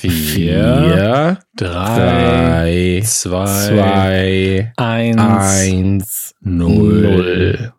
[0.00, 7.74] Vier, drei, zwei, eins, eins, null.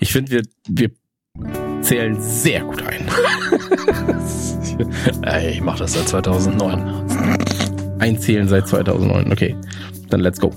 [0.00, 0.90] Ich finde, wir, wir
[1.82, 3.06] zählen sehr gut ein.
[5.22, 7.06] Ey, ich mache das seit 2009.
[8.00, 9.30] Einzählen seit 2009.
[9.30, 9.54] Okay,
[10.08, 10.52] dann let's go.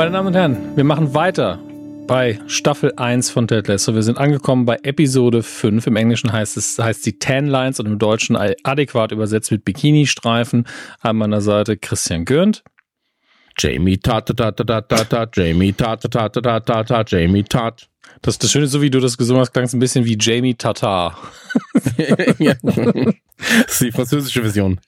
[0.00, 1.58] Meine Damen und Herren, wir machen weiter
[2.06, 3.94] bei Staffel 1 von Ted Lasso.
[3.94, 5.88] Wir sind angekommen bei Episode 5.
[5.88, 10.66] Im Englischen heißt es heißt die Tan Lines und im Deutschen adäquat übersetzt mit Bikini-Streifen.
[11.00, 12.64] An meiner Seite Christian Gürnt.
[13.58, 17.90] Jamie Tat, Tat, Tat, Tat, Tat, Jamie Tat, Tat, Tat, Tat, Tat, Jamie Tat.
[18.22, 20.54] Das, das Schöne, so wie du das gesungen hast, klang es ein bisschen wie Jamie
[20.54, 21.18] Tatar.
[22.38, 22.54] ja.
[22.62, 24.80] Das ist die französische Version.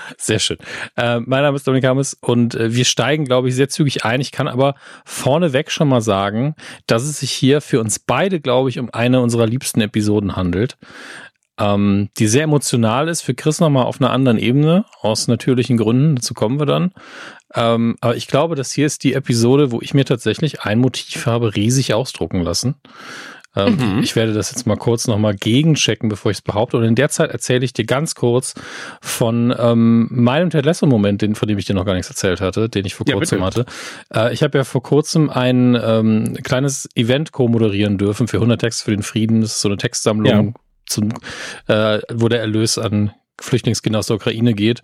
[0.18, 0.58] Sehr schön.
[0.96, 4.20] Äh, mein Name ist Dominik Hammes und äh, wir steigen, glaube ich, sehr zügig ein.
[4.20, 4.74] Ich kann aber
[5.04, 6.54] vorneweg schon mal sagen,
[6.86, 10.76] dass es sich hier für uns beide, glaube ich, um eine unserer liebsten Episoden handelt
[11.58, 16.16] ähm, die sehr emotional ist, für Chris nochmal auf einer anderen Ebene, aus natürlichen Gründen,
[16.16, 16.92] dazu kommen wir dann.
[17.54, 21.26] Ähm, aber ich glaube, das hier ist die Episode, wo ich mir tatsächlich ein Motiv
[21.26, 22.76] habe riesig ausdrucken lassen.
[23.58, 24.02] Ähm, mhm.
[24.02, 26.76] Ich werde das jetzt mal kurz nochmal gegenchecken, bevor ich es behaupte.
[26.76, 28.54] Und in der Zeit erzähle ich dir ganz kurz
[29.00, 32.68] von ähm, meinem Ted Lasso-Moment, den, von dem ich dir noch gar nichts erzählt hatte,
[32.68, 33.66] den ich vor kurzem ja, hatte.
[34.14, 38.84] Äh, ich habe ja vor kurzem ein ähm, kleines Event co-moderieren dürfen für 100 Texte
[38.84, 39.40] für den Frieden.
[39.40, 40.52] Das ist so eine Textsammlung, ja
[40.88, 41.10] zum,
[41.66, 44.82] äh, wo der Erlös an Flüchtlingskinder aus der Ukraine geht.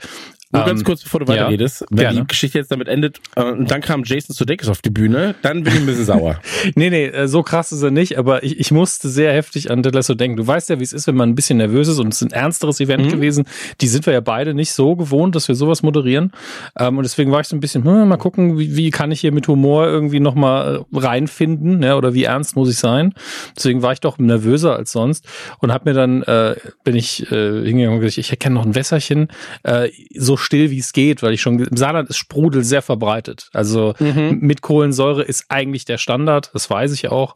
[0.54, 2.20] Nur ganz ähm, kurz, bevor du weiterredest, ja, wenn gerne.
[2.20, 5.62] die Geschichte jetzt damit endet äh, und dann kam Jason Sudeikis auf die Bühne, dann
[5.64, 6.40] bin ich ein bisschen sauer.
[6.74, 9.82] nee, nee, äh, so krass ist er nicht, aber ich, ich musste sehr heftig an
[9.82, 10.36] Ted Lasso denken.
[10.36, 12.28] Du weißt ja, wie es ist, wenn man ein bisschen nervös ist und es ist
[12.28, 13.10] ein ernsteres Event mhm.
[13.10, 13.44] gewesen.
[13.80, 16.32] Die sind wir ja beide nicht so gewohnt, dass wir sowas moderieren.
[16.78, 19.20] Ähm, und deswegen war ich so ein bisschen, hm, mal gucken, wie, wie kann ich
[19.20, 23.14] hier mit Humor irgendwie nochmal äh, reinfinden, ja, oder wie ernst muss ich sein.
[23.56, 25.26] Deswegen war ich doch nervöser als sonst
[25.58, 28.74] und habe mir dann, äh, bin ich äh, hingegangen und gesagt, ich erkenne noch ein
[28.74, 29.28] Wässerchen,
[29.62, 33.48] äh, so still wie es geht, weil ich schon im Saarland ist Sprudel sehr verbreitet.
[33.52, 34.38] Also mhm.
[34.40, 37.34] mit Kohlensäure ist eigentlich der Standard, das weiß ich auch.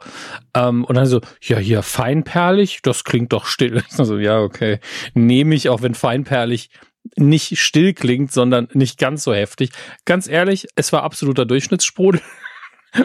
[0.54, 3.82] Ähm, und dann so, ja, hier feinperlig, das klingt doch still.
[3.98, 4.78] Also ja, okay,
[5.14, 6.70] nehme ich auch, wenn feinperlig
[7.16, 9.70] nicht still klingt, sondern nicht ganz so heftig.
[10.04, 12.20] Ganz ehrlich, es war absoluter Durchschnittssprudel.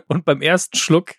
[0.08, 1.12] Und beim ersten Schluck,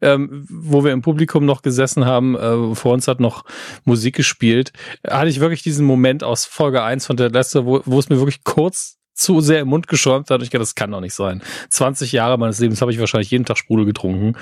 [0.00, 3.44] ähm, wo wir im Publikum noch gesessen haben, äh, vor uns hat noch
[3.84, 4.72] Musik gespielt,
[5.06, 8.18] hatte ich wirklich diesen Moment aus Folge 1 von der letzte, wo, wo es mir
[8.18, 10.42] wirklich kurz zu sehr im Mund geschäumt hat.
[10.42, 11.42] Ich dachte, das kann doch nicht sein.
[11.70, 14.36] 20 Jahre meines Lebens habe ich wahrscheinlich jeden Tag Sprudel getrunken.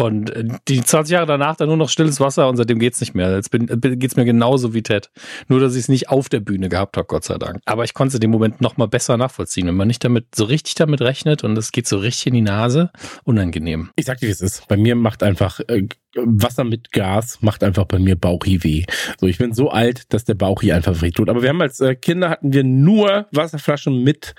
[0.00, 3.14] Und äh, die 20 Jahre danach dann nur noch stilles Wasser und seitdem geht's nicht
[3.14, 3.34] mehr.
[3.34, 5.10] Jetzt bin, äh, geht's mir genauso wie Ted.
[5.48, 7.60] Nur, dass ich es nicht auf der Bühne gehabt habe, Gott sei Dank.
[7.66, 9.66] Aber ich konnte den Moment noch mal besser nachvollziehen.
[9.66, 12.40] Wenn man nicht damit, so richtig damit rechnet und es geht so richtig in die
[12.40, 12.90] Nase,
[13.24, 13.90] unangenehm.
[13.96, 14.66] Ich sag dir, wie es ist.
[14.68, 18.84] Bei mir macht einfach äh, Wasser mit Gas macht einfach bei mir Bauchi weh.
[19.20, 21.28] So, ich bin so alt, dass der Bauchi einfach weh tut.
[21.28, 24.34] Aber wir haben als äh, Kinder hatten wir nur Wasserflaschen mit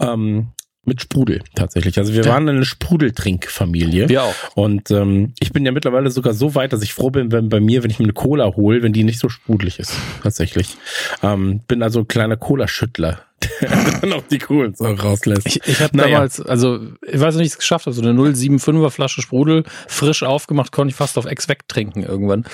[0.00, 0.48] ähm,
[0.84, 1.96] mit Sprudel tatsächlich.
[1.98, 4.08] Also wir waren eine Sprudeltrinkfamilie.
[4.08, 4.34] Wir auch.
[4.54, 7.60] Und ähm, ich bin ja mittlerweile sogar so weit, dass ich froh bin, wenn bei
[7.60, 9.94] mir, wenn ich mir eine Cola hole, wenn die nicht so sprudelig ist.
[10.22, 10.76] Tatsächlich.
[11.22, 13.20] Ähm, bin also ein kleiner Cola-Schüttler.
[13.60, 15.46] Der dann auch die Kohlensäure rauslässt.
[15.46, 16.14] Ich, ich habe naja.
[16.14, 20.22] damals, also ich weiß nicht, ich es geschafft habe, so eine 075er Flasche Sprudel frisch
[20.22, 22.44] aufgemacht, konnte ich fast auf Ex wegtrinken irgendwann.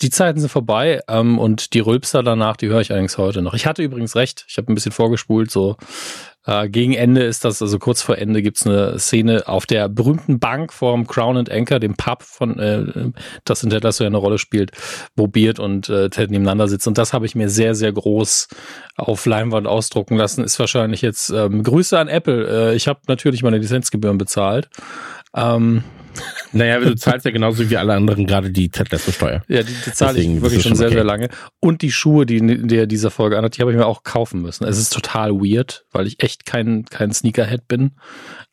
[0.00, 3.54] Die Zeiten sind vorbei ähm, und die Rülpser danach, die höre ich allerdings heute noch.
[3.54, 5.76] Ich hatte übrigens recht, ich habe ein bisschen vorgespult, so
[6.46, 10.38] äh, gegen Ende ist das, also kurz vor Ende gibt's eine Szene auf der berühmten
[10.38, 13.10] Bank vorm Crown and Anchor, dem Pub von, äh,
[13.44, 14.70] das in Ted Lasso ja eine Rolle spielt,
[15.16, 16.90] wo Beard und äh, Ted nebeneinander sitzen.
[16.90, 18.48] Und das habe ich mir sehr, sehr groß
[18.96, 20.44] auf Leinwand ausdrucken lassen.
[20.44, 22.70] Ist wahrscheinlich jetzt ähm, Grüße an Apple.
[22.70, 24.68] Äh, ich habe natürlich meine Lizenzgebühren bezahlt.
[25.36, 25.84] Ähm,
[26.52, 29.42] naja, du zahlst ja genauso wie alle anderen gerade die Ted-Lasso-Steuer.
[29.48, 30.96] Ja, die, die zahle ich wirklich schon sehr, okay.
[30.96, 31.28] sehr lange.
[31.60, 34.64] Und die Schuhe, die der dieser Folge anhat, die habe ich mir auch kaufen müssen.
[34.64, 37.92] Es ist total weird, weil ich echt kein, kein Sneakerhead bin.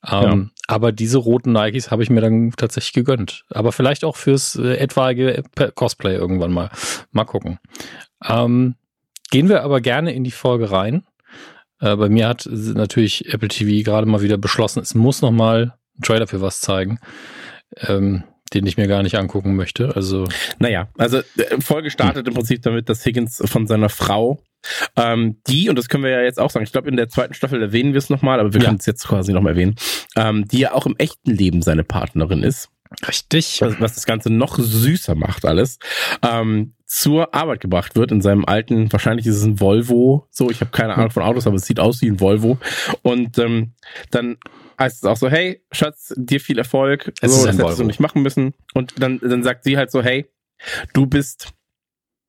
[0.05, 0.45] Ähm, ja.
[0.67, 3.43] Aber diese roten Nikes habe ich mir dann tatsächlich gegönnt.
[3.49, 5.43] Aber vielleicht auch fürs äh, etwaige
[5.75, 6.69] Cosplay irgendwann mal.
[7.11, 7.59] Mal gucken.
[8.27, 8.75] Ähm,
[9.31, 11.03] gehen wir aber gerne in die Folge rein.
[11.79, 15.73] Äh, bei mir hat natürlich Apple TV gerade mal wieder beschlossen, es muss noch mal
[16.01, 16.99] Trailer für was zeigen
[17.87, 18.23] ähm,
[18.53, 19.95] den ich mir gar nicht angucken möchte.
[19.95, 20.27] Also
[20.59, 24.41] naja, also äh, Folge startet im Prinzip damit, dass Higgins von seiner Frau
[24.95, 27.33] ähm, die, und das können wir ja jetzt auch sagen, ich glaube, in der zweiten
[27.33, 28.67] Staffel erwähnen wir es nochmal, aber wir ja.
[28.67, 29.75] können es jetzt quasi nochmal erwähnen,
[30.15, 32.69] ähm, die ja auch im echten Leben seine Partnerin ist.
[33.05, 33.57] Richtig.
[33.59, 35.79] Was, was das Ganze noch süßer macht alles.
[36.21, 40.61] Ähm, zur Arbeit gebracht wird in seinem alten, wahrscheinlich ist es ein Volvo, so, ich
[40.61, 42.59] habe keine Ahnung von Autos, aber es sieht aus wie ein Volvo.
[43.01, 43.73] Und ähm,
[44.11, 44.37] dann
[44.79, 47.13] heißt es auch so, hey, Schatz, dir viel Erfolg.
[47.21, 48.53] Es so, das hättest du nicht machen müssen.
[48.73, 50.25] Und dann, dann sagt sie halt so, hey,
[50.93, 51.53] du bist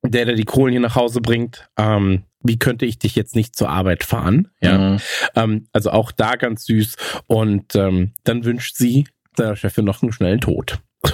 [0.03, 1.67] der, der die Kohlen hier nach Hause bringt.
[1.77, 4.49] Ähm, wie könnte ich dich jetzt nicht zur Arbeit fahren?
[4.61, 4.77] Ja.
[4.77, 4.99] Mhm.
[5.35, 6.95] Ähm, also auch da ganz süß.
[7.27, 10.79] Und ähm, dann wünscht sie seiner Chefin noch einen schnellen Tod.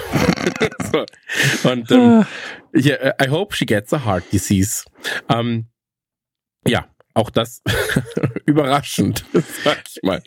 [0.92, 1.04] so.
[1.68, 2.24] Und ähm,
[2.74, 4.84] yeah, I hope she gets a heart disease.
[5.28, 5.66] Ähm,
[6.66, 7.62] ja, auch das
[8.46, 9.24] überraschend,
[9.64, 10.22] sag ich mal.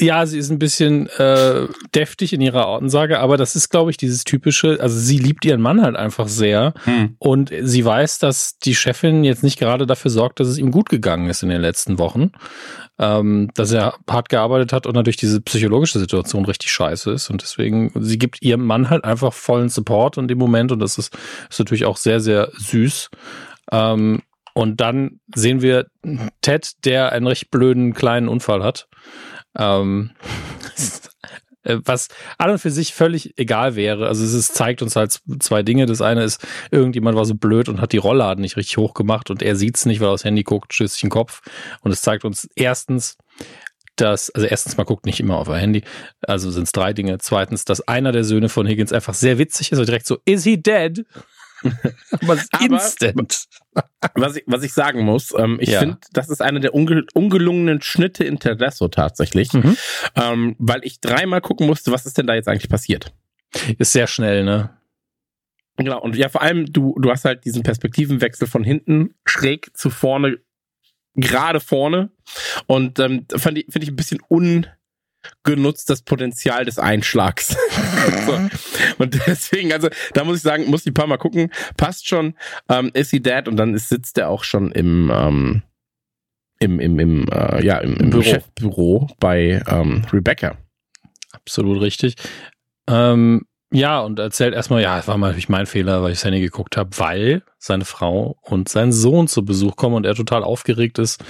[0.00, 3.96] Ja, sie ist ein bisschen äh, deftig in ihrer Ansage, aber das ist, glaube ich,
[3.96, 6.72] dieses typische, also sie liebt ihren Mann halt einfach sehr
[7.18, 10.88] und sie weiß, dass die Chefin jetzt nicht gerade dafür sorgt, dass es ihm gut
[10.88, 12.30] gegangen ist in den letzten Wochen,
[13.00, 17.42] ähm, dass er hart gearbeitet hat und natürlich diese psychologische Situation richtig scheiße ist und
[17.42, 21.12] deswegen, sie gibt ihrem Mann halt einfach vollen Support in dem Moment und das ist,
[21.50, 23.10] ist natürlich auch sehr, sehr süß.
[23.72, 24.22] Ähm,
[24.54, 25.86] und dann sehen wir
[26.40, 28.88] Ted, der einen recht blöden kleinen Unfall hat.
[29.58, 30.10] Ähm,
[31.64, 32.08] äh, was
[32.38, 34.08] an und für sich völlig egal wäre.
[34.08, 35.86] Also es ist, zeigt uns halt zwei Dinge.
[35.86, 39.30] Das eine ist, irgendjemand war so blöd und hat die Rollladen nicht richtig hoch gemacht
[39.30, 41.42] und er sieht's nicht, weil er aufs Handy guckt, stößt sich den Kopf.
[41.82, 43.16] Und es zeigt uns erstens,
[43.96, 45.82] dass, also erstens, man guckt nicht immer auf ein Handy,
[46.22, 47.18] also sind es drei Dinge.
[47.18, 50.44] Zweitens, dass einer der Söhne von Higgins einfach sehr witzig ist und direkt so, is
[50.44, 51.04] he dead?
[52.10, 53.46] Aber instant.
[54.14, 55.80] Was ich, was ich sagen muss, ähm, ich Ja.
[55.80, 59.76] finde, das ist einer der unge ungelungenen Schnitte in Terdesso tatsächlich, Mhm.
[60.16, 63.12] ähm, weil ich dreimal gucken musste, was ist denn da jetzt eigentlich passiert.
[63.78, 64.70] Ist sehr schnell, ne?
[65.76, 69.90] Genau, und ja, vor allem, du, du hast halt diesen Perspektivenwechsel von hinten schräg zu
[69.90, 70.38] vorne,
[71.14, 72.10] gerade vorne.
[72.66, 74.20] Und ähm, finde ich ein bisschen
[75.46, 77.48] ungenutzt das Potenzial des Einschlags.
[78.26, 78.38] so.
[78.98, 81.50] Und deswegen, also da muss ich sagen, muss ich ein paar Mal gucken.
[81.76, 82.34] Passt schon,
[82.68, 85.62] ähm, ist sie dead und dann ist, sitzt er auch schon im, ähm,
[86.60, 88.22] im, im, im, äh, ja, im, im Büro.
[88.22, 90.56] Chefbüro bei ähm, Rebecca.
[91.32, 92.16] Absolut richtig.
[92.88, 96.24] Ähm, ja, und erzählt erstmal, ja, es war mal natürlich mein Fehler, weil ich das
[96.24, 100.42] Handy geguckt habe, weil seine Frau und sein Sohn zu Besuch kommen und er total
[100.42, 101.22] aufgeregt ist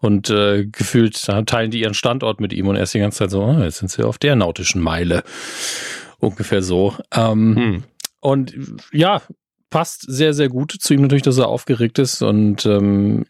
[0.00, 3.30] und äh, gefühlt teilen die ihren Standort mit ihm und er ist die ganze Zeit
[3.30, 5.22] so, ah, jetzt sind sie auf der nautischen Meile.
[6.18, 6.94] Ungefähr so.
[7.12, 7.84] Ähm, Hm.
[8.20, 8.54] und
[8.92, 9.22] ja,
[9.70, 13.26] passt sehr, sehr gut zu ihm natürlich, dass er aufgeregt ist und ähm,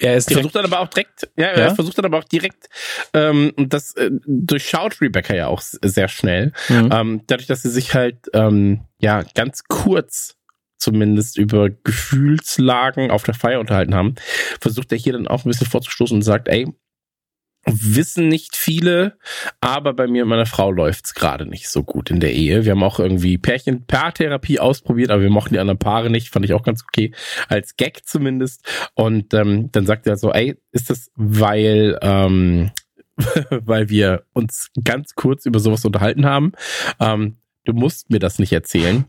[0.00, 1.50] er ist Er direkt versucht dann aber auch direkt, ja, Ja?
[1.52, 2.68] er versucht dann aber auch direkt,
[3.14, 6.52] ähm, und das äh, durchschaut Rebecca ja auch sehr schnell.
[6.68, 6.90] Mhm.
[6.92, 10.36] Ähm, dadurch, dass sie sich halt, ähm, ja, ganz kurz
[10.78, 14.14] zumindest über Gefühlslagen auf der Feier unterhalten haben,
[14.60, 16.66] versucht er hier dann auch ein bisschen vorzustoßen und sagt, ey,
[17.66, 19.18] wissen nicht viele,
[19.60, 22.64] aber bei mir und meiner Frau läuft's gerade nicht so gut in der Ehe.
[22.64, 26.44] Wir haben auch irgendwie Pärchen, Paartherapie ausprobiert, aber wir mochten die anderen Paare nicht, fand
[26.44, 27.12] ich auch ganz okay,
[27.48, 28.66] als Gag zumindest.
[28.94, 32.70] Und ähm, dann sagt er so, ey, ist das, weil, ähm,
[33.50, 36.52] weil wir uns ganz kurz über sowas unterhalten haben.
[36.98, 39.04] Ähm, du musst mir das nicht erzählen.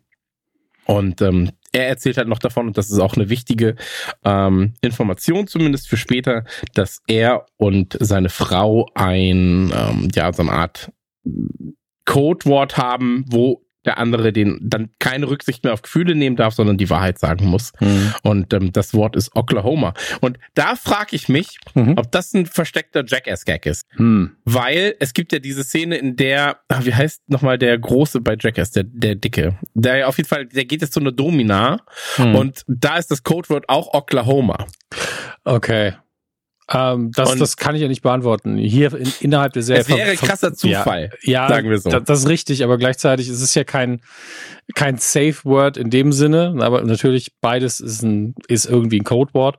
[0.85, 3.75] Und ähm, er erzählt halt noch davon, und das ist auch eine wichtige
[4.23, 10.51] ähm, Information zumindest für später, dass er und seine Frau ein, ähm, ja, so eine
[10.51, 10.91] Art
[12.05, 16.77] Codewort haben, wo der andere den dann keine Rücksicht mehr auf Gefühle nehmen darf, sondern
[16.77, 17.73] die Wahrheit sagen muss.
[17.79, 18.13] Mhm.
[18.23, 19.93] Und ähm, das Wort ist Oklahoma.
[20.21, 21.95] Und da frage ich mich, Mhm.
[21.97, 23.85] ob das ein versteckter Jackass-Gag ist.
[23.95, 24.31] Hm.
[24.45, 28.35] Weil es gibt ja diese Szene, in der, ah, wie heißt nochmal der Große bei
[28.39, 29.57] Jackass, der, der Dicke.
[29.73, 31.77] Der auf jeden Fall, der geht jetzt zu einer Domina
[32.15, 32.35] Hm.
[32.35, 34.65] und da ist das Codewort auch Oklahoma.
[35.43, 35.93] Okay.
[36.73, 38.57] Ähm, das, Und- das kann ich ja nicht beantworten.
[38.57, 39.81] Hier in, innerhalb der Serie.
[39.81, 41.09] Es wäre krasser Zufall.
[41.21, 41.89] Ja, sagen wir so.
[41.89, 44.01] da- Das ist richtig, aber gleichzeitig ist es ja kein,
[44.75, 49.57] kein Safe Word in dem Sinne, aber natürlich beides ist ein, ist irgendwie ein Codewort.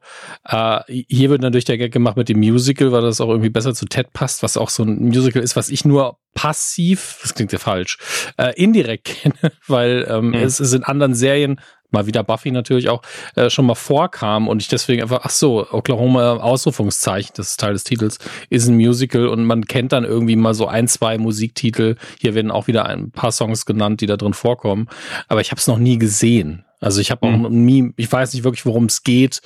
[0.49, 3.75] Äh, hier wird natürlich der Gag gemacht mit dem Musical, weil das auch irgendwie besser
[3.75, 7.52] zu Ted passt, was auch so ein Musical ist, was ich nur passiv, das klingt
[7.52, 7.99] ja falsch,
[8.38, 9.35] äh, indirekt kenne,
[9.66, 10.35] weil ähm, Mhm.
[10.35, 11.61] es ist in anderen Serien
[11.92, 13.02] mal wieder Buffy natürlich auch,
[13.37, 17.72] äh, schon mal vorkam und ich deswegen einfach, ach so, Oklahoma Ausrufungszeichen, das ist Teil
[17.75, 18.18] des Titels,
[18.50, 21.96] ist ein Musical und man kennt dann irgendwie mal so ein, zwei Musiktitel.
[22.20, 24.88] Hier werden auch wieder ein paar Songs genannt, die da drin vorkommen.
[25.28, 26.64] Aber ich habe es noch nie gesehen.
[26.80, 27.64] Also ich habe auch Mhm.
[27.64, 29.40] nie, ich weiß nicht wirklich, worum es geht.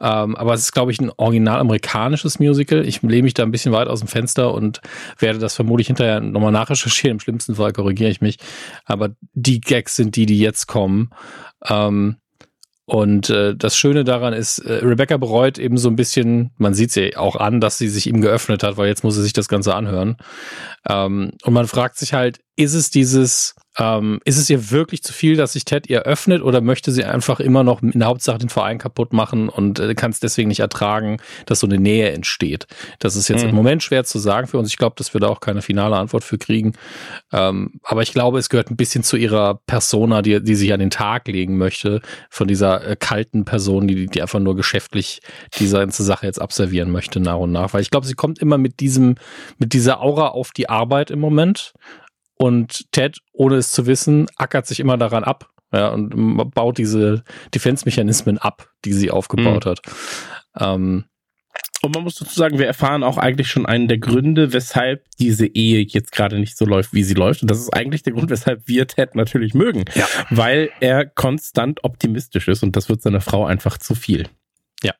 [0.00, 2.86] Ähm, aber es ist, glaube ich, ein original amerikanisches Musical.
[2.88, 4.80] Ich lehne mich da ein bisschen weit aus dem Fenster und
[5.18, 7.16] werde das vermutlich hinterher nochmal nachrecherchieren.
[7.16, 8.38] Im schlimmsten Fall korrigiere ich mich.
[8.86, 11.10] Aber die Gags sind die, die jetzt kommen.
[11.66, 12.16] Ähm,
[12.88, 16.90] und äh, das Schöne daran ist, äh, Rebecca bereut eben so ein bisschen, man sieht
[16.90, 19.48] sie auch an, dass sie sich ihm geöffnet hat, weil jetzt muss sie sich das
[19.48, 20.16] Ganze anhören.
[20.88, 25.12] Ähm, und man fragt sich halt, ist es dieses, Ähm, ist es ihr wirklich zu
[25.12, 28.38] viel, dass sich Ted ihr öffnet oder möchte sie einfach immer noch in der Hauptsache
[28.38, 32.10] den Verein kaputt machen und äh, kann es deswegen nicht ertragen, dass so eine Nähe
[32.10, 32.66] entsteht?
[32.98, 33.50] Das ist jetzt mhm.
[33.50, 34.70] im Moment schwer zu sagen für uns.
[34.70, 36.72] Ich glaube, dass wir da auch keine finale Antwort für kriegen.
[37.32, 40.80] Ähm, aber ich glaube, es gehört ein bisschen zu ihrer Persona, die, die sich an
[40.80, 42.00] den Tag legen möchte,
[42.30, 45.20] von dieser äh, kalten Person, die, die einfach nur geschäftlich
[45.56, 47.72] diese ganze Sache jetzt abservieren möchte nach und nach.
[47.74, 49.14] Weil ich glaube, sie kommt immer mit diesem,
[49.58, 51.74] mit dieser Aura auf die Arbeit im Moment
[52.38, 56.10] und Ted, ohne es zu wissen, ackert sich immer daran ab ja, und
[56.54, 59.70] baut diese Defense-Mechanismen ab, die sie aufgebaut mhm.
[59.70, 59.80] hat.
[60.58, 61.04] Ähm,
[61.80, 65.46] und man muss dazu sagen, wir erfahren auch eigentlich schon einen der Gründe, weshalb diese
[65.46, 67.42] Ehe jetzt gerade nicht so läuft, wie sie läuft.
[67.42, 69.84] Und das ist eigentlich der Grund, weshalb wir Ted natürlich mögen.
[69.94, 70.06] Ja.
[70.30, 74.28] Weil er konstant optimistisch ist und das wird seiner Frau einfach zu viel.
[74.82, 74.94] Ja.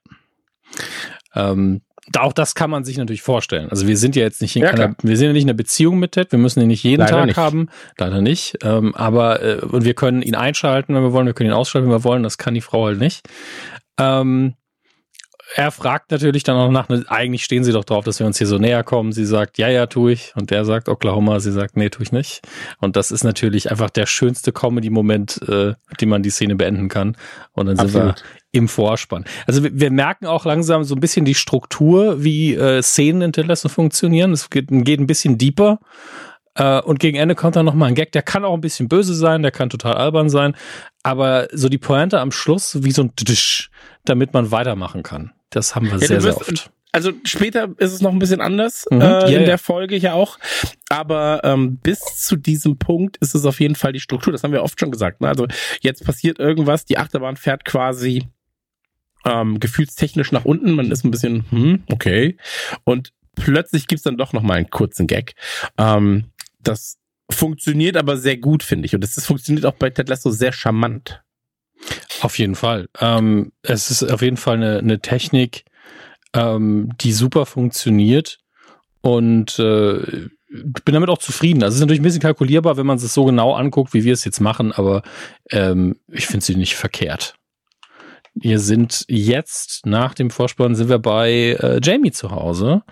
[1.35, 1.83] Ähm,
[2.19, 3.69] auch das kann man sich natürlich vorstellen.
[3.71, 5.57] Also wir sind ja jetzt nicht in ja, einer, wir sind ja nicht in einer
[5.57, 7.37] Beziehung mit Ted, wir müssen ihn nicht jeden leider Tag nicht.
[7.37, 8.59] haben, leider nicht.
[8.62, 11.88] Ähm, aber äh, und wir können ihn einschalten, wenn wir wollen, wir können ihn ausschalten,
[11.88, 13.29] wenn wir wollen, das kann die Frau halt nicht.
[13.99, 14.55] Ähm,
[15.55, 18.38] er fragt natürlich dann auch nach, ne, eigentlich stehen sie doch drauf, dass wir uns
[18.38, 19.12] hier so näher kommen.
[19.12, 20.35] Sie sagt, ja, ja, tu ich.
[20.37, 22.43] Und der sagt Oklahoma, sie sagt, nee, tu ich nicht.
[22.81, 26.88] Und das ist natürlich einfach der schönste Comedy-Moment, äh, mit dem man die Szene beenden
[26.88, 27.17] kann.
[27.53, 28.17] Und dann sind Absolut.
[28.17, 29.25] wir im Vorspann.
[29.47, 33.33] Also wir, wir, merken auch langsam so ein bisschen die Struktur, wie äh, Szenen in
[33.33, 34.33] Telesso funktionieren.
[34.33, 35.81] Es geht, geht ein bisschen deeper.
[36.55, 39.14] Äh, und gegen Ende kommt dann nochmal ein Gag, der kann auch ein bisschen böse
[39.14, 40.57] sein, der kann total albern sein.
[41.02, 43.71] Aber so die Pointe am Schluss wie so ein Tisch,
[44.05, 45.33] damit man weitermachen kann.
[45.50, 46.71] Das haben wir ja, sehr, sehr oft.
[46.90, 50.14] Also später ist es noch ein bisschen anders mhm, äh, yeah, in der Folge ja
[50.14, 50.38] auch.
[50.88, 54.33] Aber ähm, bis zu diesem Punkt ist es auf jeden Fall die Struktur.
[54.33, 55.21] Das haben wir oft schon gesagt.
[55.21, 55.28] Ne?
[55.28, 55.47] Also
[55.81, 58.25] jetzt passiert irgendwas, die Achterbahn fährt quasi
[59.25, 60.73] ähm, gefühlstechnisch nach unten.
[60.73, 62.37] Man ist ein bisschen, hm, okay.
[62.85, 65.35] Und plötzlich gibt's dann doch noch mal einen kurzen Gag.
[65.77, 66.25] Ähm,
[66.61, 66.99] das
[67.31, 68.95] funktioniert aber sehr gut, finde ich.
[68.95, 71.23] Und das, das funktioniert auch bei Ted Lasso sehr charmant.
[72.21, 72.89] Auf jeden Fall.
[73.01, 75.65] Ähm, es ist auf jeden Fall eine, eine Technik,
[76.35, 78.39] ähm, die super funktioniert
[79.01, 81.63] und äh, bin damit auch zufrieden.
[81.63, 84.15] Also es ist natürlich ein bisschen kalkulierbar, wenn man es so genau anguckt, wie wir
[84.15, 85.03] es jetzt machen, aber
[85.51, 87.35] ähm, ich finde sie nicht verkehrt.
[88.40, 92.83] Wir sind jetzt nach dem Vorspann sind wir bei äh, Jamie zu Hause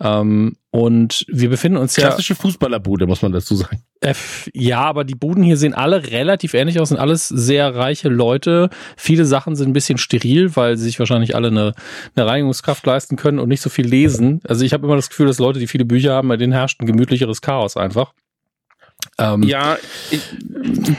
[0.00, 3.82] ähm, und wir befinden uns ja klassische Fußballerbude muss man dazu sagen.
[4.00, 4.14] Äh,
[4.52, 8.70] ja, aber die Buden hier sehen alle relativ ähnlich aus, sind alles sehr reiche Leute.
[8.96, 11.74] Viele Sachen sind ein bisschen steril, weil sie sich wahrscheinlich alle eine,
[12.14, 14.40] eine Reinigungskraft leisten können und nicht so viel lesen.
[14.44, 16.80] Also ich habe immer das Gefühl, dass Leute, die viele Bücher haben, bei denen herrscht
[16.80, 18.12] ein gemütlicheres Chaos einfach.
[19.18, 19.76] Ähm, ja,
[20.10, 20.22] ich,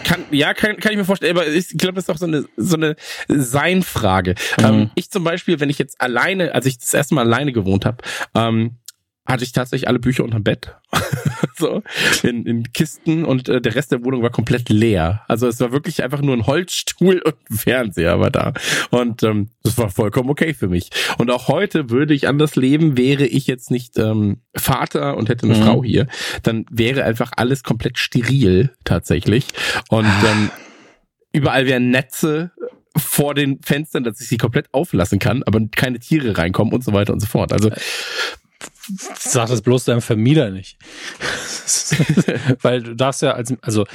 [0.04, 2.46] kann, ja, kann, kann ich mir vorstellen, aber ich glaube, das ist auch so eine,
[2.56, 2.96] so eine
[3.28, 4.36] Sein-Frage.
[4.60, 4.66] Mhm.
[4.66, 7.86] Ähm, ich zum Beispiel, wenn ich jetzt alleine, als ich das erste Mal alleine gewohnt
[7.86, 7.98] habe,
[8.36, 8.78] ähm,
[9.28, 10.76] hatte ich tatsächlich alle Bücher unterm Bett.
[11.58, 11.84] so,
[12.24, 15.24] in, in Kisten und äh, der Rest der Wohnung war komplett leer.
[15.28, 18.54] Also es war wirklich einfach nur ein Holzstuhl und ein Fernseher war da.
[18.90, 20.90] Und ähm, das war vollkommen okay für mich.
[21.18, 25.46] Und auch heute würde ich anders leben, wäre ich jetzt nicht ähm, Vater und hätte
[25.46, 25.64] eine mhm.
[25.64, 26.08] Frau hier,
[26.44, 29.48] dann wäre einfach alles komplett steril tatsächlich.
[29.90, 30.50] Und ähm,
[31.34, 32.52] überall wären Netze
[32.96, 36.94] vor den Fenstern, dass ich sie komplett auflassen kann, aber keine Tiere reinkommen und so
[36.94, 37.52] weiter und so fort.
[37.54, 37.70] Also
[39.20, 40.78] Sag das bloß deinem Vermieter nicht.
[42.62, 43.86] Weil du darfst ja als, also,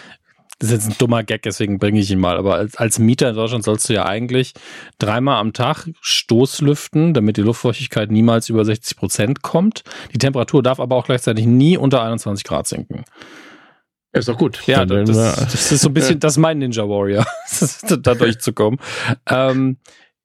[0.58, 3.30] das ist jetzt ein dummer Gag, deswegen bringe ich ihn mal, aber als, als Mieter
[3.30, 4.52] in Deutschland sollst du ja eigentlich
[4.98, 9.82] dreimal am Tag Stoßlüften, damit die Luftfeuchtigkeit niemals über 60 Prozent kommt.
[10.12, 13.04] Die Temperatur darf aber auch gleichzeitig nie unter 21 Grad sinken.
[14.12, 14.62] Ist doch gut.
[14.66, 17.26] Ja, das, das, ist so ein bisschen, das ist mein Ninja Warrior,
[18.02, 18.78] da durchzukommen.
[19.26, 19.78] Ähm,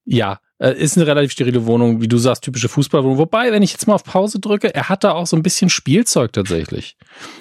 [0.03, 3.17] ja, äh, ist eine relativ sterile Wohnung, wie du sagst, typische Fußballwohnung.
[3.17, 5.69] Wobei, wenn ich jetzt mal auf Pause drücke, er hat da auch so ein bisschen
[5.69, 6.97] Spielzeug tatsächlich.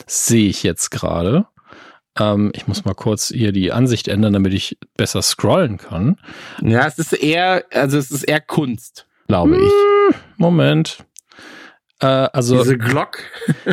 [0.07, 1.47] Sehe ich jetzt gerade.
[2.19, 6.17] Ähm, ich muss mal kurz hier die Ansicht ändern, damit ich besser scrollen kann.
[6.63, 9.63] Ja, es ist eher, also es ist eher Kunst, glaube ich.
[9.63, 10.99] Hm, Moment.
[12.00, 13.19] Äh, also diese Glock.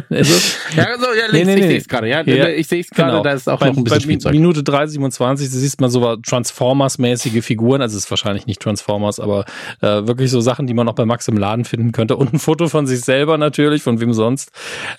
[0.09, 0.33] Also,
[0.75, 2.07] ja, also, ja, nee, nee, ich sehe es gerade.
[2.07, 3.11] Ja, ja, ich sehe es gerade.
[3.11, 3.23] Genau.
[3.23, 4.31] Da ist auch bei, noch ein bisschen bei Spielzeug.
[4.31, 7.81] Minute 3,27, da siehst man so Transformers-mäßige Figuren.
[7.81, 9.45] Also es ist wahrscheinlich nicht Transformers, aber
[9.81, 12.15] äh, wirklich so Sachen, die man auch bei Max im Laden finden könnte.
[12.15, 14.51] Und ein Foto von sich selber natürlich, von wem sonst.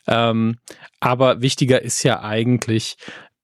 [0.06, 0.56] Ähm,
[1.00, 2.96] aber wichtiger ist ja eigentlich,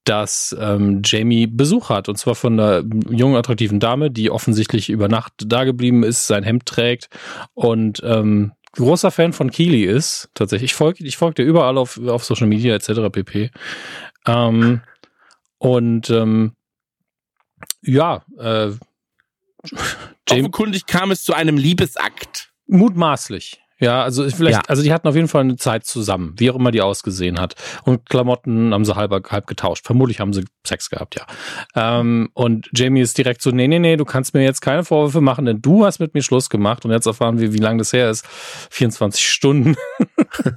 [0.05, 5.09] dass ähm, Jamie Besuch hat und zwar von einer jungen attraktiven Dame, die offensichtlich über
[5.09, 7.09] Nacht da geblieben ist, sein Hemd trägt
[7.55, 10.73] und ähm, großer Fan von Keely ist, tatsächlich.
[10.73, 13.11] Ich folge ich folg dir überall auf, auf Social Media etc.
[13.11, 13.51] pp.
[14.27, 14.81] Ähm,
[15.59, 16.53] und ähm,
[17.83, 18.71] ja, äh,
[20.29, 22.53] James, Offenkundig kam es zu einem Liebesakt.
[22.67, 23.61] Mutmaßlich.
[23.81, 24.63] Ja, also vielleicht, ja.
[24.69, 27.55] also die hatten auf jeden Fall eine Zeit zusammen, wie auch immer die ausgesehen hat.
[27.85, 29.87] Und Klamotten haben sie halb, halb getauscht.
[29.87, 31.27] Vermutlich haben sie Sex gehabt, ja.
[31.75, 35.23] Ähm, und Jamie ist direkt so, nee, nee, nee, du kannst mir jetzt keine Vorwürfe
[35.23, 36.85] machen, denn du hast mit mir Schluss gemacht.
[36.85, 38.27] Und jetzt erfahren wir, wie lange das her ist.
[38.71, 39.77] 24 Stunden.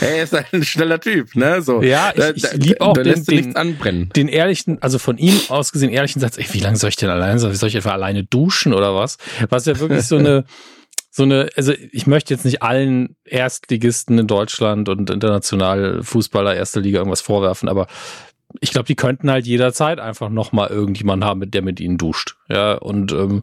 [0.00, 1.60] er ist ein schneller Typ, ne?
[1.60, 1.82] So.
[1.82, 6.20] Ja, ich, ich liebe auch den, den, den, ehrlichen, also von ihm aus gesehen ehrlichen
[6.20, 7.52] Satz, ey, wie lange soll ich denn alleine sein?
[7.54, 9.18] Soll ich etwa alleine duschen oder was?
[9.48, 10.44] Was ja wirklich so eine
[11.16, 16.80] so eine, also ich möchte jetzt nicht allen Erstligisten in Deutschland und international Fußballer erster
[16.80, 17.86] Liga irgendwas vorwerfen, aber
[18.60, 22.34] ich glaube, die könnten halt jederzeit einfach nochmal irgendjemanden haben, mit der mit ihnen duscht.
[22.48, 23.42] Ja, und ähm,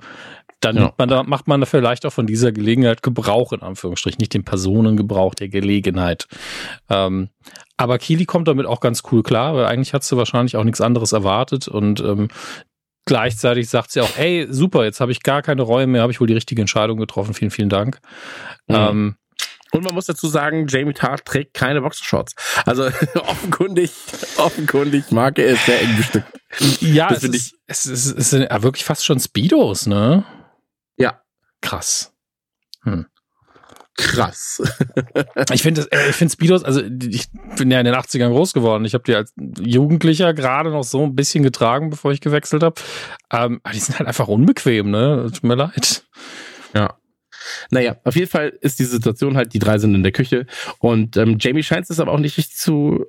[0.59, 0.93] dann ja.
[0.97, 5.33] man, da macht man vielleicht auch von dieser Gelegenheit Gebrauch, in Anführungsstrichen, nicht den Personengebrauch
[5.33, 6.27] der Gelegenheit.
[6.89, 7.29] Ähm,
[7.77, 10.81] aber Kili kommt damit auch ganz cool klar, weil eigentlich hat sie wahrscheinlich auch nichts
[10.81, 12.27] anderes erwartet und ähm,
[13.05, 16.19] Gleichzeitig sagt sie auch, ey, super, jetzt habe ich gar keine Reue mehr, habe ich
[16.19, 17.33] wohl die richtige Entscheidung getroffen.
[17.33, 17.99] Vielen, vielen Dank.
[18.67, 18.75] Mhm.
[18.75, 19.15] Ähm,
[19.71, 22.35] und man muss dazu sagen, Jamie Tart trägt keine Boxershorts.
[22.65, 22.83] Also
[23.15, 23.91] offenkundig,
[24.37, 26.27] offenkundig mag er es sehr eng bestückt.
[26.81, 30.25] Ja, das es, ist, es, ist, es sind wirklich fast schon Speedos, ne?
[30.97, 31.21] Ja.
[31.61, 32.13] Krass.
[32.83, 33.05] Hm
[33.95, 34.61] krass.
[35.53, 38.85] ich finde äh, ich finde Speedos, also ich bin ja in den 80ern groß geworden.
[38.85, 42.75] Ich habe die als Jugendlicher gerade noch so ein bisschen getragen, bevor ich gewechselt habe.
[43.31, 45.29] Ähm, aber die sind halt einfach unbequem, ne?
[45.33, 46.05] Tut mir leid.
[46.73, 46.97] Ja.
[47.69, 50.45] Naja, auf jeden Fall ist die Situation halt, die drei sind in der Küche
[50.79, 53.05] und ähm, Jamie scheint es aber auch nicht richtig zu.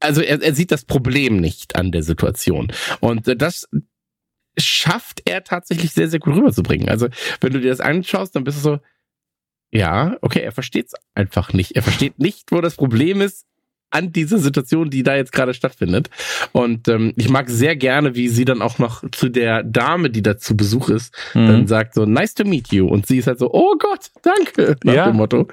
[0.00, 2.72] Also er, er sieht das Problem nicht an der Situation.
[3.00, 3.68] Und äh, das
[4.58, 6.88] schafft er tatsächlich sehr, sehr gut rüberzubringen.
[6.88, 7.08] Also,
[7.40, 8.78] wenn du dir das anschaust, dann bist du so,
[9.72, 11.72] ja, okay, er versteht es einfach nicht.
[11.76, 13.46] Er versteht nicht, wo das Problem ist
[13.92, 16.08] an dieser Situation, die da jetzt gerade stattfindet.
[16.52, 20.22] Und ähm, ich mag sehr gerne, wie sie dann auch noch zu der Dame, die
[20.22, 21.46] da zu Besuch ist, mhm.
[21.46, 22.88] dann sagt so, nice to meet you.
[22.88, 25.06] Und sie ist halt so, oh Gott, danke, nach ja.
[25.06, 25.46] dem Motto.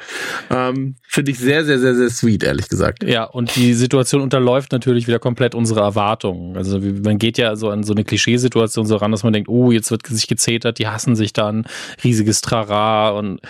[0.50, 3.04] Ähm, Finde ich sehr, sehr, sehr, sehr sweet, ehrlich gesagt.
[3.04, 6.56] Ja, und die Situation unterläuft natürlich wieder komplett unsere Erwartungen.
[6.56, 9.72] Also man geht ja so an so eine Klischeesituation so ran, dass man denkt, oh,
[9.72, 11.66] jetzt wird sich gezetert, die hassen sich dann,
[12.04, 13.42] riesiges Trara und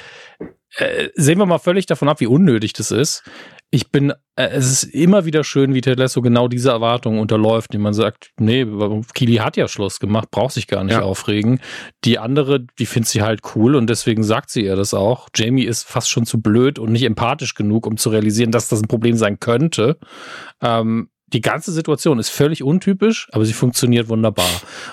[0.77, 3.23] äh, sehen wir mal völlig davon ab, wie unnötig das ist.
[3.71, 7.73] Ich bin, äh, es ist immer wieder schön, wie Ted Lasso genau diese Erwartungen unterläuft,
[7.73, 8.65] die man sagt, nee,
[9.13, 11.01] Kili hat ja Schluss gemacht, braucht sich gar nicht ja.
[11.01, 11.60] aufregen.
[12.03, 15.29] Die andere, die findet sie halt cool und deswegen sagt sie ihr das auch.
[15.36, 18.82] Jamie ist fast schon zu blöd und nicht empathisch genug, um zu realisieren, dass das
[18.82, 19.97] ein Problem sein könnte.
[20.62, 24.49] Ähm, die ganze Situation ist völlig untypisch, aber sie funktioniert wunderbar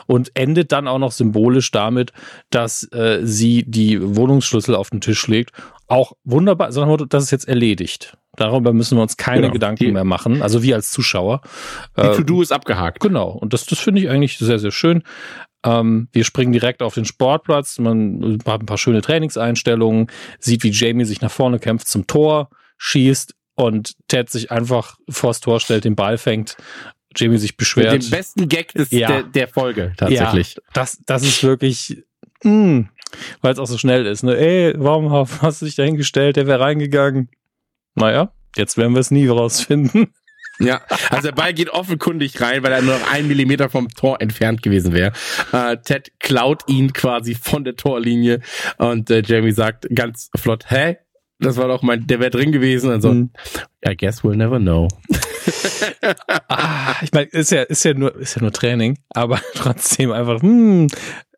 [0.07, 2.12] und endet dann auch noch symbolisch damit,
[2.51, 5.53] dass äh, sie die Wohnungsschlüssel auf den Tisch legt.
[5.87, 8.16] Auch wunderbar, sondern das ist jetzt erledigt.
[8.37, 9.53] Darüber müssen wir uns keine genau.
[9.53, 11.40] Gedanken die, mehr machen, also wir als Zuschauer.
[11.96, 13.01] Die äh, To-Do ist abgehakt.
[13.01, 15.03] Genau, und das, das finde ich eigentlich sehr, sehr schön.
[15.64, 20.70] Ähm, wir springen direkt auf den Sportplatz, man hat ein paar schöne Trainingseinstellungen, sieht, wie
[20.70, 25.85] Jamie sich nach vorne kämpft zum Tor, schießt, und Ted sich einfach vors Tor stellt,
[25.85, 26.57] den Ball fängt,
[27.16, 27.92] Jamie sich beschwert.
[27.92, 29.09] Mit dem besten Gag des, ja.
[29.09, 30.55] der, der Folge, tatsächlich.
[30.55, 32.05] Ja, das, das ist wirklich,
[32.45, 32.83] mm,
[33.40, 34.23] weil es auch so schnell ist.
[34.23, 34.37] Ne?
[34.37, 36.37] Ey, warum hast du dich da hingestellt?
[36.37, 37.31] Der wäre reingegangen.
[37.95, 40.12] Naja, jetzt werden wir es nie rausfinden.
[40.59, 44.21] Ja, also der Ball geht offenkundig rein, weil er nur noch einen Millimeter vom Tor
[44.23, 45.12] entfernt gewesen wäre.
[45.53, 48.40] Äh, Ted klaut ihn quasi von der Torlinie
[48.79, 50.97] und äh, Jamie sagt ganz flott, hä,
[51.38, 52.90] das war doch mein, der wäre drin gewesen.
[52.90, 53.31] Also, hm.
[53.87, 54.88] I guess we'll never know.
[56.49, 60.42] ah, ich meine, ist ja, ist ja nur, ist ja nur Training, aber trotzdem einfach,
[60.42, 60.88] hm,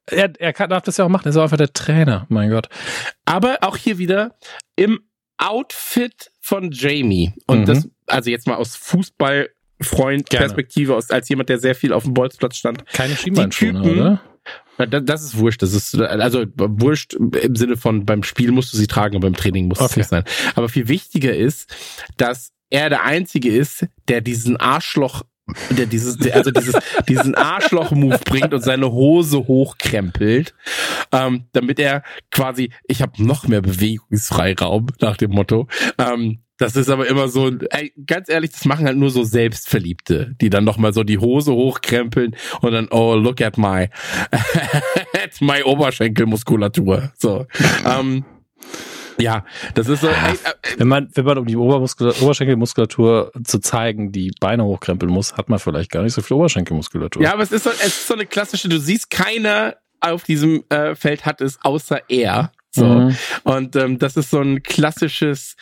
[0.06, 2.50] er, er kann, darf das ja auch machen, er ist auch einfach der Trainer, mein
[2.50, 2.68] Gott.
[3.24, 4.36] Aber auch hier wieder
[4.76, 5.00] im
[5.36, 7.34] Outfit von Jamie.
[7.46, 7.66] Und mhm.
[7.66, 12.86] das, also jetzt mal aus Fußballfreund-Perspektive, als jemand, der sehr viel auf dem Bolzplatz stand.
[12.86, 14.22] Keine Schienbeinschoner, oder?
[14.86, 15.62] Das ist wurscht.
[15.62, 19.34] Das ist also wurscht im Sinne von beim Spiel musst du sie tragen und beim
[19.34, 19.90] Training muss okay.
[19.90, 20.24] es nicht sein.
[20.54, 21.74] Aber viel wichtiger ist,
[22.16, 25.24] dass er der Einzige ist, der diesen Arschloch
[25.70, 26.74] der dieses, der, also dieses,
[27.08, 30.54] diesen Arschloch-Move bringt und seine Hose hochkrempelt,
[31.12, 36.90] ähm, damit er quasi, ich habe noch mehr Bewegungsfreiraum nach dem Motto, ähm, das ist
[36.90, 40.92] aber immer so, ey, ganz ehrlich, das machen halt nur so Selbstverliebte, die dann nochmal
[40.92, 43.88] so die Hose hochkrempeln und dann, oh, look at my,
[44.30, 47.12] at my Oberschenkelmuskulatur.
[47.16, 47.46] So.
[47.86, 48.24] ähm,
[49.20, 50.08] ja, das ist so.
[50.08, 50.36] Ey, äh,
[50.78, 55.58] wenn man, wenn man um die Oberschenkelmuskulatur zu zeigen, die Beine hochkrempeln muss, hat man
[55.58, 57.22] vielleicht gar nicht so viel Oberschenkelmuskulatur.
[57.22, 60.64] Ja, aber es ist so, es ist so eine klassische, du siehst, keiner auf diesem
[60.68, 62.52] äh, Feld hat es außer er.
[62.70, 62.84] So.
[62.84, 63.16] Mhm.
[63.44, 65.56] Und ähm, das ist so ein klassisches,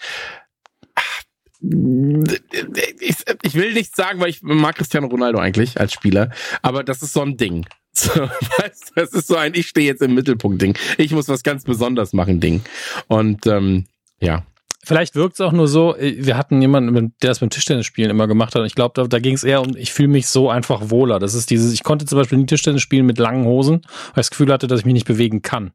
[1.63, 6.31] ich, ich will nicht sagen, weil ich mag Cristiano Ronaldo eigentlich als Spieler,
[6.63, 7.67] aber das ist so ein Ding.
[7.97, 8.11] So,
[8.59, 10.77] weißt, das ist so ein Ich stehe jetzt im Mittelpunkt Ding.
[10.99, 12.63] Ich muss was ganz Besonderes machen Ding.
[13.09, 13.87] Und ähm,
[14.21, 14.45] ja.
[14.85, 18.29] Vielleicht wirkt es auch nur so, äh, wir hatten jemanden, der das beim Tischtennisspielen immer
[18.29, 18.65] gemacht hat.
[18.67, 21.19] Ich glaube, da, da ging es eher um, ich fühle mich so einfach wohler.
[21.19, 24.27] Das ist dieses, ich konnte zum Beispiel nie Tischtennis spielen mit langen Hosen, weil ich
[24.27, 25.73] das Gefühl hatte, dass ich mich nicht bewegen kann.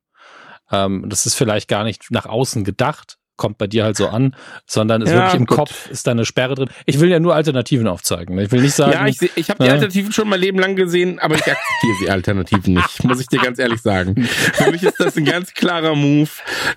[0.71, 4.35] Ähm, das ist vielleicht gar nicht nach außen gedacht, kommt bei dir halt so an,
[4.67, 5.57] sondern ist ja, wirklich im gut.
[5.57, 6.69] Kopf ist da eine Sperre drin.
[6.85, 8.37] Ich will ja nur Alternativen aufzeigen.
[8.37, 8.91] Ich will nicht sagen.
[8.91, 11.97] Ja, ich, ich habe die äh, Alternativen schon mein Leben lang gesehen, aber ich akzeptiere
[12.03, 14.23] die Alternativen nicht, muss ich dir ganz ehrlich sagen.
[14.25, 16.29] Für mich ist das ein ganz klarer Move,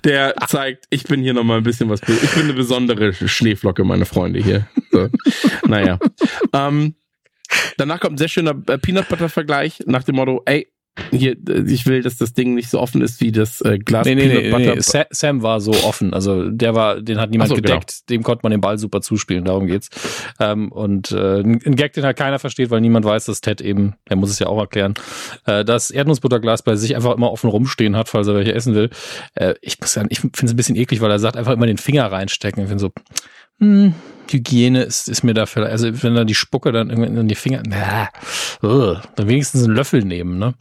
[0.04, 2.00] der zeigt, ich bin hier nochmal ein bisschen was.
[2.00, 4.66] Ich bin eine besondere Schneeflocke, meine Freunde hier.
[4.90, 5.10] So.
[5.66, 5.98] naja.
[6.54, 6.94] Ähm,
[7.76, 10.72] danach kommt ein sehr schöner äh, Peanut Butter Vergleich nach dem Motto, ey,
[11.10, 14.14] hier, ich will, dass das Ding nicht so offen ist wie das äh, Glas nee,
[14.14, 14.56] nee, nee.
[14.56, 15.04] Nee.
[15.10, 17.66] Sam war so offen, also der war, den hat niemand so, genau.
[17.68, 18.18] gedeckt, genau.
[18.18, 19.88] dem konnte man den Ball super zuspielen, darum geht's.
[20.38, 23.94] Ähm, und äh, ein Gag, den halt keiner versteht, weil niemand weiß, dass Ted eben,
[24.04, 24.94] er muss es ja auch erklären,
[25.46, 28.90] äh, das Erdnussbutterglas bei sich einfach immer offen rumstehen hat, falls er welche essen will.
[29.34, 31.66] Äh, ich muss sagen, ich finde es ein bisschen eklig, weil er sagt, einfach immer
[31.66, 32.62] den Finger reinstecken.
[32.62, 32.92] Ich finde so,
[33.60, 33.94] hm,
[34.30, 37.34] Hygiene ist, ist mir da vielleicht, also wenn da die Spucke dann irgendwie in die
[37.34, 38.08] Finger, na,
[38.62, 40.54] uh, dann wenigstens einen Löffel nehmen, ne?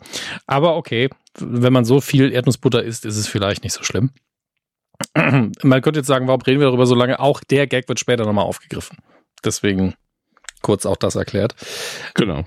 [0.47, 4.11] Aber okay, wenn man so viel Erdnussbutter isst, ist es vielleicht nicht so schlimm.
[5.15, 7.19] man könnte jetzt sagen, warum reden wir darüber so lange?
[7.19, 8.97] Auch der Gag wird später nochmal aufgegriffen.
[9.43, 9.95] Deswegen
[10.61, 11.55] kurz auch das erklärt.
[12.13, 12.45] Genau.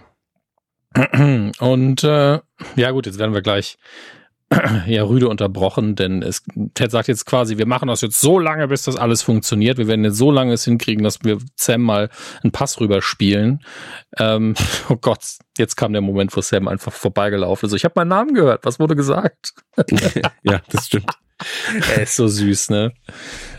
[1.59, 2.40] Und äh,
[2.76, 3.76] ja gut, jetzt werden wir gleich
[4.87, 6.42] ja rüde unterbrochen, denn es,
[6.74, 9.78] Ted sagt jetzt quasi, wir machen das jetzt so lange, bis das alles funktioniert.
[9.78, 12.11] Wir werden jetzt so lange es hinkriegen, dass wir Sam mal
[12.42, 13.61] einen Pass rüberspielen.
[14.18, 14.54] Ähm,
[14.88, 17.74] oh Gott, jetzt kam der Moment, wo Sam einfach vorbeigelaufen ist.
[17.74, 18.64] Ich habe meinen Namen gehört.
[18.64, 19.52] Was wurde gesagt?
[20.42, 21.11] ja, das stimmt.
[21.94, 22.94] er ist so süß, ne?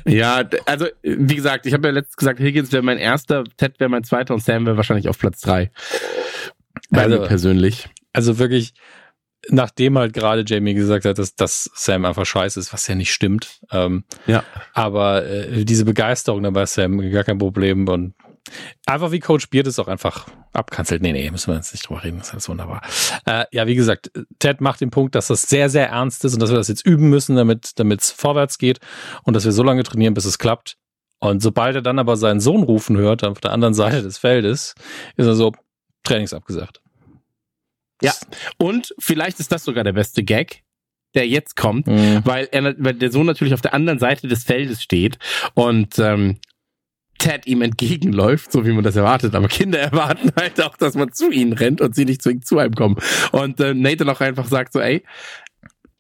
[0.06, 3.90] Ja, also wie gesagt, ich habe ja letztens gesagt, Higgins wäre mein erster, Ted wäre
[3.90, 5.72] mein zweiter und Sam wäre wahrscheinlich auf Platz drei.
[6.90, 7.90] Bei also, mir persönlich.
[8.14, 8.74] Also wirklich,
[9.50, 13.14] nachdem halt gerade Jamie gesagt hat, dass, dass Sam einfach scheiße ist, was ja nicht
[13.14, 13.60] stimmt.
[13.72, 14.44] Ähm, ja.
[14.74, 17.88] Aber äh, diese Begeisterung dabei Sam, gar kein Problem.
[17.88, 18.14] Und
[18.86, 21.02] einfach wie Coach Beard ist auch einfach abkanzelt.
[21.02, 22.82] Nee, nee, müssen wir jetzt nicht drüber reden, das ist alles wunderbar.
[23.26, 26.42] Äh, ja, wie gesagt, Ted macht den Punkt, dass das sehr, sehr ernst ist und
[26.42, 28.80] dass wir das jetzt üben müssen, damit es vorwärts geht
[29.24, 30.78] und dass wir so lange trainieren, bis es klappt.
[31.20, 34.76] Und sobald er dann aber seinen Sohn rufen hört, auf der anderen Seite des Feldes,
[35.16, 35.52] ist er so,
[36.04, 36.82] Trainings abgesagt.
[38.02, 38.14] Ja,
[38.58, 40.64] und vielleicht ist das sogar der beste Gag,
[41.16, 42.22] der jetzt kommt, mhm.
[42.24, 45.18] weil, er, weil der Sohn natürlich auf der anderen Seite des Feldes steht
[45.56, 46.38] und ähm,
[47.18, 49.34] Ted ihm entgegenläuft, so wie man das erwartet.
[49.34, 52.60] Aber Kinder erwarten halt auch, dass man zu ihnen rennt und sie nicht zwingend zu
[52.60, 52.98] einem kommen.
[53.32, 55.04] Und äh, Nathan auch einfach sagt so, ey,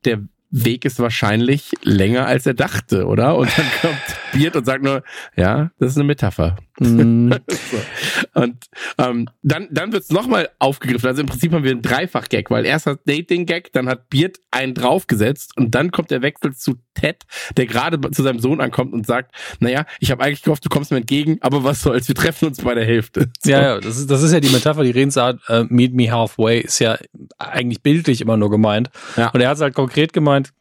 [0.06, 3.36] der Weg ist wahrscheinlich länger als er dachte, oder?
[3.36, 3.98] Und dann kommt
[4.34, 5.04] Beard und sagt nur,
[5.36, 6.58] ja, das ist eine Metapher.
[6.80, 7.32] Mm.
[7.48, 8.42] so.
[8.42, 8.66] Und
[8.98, 11.08] ähm, dann, dann wird's nochmal aufgegriffen.
[11.08, 14.38] Also im Prinzip haben wir einen Dreifach-Gag, weil erst hat den Gag, dann hat Beard
[14.52, 17.24] einen draufgesetzt und dann kommt der Wechsel zu Ted,
[17.56, 20.92] der gerade zu seinem Sohn ankommt und sagt, naja, ich habe eigentlich gehofft, du kommst
[20.92, 23.30] mir entgegen, aber was soll's, wir treffen uns bei der Hälfte.
[23.44, 23.52] So.
[23.52, 26.62] Ja, ja, das ist, das ist ja die Metapher, die Redensart, äh, meet me halfway,
[26.62, 26.98] ist ja
[27.38, 28.90] eigentlich bildlich immer nur gemeint.
[29.16, 29.30] Ja.
[29.30, 30.54] Und er hat es halt konkret gemeint,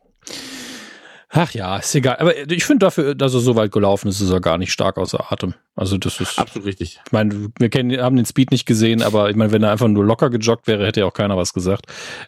[1.28, 2.16] Ach ja, ist egal.
[2.18, 4.96] Aber ich finde dafür, dass er so weit gelaufen ist, ist er gar nicht stark
[4.96, 5.54] außer Atem.
[5.74, 7.00] Also das ist absolut richtig.
[7.04, 9.88] Ich meine, wir kennen, haben den Speed nicht gesehen, aber ich meine, wenn er einfach
[9.88, 11.86] nur locker gejoggt wäre, hätte ja auch keiner was gesagt.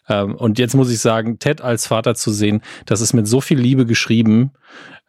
[0.08, 3.40] Ähm, und jetzt muss ich sagen, Ted als Vater zu sehen, das ist mit so
[3.40, 4.52] viel Liebe geschrieben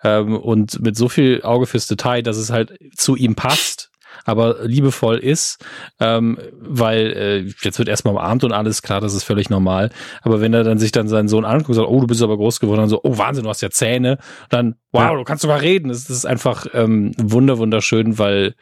[0.04, 3.89] ähm, und mit so viel Auge fürs Detail, dass es halt zu ihm passt
[4.26, 5.64] aber liebevoll ist,
[6.00, 9.90] ähm, weil äh, jetzt wird erstmal umarmt und alles klar, das ist völlig normal.
[10.22, 12.38] Aber wenn er dann sich dann seinen Sohn anguckt und sagt, oh, du bist aber
[12.38, 14.18] groß geworden, dann so, oh Wahnsinn, du hast ja Zähne,
[14.50, 15.16] dann, wow, ja.
[15.16, 15.90] du kannst sogar reden.
[15.90, 18.56] Das, das ist einfach ähm, wunder wunderschön, weil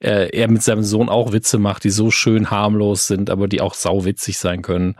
[0.00, 3.60] äh, er mit seinem Sohn auch Witze macht, die so schön harmlos sind, aber die
[3.60, 4.96] auch sauwitzig sein können.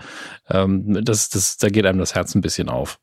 [0.51, 2.99] Ähm, das, das, da geht einem das Herz ein bisschen auf.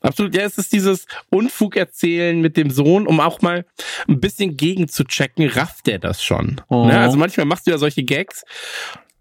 [0.00, 3.64] Absolut, ja, es ist dieses Unfug erzählen mit dem Sohn, um auch mal
[4.08, 6.60] ein bisschen gegen zu checken, rafft der das schon?
[6.68, 6.86] Oh.
[6.86, 6.98] Ne?
[6.98, 8.44] Also manchmal machst du ja solche Gags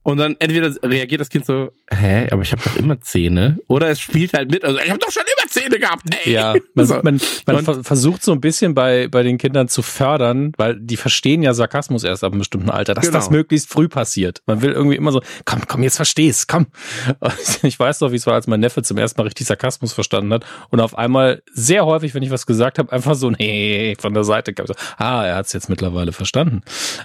[0.08, 3.60] und dann entweder reagiert das Kind so, hä, aber ich habe doch immer Zähne.
[3.68, 6.04] Oder es spielt halt mit, also ich habe doch schon immer Zähne gehabt.
[6.24, 6.32] Ey.
[6.32, 6.94] Ja, man, so.
[7.04, 10.96] man, man ver versucht so ein bisschen bei, bei den Kindern zu fördern, weil die
[10.96, 13.18] verstehen ja Sarkasmus erst ab einem bestimmten Alter, dass genau.
[13.18, 14.42] das möglichst früh passiert.
[14.46, 16.68] Man will irgendwie immer so, komm, komm, jetzt versteh's, komm.
[17.64, 20.32] Ich weiß doch, wie es war, als mein Neffe zum ersten Mal richtig Sarkasmus verstanden
[20.32, 24.14] hat und auf einmal sehr häufig, wenn ich was gesagt habe, einfach so, nee, von
[24.14, 26.62] der Seite kam so, ah, er hat es jetzt mittlerweile verstanden.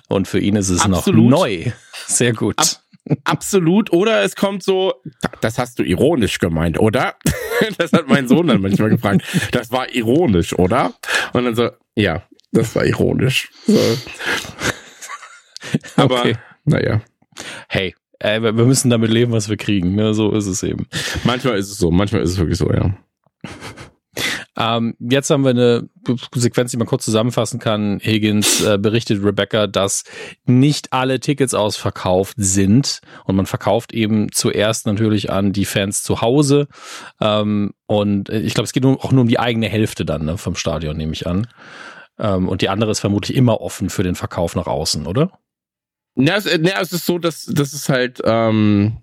[0.08, 1.24] Und für ihn ist es Absolut.
[1.24, 1.72] noch neu.
[2.06, 2.60] Sehr gut.
[2.60, 2.82] Ab
[3.24, 3.92] Absolut.
[3.92, 4.94] Oder es kommt so,
[5.40, 7.14] das hast du ironisch gemeint, oder?
[7.78, 9.22] Das hat mein Sohn dann manchmal gefragt.
[9.52, 10.94] Das war ironisch, oder?
[11.32, 13.50] Und dann so, ja, das war ironisch.
[13.68, 13.78] So.
[15.96, 16.36] Aber, okay.
[16.64, 17.02] naja.
[17.68, 19.94] Hey, ey, wir müssen damit leben, was wir kriegen.
[19.94, 20.12] Ne?
[20.12, 20.88] So ist es eben.
[21.22, 22.96] Manchmal ist es so, manchmal ist es wirklich so, ja.
[24.56, 25.88] Ähm, jetzt haben wir eine
[26.34, 28.00] Sequenz, die man kurz zusammenfassen kann.
[28.02, 30.04] Higgins äh, berichtet Rebecca, dass
[30.44, 36.20] nicht alle Tickets ausverkauft sind und man verkauft eben zuerst natürlich an die Fans zu
[36.20, 36.68] Hause.
[37.20, 40.54] Ähm, und ich glaube, es geht auch nur um die eigene Hälfte dann ne, vom
[40.54, 41.46] Stadion, nehme ich an.
[42.18, 45.30] Ähm, und die andere ist vermutlich immer offen für den Verkauf nach außen, oder?
[46.14, 48.98] Ja, es, ja, es ist so, dass, dass es halt, ähm,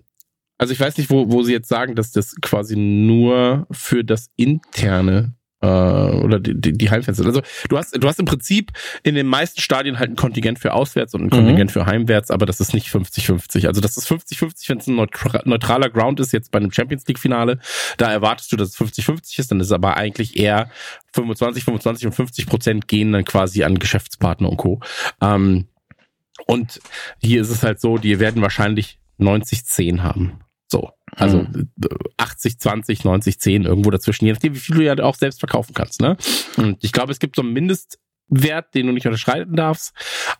[0.58, 4.28] also ich weiß nicht, wo, wo sie jetzt sagen, dass das quasi nur für das
[4.36, 7.26] interne äh, oder die, die, die Heimfans sind.
[7.26, 10.72] Also du hast, du hast im Prinzip in den meisten Stadien halt ein Kontingent für
[10.72, 11.72] auswärts und ein Kontingent mhm.
[11.72, 13.66] für heimwärts, aber das ist nicht 50-50.
[13.66, 14.96] Also das ist 50-50, wenn es ein
[15.44, 17.58] neutraler Ground ist, jetzt bei einem Champions League-Finale,
[17.96, 20.70] da erwartest du, dass es 50-50 ist, dann ist es aber eigentlich eher
[21.12, 24.80] 25, 25 und 50 Prozent gehen dann quasi an Geschäftspartner und Co.
[25.20, 25.66] Ähm,
[26.46, 26.80] und
[27.18, 30.40] hier ist es halt so, die werden wahrscheinlich 90-10 haben.
[30.70, 30.90] So.
[31.16, 31.68] Also mhm.
[32.16, 35.74] 80, 20, 90, 10, irgendwo dazwischen, je nachdem, wie viel du ja auch selbst verkaufen
[35.74, 36.00] kannst.
[36.00, 36.16] Ne?
[36.56, 39.92] Und ich glaube, es gibt so einen Mindestwert, den du nicht unterschreiten darfst.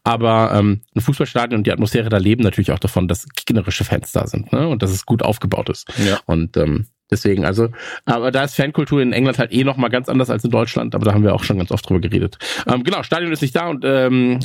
[0.05, 4.13] Aber ähm, ein Fußballstadion und die Atmosphäre da leben natürlich auch davon, dass gegnerische Fans
[4.13, 4.69] da sind ne?
[4.69, 5.89] und dass es gut aufgebaut ist.
[5.99, 6.21] Ja.
[6.27, 7.71] Und ähm, deswegen, also,
[8.05, 10.95] aber da ist Fankultur in England halt eh noch mal ganz anders als in Deutschland,
[10.95, 12.39] aber da haben wir auch schon ganz oft drüber geredet.
[12.69, 14.39] Ähm, genau, Stadion ist nicht da und ähm,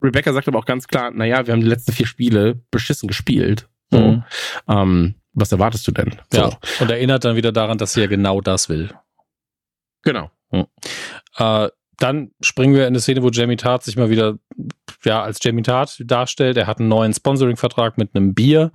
[0.00, 3.68] Rebecca sagt aber auch ganz klar, naja, wir haben die letzten vier Spiele beschissen gespielt.
[3.90, 3.98] So.
[3.98, 4.24] Mhm.
[4.68, 6.16] Ähm, was erwartest du denn?
[6.32, 6.38] So.
[6.38, 8.90] Ja, und erinnert dann wieder daran, dass sie ja genau das will.
[10.02, 10.30] Genau.
[10.50, 10.66] Hm.
[11.38, 11.68] Äh,
[12.02, 14.38] dann springen wir in eine Szene, wo Jamie Tart sich mal wieder
[15.04, 16.56] ja, als Jamie Tart darstellt.
[16.56, 18.72] Er hat einen neuen Sponsoring-Vertrag mit einem Bier.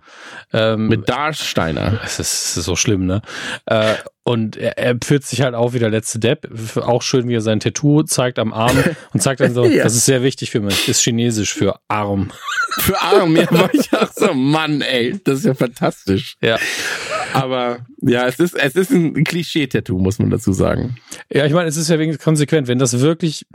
[0.54, 2.00] Ähm, mit Darsteiner.
[2.04, 3.22] Es ist, es ist so schlimm, ne?
[3.66, 6.50] Äh, und er, er führt sich halt auf wie der letzte Depp.
[6.78, 8.78] Auch schön, wie er sein Tattoo zeigt am Arm
[9.14, 9.84] und sagt dann so, ja.
[9.84, 10.90] das ist sehr wichtig für mich.
[10.90, 12.32] Ist chinesisch für arm.
[12.80, 16.36] Für arm, ja, war ich auch so, Mann, ey, das ist ja fantastisch.
[16.42, 16.58] Ja.
[17.34, 20.98] Aber ja, es ist, es ist ein Klischee-Tattoo, muss man dazu sagen.
[21.32, 22.68] Ja, ich meine, es ist ja wegen konsequent.
[22.68, 23.46] Wenn das wirklich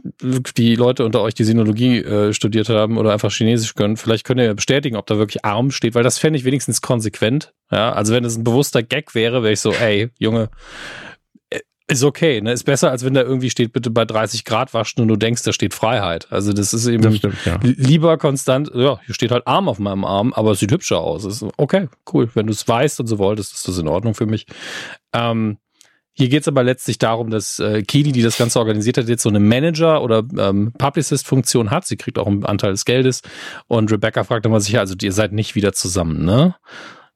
[0.57, 4.41] die Leute unter euch, die Sinologie äh, studiert haben oder einfach Chinesisch können, vielleicht könnt
[4.41, 7.53] ihr bestätigen, ob da wirklich arm steht, weil das fände ich wenigstens konsequent.
[7.71, 10.51] Ja, also wenn es ein bewusster Gag wäre, wäre ich so, ey, Junge,
[11.93, 12.53] ist okay, ne?
[12.53, 15.43] Ist besser, als wenn da irgendwie steht, bitte bei 30 Grad waschen und du denkst,
[15.43, 16.27] da steht Freiheit.
[16.31, 17.59] Also das ist eben das stimmt, ja.
[17.63, 21.25] lieber konstant, ja, hier steht halt Arm auf meinem Arm, aber es sieht hübscher aus.
[21.25, 22.29] Ist okay, cool.
[22.35, 24.47] Wenn du es weißt und so wolltest, ist das in Ordnung für mich.
[25.13, 25.59] Ähm,
[26.15, 29.23] hier geht es aber letztlich darum, dass äh, Kili, die das Ganze organisiert hat, jetzt
[29.23, 31.87] so eine Manager- oder ähm, Publicist-Funktion hat.
[31.87, 33.23] Sie kriegt auch einen Anteil des Geldes.
[33.67, 36.55] Und Rebecca fragt dann mal sich, also ihr seid nicht wieder zusammen, ne?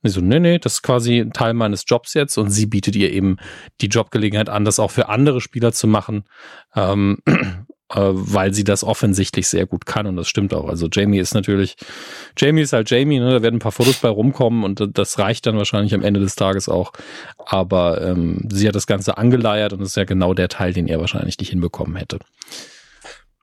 [0.02, 2.36] Und ich so, nee, nee, das ist quasi ein Teil meines Jobs jetzt.
[2.38, 3.36] Und sie bietet ihr eben
[3.80, 6.24] die Jobgelegenheit an, das auch für andere Spieler zu machen.
[6.74, 7.18] Ähm,
[7.88, 10.68] äh, weil sie das offensichtlich sehr gut kann und das stimmt auch.
[10.68, 11.76] Also Jamie ist natürlich,
[12.36, 13.30] Jamie ist halt Jamie, ne?
[13.30, 16.34] da werden ein paar Fotos bei rumkommen und das reicht dann wahrscheinlich am Ende des
[16.34, 16.92] Tages auch.
[17.38, 20.88] Aber ähm, sie hat das Ganze angeleiert und das ist ja genau der Teil, den
[20.88, 22.18] er wahrscheinlich nicht hinbekommen hätte.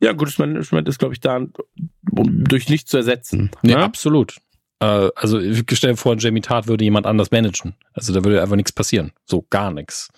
[0.01, 3.51] Ja, gutes Management ist, glaube ich, da um durch nichts zu ersetzen.
[3.63, 3.83] Ja, ne?
[3.85, 4.35] absolut.
[4.83, 7.75] Äh, also ich stelle vor, Jamie Tart würde jemand anders managen.
[7.93, 9.11] Also da würde einfach nichts passieren.
[9.25, 10.09] So gar nichts.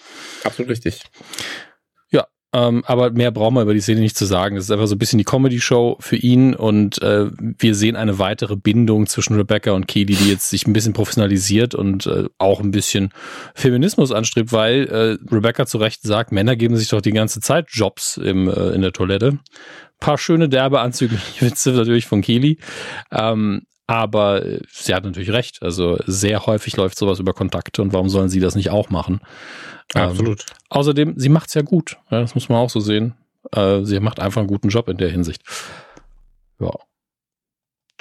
[0.43, 1.03] Absolut richtig.
[2.55, 4.55] Ähm, aber mehr brauchen wir über die Szene nicht zu sagen.
[4.55, 8.17] Es ist einfach so ein bisschen die Comedy-Show für ihn und äh, wir sehen eine
[8.17, 12.61] weitere Bindung zwischen Rebecca und Kelly, die jetzt sich ein bisschen professionalisiert und äh, auch
[12.61, 13.09] ein bisschen
[13.55, 17.67] Feminismus anstrebt, weil äh, Rebecca zu Recht sagt, Männer geben sich doch die ganze Zeit
[17.71, 19.39] Jobs im, äh, in der Toilette.
[19.99, 22.59] Paar schöne derbe anzügliche Witze natürlich von Kelly.
[23.11, 25.61] Ähm, aber sie hat natürlich recht.
[25.61, 29.21] Also sehr häufig läuft sowas über Kontakte und warum sollen sie das nicht auch machen?
[29.93, 30.41] Ähm, Absolut.
[30.41, 31.97] Ähm, außerdem, sie macht's ja gut.
[32.09, 33.15] Ja, das muss man auch so sehen.
[33.51, 35.43] Äh, sie macht einfach einen guten Job in der Hinsicht.
[36.59, 36.71] Ja.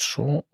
[0.00, 0.44] So.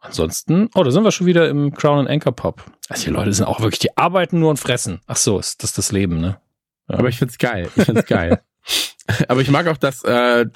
[0.00, 2.64] Ansonsten, oh, da sind wir schon wieder im Crown and Anchor Pop.
[2.88, 5.00] Also die Leute sind auch wirklich, die arbeiten nur und fressen.
[5.06, 6.40] Ach so, ist das das Leben, ne?
[6.88, 6.98] Ja.
[6.98, 7.68] Aber ich find's geil.
[7.76, 8.40] Ich find's geil.
[9.28, 10.46] Aber ich mag auch, dass äh,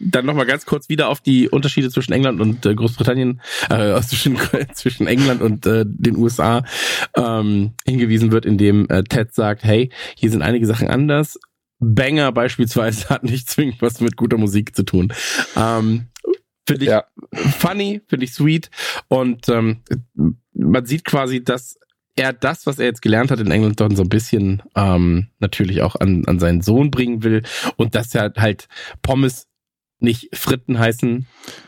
[0.00, 4.38] dann nochmal ganz kurz wieder auf die Unterschiede zwischen England und äh, Großbritannien, äh, zwischen,
[4.74, 6.64] zwischen England und äh, den USA
[7.14, 11.38] ähm, hingewiesen wird, indem äh, Ted sagt, hey, hier sind einige Sachen anders.
[11.78, 15.12] Banger beispielsweise hat nicht zwingend was mit guter Musik zu tun.
[15.56, 16.08] Ähm,
[16.66, 17.04] finde ich ja.
[17.58, 18.70] funny, finde ich sweet
[19.08, 19.82] und ähm,
[20.54, 21.78] man sieht quasi, dass
[22.16, 25.82] er das, was er jetzt gelernt hat in England, dann so ein bisschen ähm, natürlich
[25.82, 27.42] auch an, an seinen Sohn bringen will
[27.76, 28.68] und dass er halt
[29.02, 29.49] Pommes
[30.02, 31.26] nicht Fritten heißen,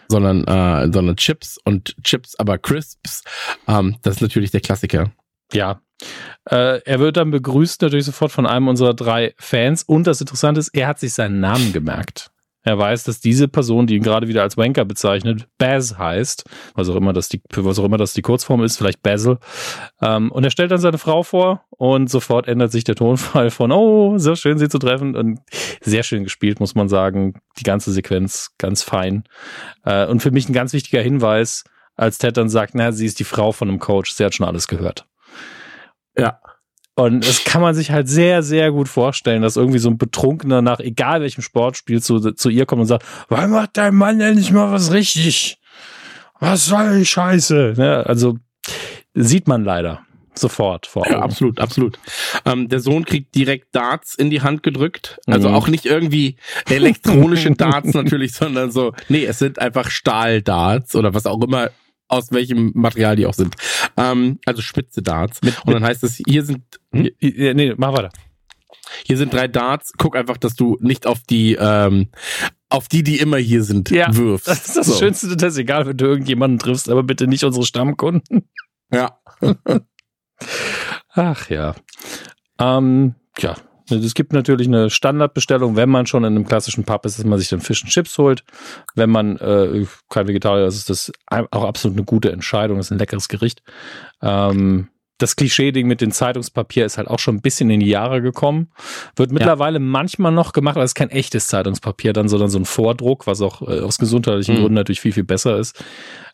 [0.09, 3.23] sondern, äh, sondern Chips und Chips, aber Crisps.
[3.69, 5.13] Ähm, das ist natürlich der Klassiker.
[5.53, 5.81] Ja.
[6.51, 9.83] Äh, er wird dann begrüßt natürlich sofort von einem unserer drei Fans.
[9.83, 12.31] Und das Interessante ist, er hat sich seinen Namen gemerkt.
[12.65, 16.45] Er weiß, dass diese Person, die ihn gerade wieder als Wanker bezeichnet, Baz heißt,
[16.75, 19.39] was auch immer das die, was auch immer das die Kurzform ist, vielleicht Basil.
[20.01, 23.73] Ähm, und er stellt dann seine Frau vor und sofort ändert sich der Tonfall von,
[23.73, 25.17] oh, so schön, sie zu treffen.
[25.17, 25.41] Und
[25.81, 27.41] sehr schön gespielt, muss man sagen.
[27.59, 29.25] Die ganze Sequenz ganz fein.
[29.85, 31.65] Äh, und für mich ein ganz wichtiger Hinweis,
[31.97, 34.47] als Ted dann sagt, na, sie ist die Frau von einem Coach, sie hat schon
[34.47, 35.07] alles gehört.
[36.17, 36.41] Ja.
[36.95, 40.61] Und das kann man sich halt sehr, sehr gut vorstellen, dass irgendwie so ein Betrunkener
[40.61, 44.53] nach egal welchem Sportspiel zu, zu ihr kommt und sagt, wann macht dein Mann endlich
[44.53, 45.59] mal was richtig?
[46.39, 47.75] Was soll die Scheiße?
[47.79, 48.37] Ja, also
[49.15, 50.01] sieht man leider
[50.35, 51.13] sofort vor Augen.
[51.13, 51.99] Ja, absolut, absolut.
[52.45, 55.19] Ähm, der Sohn kriegt direkt Darts in die Hand gedrückt.
[55.27, 55.55] Also mhm.
[55.55, 56.37] auch nicht irgendwie
[56.69, 61.71] elektronische Darts natürlich, sondern so, nee, es sind einfach Stahldarts oder was auch immer
[62.09, 63.57] aus welchem Material die auch sind.
[63.97, 65.41] Ähm, also spitze Darts.
[65.43, 66.63] Mit, und dann heißt es, hier sind.
[66.93, 67.11] Hm?
[67.21, 68.11] Nee, mach weiter.
[69.05, 69.93] Hier sind drei Darts.
[69.97, 72.09] Guck einfach, dass du nicht auf die, ähm,
[72.69, 74.49] auf die, die immer hier sind, ja, wirfst.
[74.49, 74.95] Das ist das so.
[74.95, 78.49] Schönste, das ist egal, wenn du irgendjemanden triffst, aber bitte nicht unsere Stammkunden.
[78.93, 79.19] Ja.
[81.15, 81.75] Ach ja.
[82.59, 83.57] Ähm, ja,
[83.91, 87.39] es gibt natürlich eine Standardbestellung, wenn man schon in einem klassischen Pub ist, dass man
[87.39, 88.45] sich dann Fish und Chips holt.
[88.95, 92.77] Wenn man äh, kein Vegetarier ist, ist das auch absolut eine gute Entscheidung.
[92.77, 93.63] Das ist ein leckeres Gericht.
[94.23, 98.21] Ähm, das Klischee-Ding mit dem Zeitungspapier ist halt auch schon ein bisschen in die Jahre
[98.23, 98.73] gekommen.
[99.15, 99.85] Wird mittlerweile ja.
[99.85, 103.41] manchmal noch gemacht, aber es ist kein echtes Zeitungspapier, dann, sondern so ein Vordruck, was
[103.41, 104.61] auch äh, aus gesundheitlichen mhm.
[104.61, 105.83] Gründen natürlich viel, viel besser ist.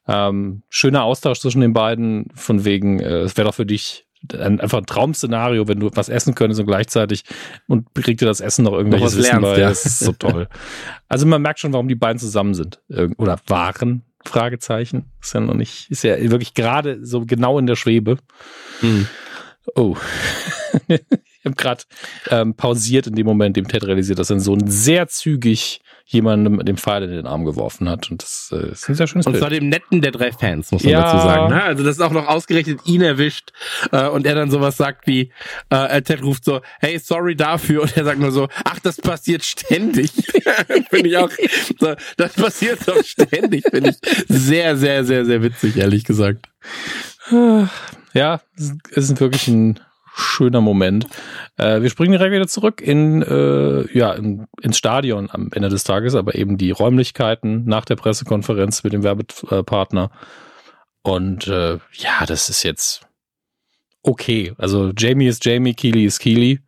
[0.06, 4.60] Ähm, schöner Austausch zwischen den beiden, von wegen, äh, es wäre doch für dich ein,
[4.60, 7.24] einfach ein Traum-Szenario, wenn du was essen könntest und gleichzeitig
[7.66, 9.58] und kriegt dir das Essen noch irgendwelches noch Wissen bei.
[9.58, 9.68] Ja.
[9.68, 10.48] Das ist so toll.
[11.10, 12.82] Also man merkt schon, warum die beiden zusammen sind.
[13.16, 14.02] Oder waren.
[14.26, 15.06] Fragezeichen.
[15.22, 18.18] Ist ja noch nicht, ist ja wirklich gerade so genau in der Schwebe.
[18.82, 19.08] Mhm.
[19.74, 19.96] Oh.
[20.88, 21.84] ich habe gerade
[22.28, 26.78] ähm, pausiert in dem Moment, dem Ted realisiert, dass sein Sohn sehr zügig jemandem den
[26.78, 28.10] Pfeil in den Arm geworfen hat.
[28.10, 29.42] Und das äh, ist ein sehr schönes Und Bild.
[29.42, 31.02] zwar dem netten der drei Fans, muss man ja.
[31.02, 31.54] dazu sagen.
[31.54, 31.62] Ne?
[31.62, 33.52] Also das ist auch noch ausgerechnet ihn erwischt.
[33.92, 35.30] Äh, und er dann sowas sagt wie,
[35.68, 37.82] äh, Ted ruft so, hey, sorry dafür.
[37.82, 40.10] Und er sagt nur so, ach, das passiert ständig.
[40.90, 41.30] finde ich auch,
[41.78, 43.64] so, das passiert doch ständig.
[43.70, 43.96] Finde ich
[44.28, 46.46] sehr, sehr, sehr, sehr witzig, ehrlich gesagt.
[48.14, 49.78] Ja, es ist wirklich ein
[50.18, 51.06] schöner Moment.
[51.56, 55.84] Äh, wir springen direkt wieder zurück in, äh, ja, in, ins Stadion am Ende des
[55.84, 60.10] Tages, aber eben die Räumlichkeiten nach der Pressekonferenz mit dem Werbepartner.
[61.02, 63.06] Und äh, ja, das ist jetzt
[64.02, 64.52] okay.
[64.58, 66.60] Also Jamie ist Jamie, Keely ist Keely.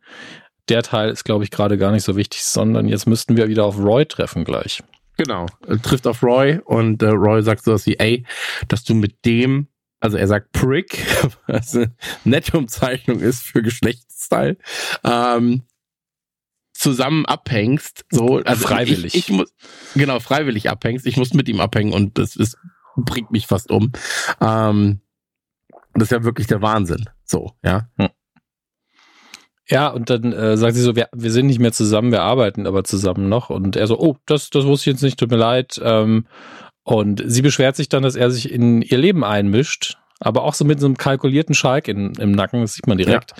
[0.69, 3.65] Der Teil ist, glaube ich, gerade gar nicht so wichtig, sondern jetzt müssten wir wieder
[3.65, 4.81] auf Roy treffen gleich.
[5.17, 5.45] Genau,
[5.83, 8.25] trifft auf Roy und äh, Roy sagt sowas wie, ey,
[8.67, 9.67] dass du mit dem
[10.01, 11.05] also er sagt Prick,
[11.47, 14.57] was eine nette Umzeichnung ist für Geschlechtsteil,
[15.03, 15.63] ähm,
[16.73, 19.15] zusammen abhängst, so also freiwillig.
[19.15, 19.53] Ich, ich, muss
[19.95, 21.05] genau freiwillig abhängst.
[21.05, 22.57] Ich muss mit ihm abhängen und das ist
[22.97, 23.91] bringt mich fast um.
[24.41, 24.99] Ähm,
[25.93, 27.09] das ist ja wirklich der Wahnsinn.
[27.23, 27.89] So, ja.
[27.97, 28.09] Hm.
[29.67, 32.67] Ja, und dann äh, sagt sie so, wir, wir sind nicht mehr zusammen, wir arbeiten
[32.67, 33.49] aber zusammen noch.
[33.49, 35.79] Und er so, oh, das, das wusste ich jetzt nicht, tut mir leid.
[35.81, 36.25] Ähm,
[36.83, 40.65] und sie beschwert sich dann, dass er sich in ihr Leben einmischt, aber auch so
[40.65, 43.33] mit so einem kalkulierten Schalk in, im Nacken, das sieht man direkt.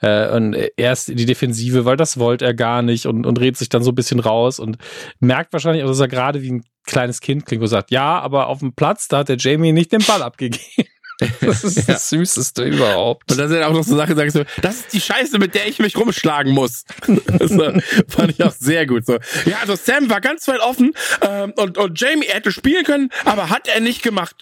[0.00, 0.26] Ja.
[0.26, 3.68] Äh, und erst die Defensive, weil das wollte er gar nicht und, und redet sich
[3.68, 4.78] dann so ein bisschen raus und
[5.18, 8.46] merkt wahrscheinlich auch, dass er gerade wie ein kleines Kind klingt, er sagt, ja, aber
[8.46, 10.64] auf dem Platz, da hat der Jamie nicht den Ball abgegeben.
[11.40, 13.30] Das ist das Süßeste überhaupt.
[13.30, 15.66] Und da sind auch noch so Sachen, sagst du, das ist die Scheiße, mit der
[15.66, 16.84] ich mich rumschlagen muss.
[17.38, 17.52] Das
[18.08, 19.06] fand ich auch sehr gut.
[19.06, 23.10] So, ja, also Sam war ganz weit offen ähm, und, und Jamie hätte spielen können,
[23.24, 24.36] aber hat er nicht gemacht.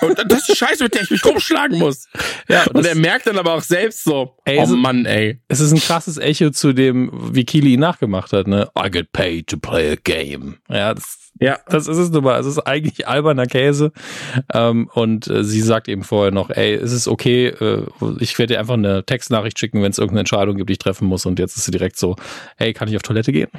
[0.00, 2.08] Und das ist die Scheiße, mit der ich mich rumschlagen muss.
[2.48, 5.40] Ja, und, er merkt dann aber auch selbst so, ey, oh Mann, ey.
[5.48, 8.68] Es ist ein krasses Echo zu dem, wie Keely ihn nachgemacht hat, ne?
[8.78, 10.58] I get paid to play a game.
[10.68, 12.38] Ja, das ja, das ist es nun mal.
[12.40, 13.92] Es ist eigentlich alberner Käse.
[14.52, 17.82] Ähm, und äh, sie sagt eben vorher noch, ey, es ist okay, äh,
[18.20, 21.06] ich werde dir einfach eine Textnachricht schicken, wenn es irgendeine Entscheidung gibt, die ich treffen
[21.06, 21.26] muss.
[21.26, 22.16] Und jetzt ist sie direkt so,
[22.56, 23.50] hey, kann ich auf Toilette gehen?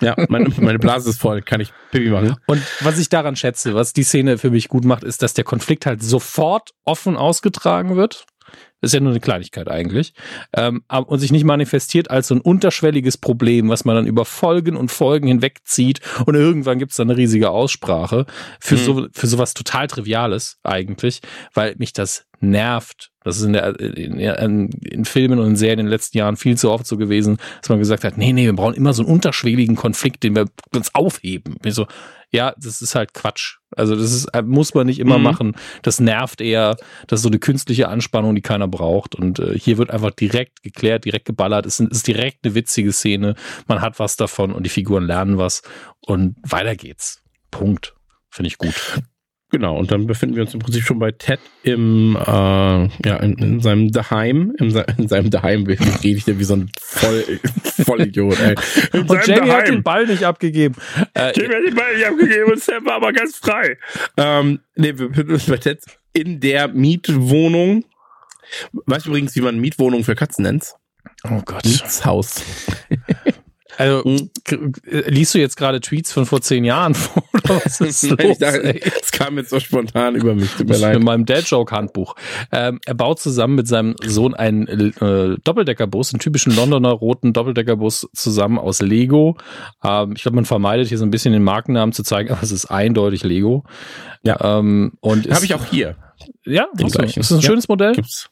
[0.00, 2.36] Ja, meine, meine Blase ist voll, kann ich Pipi machen.
[2.46, 5.44] Und was ich daran schätze, was die Szene für mich gut macht, ist, dass der
[5.44, 8.26] Konflikt halt sofort offen ausgetragen wird.
[8.80, 10.12] Das ist ja nur eine Kleinigkeit eigentlich.
[10.54, 14.76] Ähm, und sich nicht manifestiert als so ein unterschwelliges Problem, was man dann über Folgen
[14.76, 18.26] und Folgen hinwegzieht und irgendwann gibt es dann eine riesige Aussprache
[18.60, 18.78] für, mhm.
[18.78, 21.20] so, für sowas total Triviales eigentlich,
[21.54, 23.10] weil mich das nervt.
[23.22, 26.36] Das ist in, der, in, in, in Filmen und in Serien in den letzten Jahren
[26.36, 29.02] viel zu oft so gewesen, dass man gesagt hat, nee, nee, wir brauchen immer so
[29.02, 31.56] einen unterschwelligen Konflikt, den wir uns aufheben.
[31.64, 31.86] Ich so,
[32.30, 33.58] ja, das ist halt Quatsch.
[33.76, 35.24] Also das ist, muss man nicht immer mhm.
[35.24, 35.56] machen.
[35.82, 36.76] Das nervt eher.
[37.06, 39.14] Das ist so eine künstliche Anspannung, die keiner braucht.
[39.14, 41.66] Und äh, hier wird einfach direkt geklärt, direkt geballert.
[41.66, 43.34] Es ist direkt eine witzige Szene.
[43.66, 45.62] Man hat was davon und die Figuren lernen was.
[46.00, 47.22] Und weiter geht's.
[47.50, 47.94] Punkt.
[48.30, 48.74] Finde ich gut.
[49.54, 53.34] Genau, und dann befinden wir uns im Prinzip schon bei Ted im, äh, ja, in,
[53.38, 57.24] in seinem Daheim, in, in seinem Daheim rede ich ja wie so ein Voll,
[57.84, 58.56] Vollidiot, ey.
[58.92, 59.52] In und Jamie Daheim.
[59.52, 60.74] hat den Ball nicht abgegeben.
[61.14, 63.78] Äh, Jamie hat den Ball nicht abgegeben und Sam war aber ganz frei.
[64.16, 67.84] Ähm, nee, wir befinden uns bei Ted in der Mietwohnung.
[68.72, 70.74] Weißt du übrigens, wie man Mietwohnung für Katzen nennt?
[71.22, 71.64] Oh Gott.
[71.64, 72.42] Mietshaus.
[73.76, 74.30] Also hm.
[74.86, 77.22] liest du jetzt gerade Tweets von vor zehn Jahren vor?
[77.44, 80.50] Was ist los, dachte, das kam jetzt so spontan über mich.
[80.52, 80.96] Tut mir leid.
[80.96, 82.14] In meinem Dad-Joke-Handbuch.
[82.52, 88.08] Ähm, er baut zusammen mit seinem Sohn einen äh, Doppeldeckerbus, einen typischen Londoner roten Doppeldeckerbus
[88.14, 89.36] zusammen aus Lego.
[89.84, 92.52] Ähm, ich glaube, man vermeidet hier so ein bisschen den Markennamen zu zeigen, aber es
[92.52, 93.64] ist eindeutig Lego.
[94.22, 94.58] Ja.
[94.58, 95.96] Ähm, und habe ich auch hier.
[96.44, 97.92] Ja, ist das ein schönes Modell?
[97.92, 98.30] Gibt's.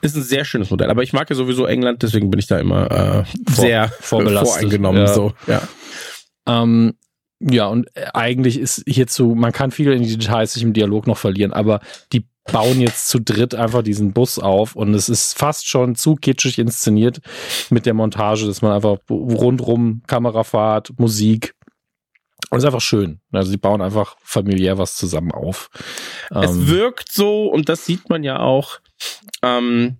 [0.00, 0.90] Ist ein sehr schönes Modell.
[0.90, 5.02] Aber ich mag ja sowieso England, deswegen bin ich da immer äh, sehr voreingenommen.
[5.02, 5.08] Ja.
[5.08, 5.62] So, ja.
[6.46, 6.94] Ähm,
[7.40, 11.18] ja, und eigentlich ist hierzu, man kann viel in die Details sich im Dialog noch
[11.18, 11.80] verlieren, aber
[12.12, 16.14] die bauen jetzt zu dritt einfach diesen Bus auf und es ist fast schon zu
[16.14, 17.20] kitschig inszeniert
[17.70, 21.55] mit der Montage, dass man einfach rundrum Kamerafahrt, Musik
[22.50, 23.20] und es ist einfach schön.
[23.32, 25.68] Also sie bauen einfach familiär was zusammen auf.
[26.30, 28.78] Es ähm, wirkt so, und das sieht man ja auch,
[29.42, 29.98] ähm,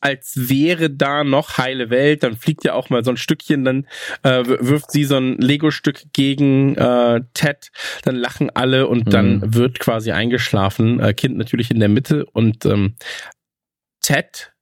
[0.00, 3.86] als wäre da noch heile Welt, dann fliegt ja auch mal so ein Stückchen, dann
[4.22, 7.70] äh, wirft sie so ein Lego-Stück gegen äh, Ted,
[8.04, 9.10] dann lachen alle und mhm.
[9.10, 12.94] dann wird quasi eingeschlafen, äh, Kind natürlich in der Mitte und ähm,
[14.00, 14.52] Ted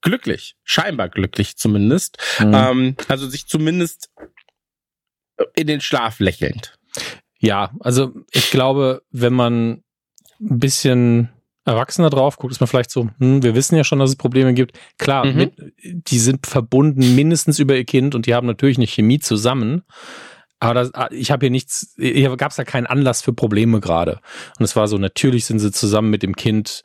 [0.00, 2.54] glücklich, scheinbar glücklich zumindest, mhm.
[2.54, 4.10] ähm, also sich zumindest
[5.54, 6.78] in den Schlaf lächelnd.
[7.38, 9.82] Ja, also ich glaube, wenn man
[10.40, 11.30] ein bisschen
[11.64, 14.54] Erwachsener drauf guckt, ist man vielleicht so, hm, wir wissen ja schon, dass es Probleme
[14.54, 14.78] gibt.
[14.98, 15.36] Klar, mhm.
[15.36, 19.82] mit, die sind verbunden mindestens über ihr Kind und die haben natürlich eine Chemie zusammen.
[20.60, 23.80] Aber das, ah, ich habe hier nichts, hier gab es ja keinen Anlass für Probleme
[23.80, 24.20] gerade.
[24.58, 26.84] Und es war so, natürlich sind sie zusammen mit dem Kind,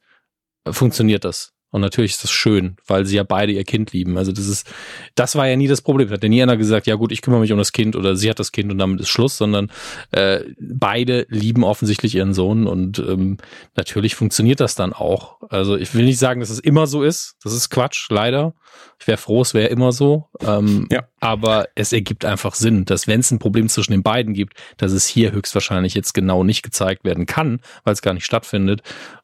[0.69, 1.53] funktioniert das.
[1.72, 4.17] Und natürlich ist das schön, weil sie ja beide ihr Kind lieben.
[4.17, 4.69] Also das ist,
[5.15, 6.09] das war ja nie das Problem.
[6.09, 8.30] Hat ja nie einer gesagt, ja gut, ich kümmere mich um das Kind oder sie
[8.30, 9.72] hat das Kind und damit ist Schluss, sondern
[10.11, 13.38] äh, beide lieben offensichtlich ihren Sohn und ähm,
[13.76, 15.38] natürlich funktioniert das dann auch.
[15.49, 17.36] Also ich will nicht sagen, dass es immer so ist.
[17.43, 18.53] Das ist Quatsch, leider.
[18.99, 20.28] Ich wäre froh, es wäre immer so.
[20.41, 21.03] Ähm, ja.
[21.19, 24.91] Aber es ergibt einfach Sinn, dass wenn es ein Problem zwischen den beiden gibt, dass
[24.91, 28.82] es hier höchstwahrscheinlich jetzt genau nicht gezeigt werden kann, weil es gar nicht stattfindet.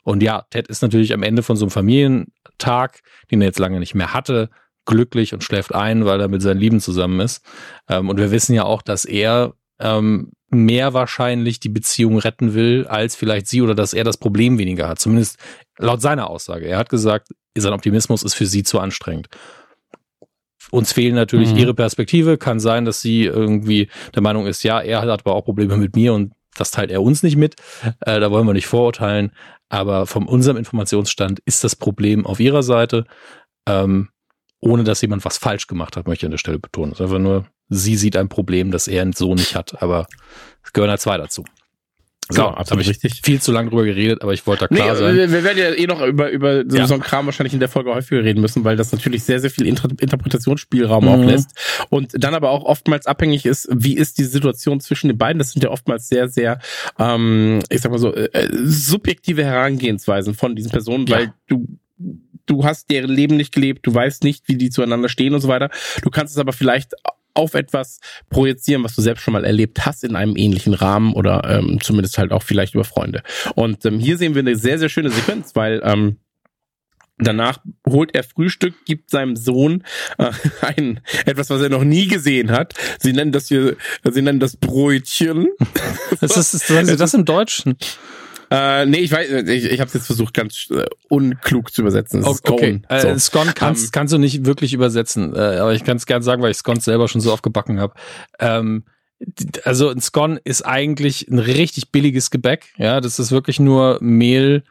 [0.07, 3.77] Und ja, Ted ist natürlich am Ende von so einem Familientag, den er jetzt lange
[3.77, 4.49] nicht mehr hatte,
[4.85, 7.43] glücklich und schläft ein, weil er mit seinen Lieben zusammen ist.
[7.89, 12.87] Ähm, und wir wissen ja auch, dass er ähm, mehr wahrscheinlich die Beziehung retten will,
[12.87, 14.97] als vielleicht sie oder dass er das Problem weniger hat.
[14.99, 15.39] Zumindest
[15.77, 16.67] laut seiner Aussage.
[16.67, 17.27] Er hat gesagt,
[17.57, 19.27] sein Optimismus ist für sie zu anstrengend.
[20.71, 21.57] Uns fehlen natürlich mhm.
[21.57, 22.37] ihre Perspektive.
[22.37, 25.97] Kann sein, dass sie irgendwie der Meinung ist, ja, er hat aber auch Probleme mit
[25.97, 27.55] mir und das teilt er uns nicht mit.
[28.01, 29.31] Äh, da wollen wir nicht vorurteilen.
[29.69, 33.05] Aber von unserem Informationsstand ist das Problem auf ihrer Seite,
[33.67, 34.09] ähm,
[34.59, 36.93] ohne dass jemand was falsch gemacht hat, möchte ich an der Stelle betonen.
[36.93, 39.81] Es ist einfach nur, sie sieht ein Problem, das er so nicht hat.
[39.81, 40.07] Aber
[40.63, 41.43] es gehören halt zwei dazu.
[42.29, 43.21] So, genau, habe ich richtig.
[43.23, 45.15] viel zu lange drüber geredet, aber ich wollte da klar nee, sein.
[45.15, 46.85] Wir, wir werden ja eh noch über, über so, ja.
[46.85, 49.49] so einen Kram wahrscheinlich in der Folge häufiger reden müssen, weil das natürlich sehr, sehr
[49.49, 51.09] viel Inter Interpretationsspielraum mhm.
[51.09, 51.51] auch lässt.
[51.89, 55.39] Und dann aber auch oftmals abhängig ist, wie ist die Situation zwischen den beiden.
[55.39, 56.59] Das sind ja oftmals sehr, sehr,
[56.99, 61.17] ähm, ich sag mal so, äh, subjektive Herangehensweisen von diesen Personen, ja.
[61.17, 61.65] weil du
[62.45, 65.47] du hast deren Leben nicht gelebt, du weißt nicht, wie die zueinander stehen und so
[65.47, 65.69] weiter.
[66.01, 66.93] Du kannst es aber vielleicht
[67.37, 71.43] auf etwas projizieren, was du selbst schon mal erlebt hast in einem ähnlichen Rahmen oder
[71.47, 73.23] ähm, zumindest halt auch vielleicht über Freunde.
[73.55, 76.17] Und ähm, hier sehen wir eine sehr, sehr schöne Sequenz, weil ähm,
[77.19, 77.57] Danach
[77.87, 79.83] holt er Frühstück, gibt seinem Sohn
[80.19, 80.31] äh,
[80.61, 82.75] ein etwas, was er noch nie gesehen hat.
[82.99, 85.47] Sie nennen das hier, sie nennen das Brötchen.
[86.19, 87.75] Was ist, ist, ist das im Deutschen?
[88.49, 92.23] Äh, nee, ich weiß, ich, ich habe jetzt versucht, ganz äh, unklug zu übersetzen.
[92.23, 92.55] Okay, Scone.
[92.55, 92.81] Okay.
[92.89, 93.07] So.
[93.07, 96.21] Äh, Scone kannst, um, kannst du nicht wirklich übersetzen, äh, aber ich kann es gern
[96.21, 97.93] sagen, weil ich Scone selber schon so oft gebacken habe.
[98.39, 98.83] Ähm,
[99.63, 102.65] also ein Scone ist eigentlich ein richtig billiges Gebäck.
[102.77, 104.63] Ja, das ist wirklich nur Mehl,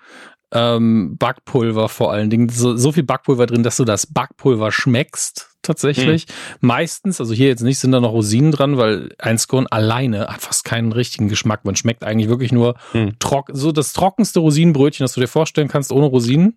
[0.53, 2.49] ähm, Backpulver vor allen Dingen.
[2.49, 6.22] So, so viel Backpulver drin, dass du das Backpulver schmeckst tatsächlich.
[6.22, 6.28] Hm.
[6.61, 10.40] Meistens, also hier jetzt nicht, sind da noch Rosinen dran, weil ein Scone alleine hat
[10.40, 11.64] fast keinen richtigen Geschmack.
[11.64, 13.18] Man schmeckt eigentlich wirklich nur hm.
[13.18, 16.57] trocken, so das trockenste Rosinenbrötchen, das du dir vorstellen kannst, ohne Rosinen.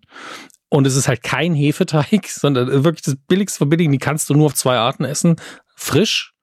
[0.68, 3.92] Und es ist halt kein Hefeteig, sondern wirklich das billigste von billigen.
[3.92, 5.36] Die kannst du nur auf zwei Arten essen.
[5.74, 6.34] Frisch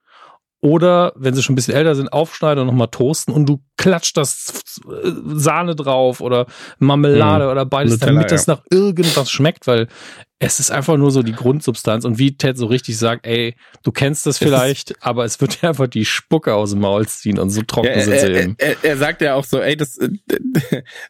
[0.60, 4.18] Oder wenn sie schon ein bisschen älter sind, aufschneiden und nochmal toasten und du klatscht
[4.18, 6.48] das äh, Sahne drauf oder
[6.80, 7.52] Marmelade mhm.
[7.52, 8.56] oder beides, Nutella, damit das ja.
[8.56, 9.88] nach irgendwas schmeckt, weil
[10.40, 12.06] es ist einfach nur so die Grundsubstanz.
[12.06, 15.62] Und wie Ted so richtig sagt, ey, du kennst das vielleicht, es aber es wird
[15.62, 18.56] dir einfach die Spucke aus dem Maul ziehen und so trocken ja, sind sie eben.
[18.58, 19.96] Er, er, sagt ja auch so, ey, das,
[20.26, 20.64] das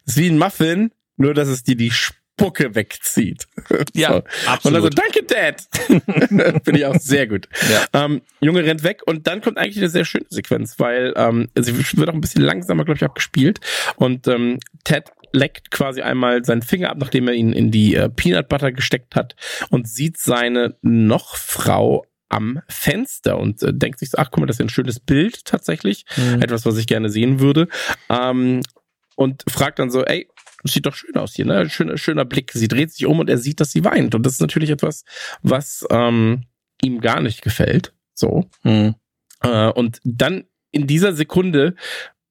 [0.04, 3.48] ist wie ein Muffin, nur dass es dir die Spucke Spucke wegzieht.
[3.94, 4.22] Ja, so.
[4.46, 4.64] absolut.
[4.64, 5.66] Und also, danke, Dad.
[6.64, 7.48] Finde ich auch sehr gut.
[7.70, 8.04] Ja.
[8.04, 11.76] Ähm, Junge rennt weg und dann kommt eigentlich eine sehr schöne Sequenz, weil ähm, sie
[11.96, 13.60] wird auch ein bisschen langsamer, glaube ich, abgespielt.
[13.96, 18.08] Und ähm, Ted leckt quasi einmal seinen Finger ab, nachdem er ihn in die äh,
[18.08, 19.34] Peanut Butter gesteckt hat
[19.70, 24.46] und sieht seine noch Frau am Fenster und äh, denkt sich so, ach guck mal,
[24.46, 26.42] das ist ein schönes Bild tatsächlich, mhm.
[26.42, 27.68] etwas, was ich gerne sehen würde.
[28.08, 28.62] Ähm,
[29.16, 30.28] und fragt dann so, ey,
[30.64, 31.68] sieht doch schön aus hier, ne?
[31.70, 32.52] Schöner, schöner Blick.
[32.52, 34.14] Sie dreht sich um und er sieht, dass sie weint.
[34.14, 35.04] Und das ist natürlich etwas,
[35.42, 36.44] was ähm,
[36.82, 37.94] ihm gar nicht gefällt.
[38.14, 38.48] So.
[38.62, 38.94] Mhm.
[39.42, 41.74] Äh, und dann in dieser Sekunde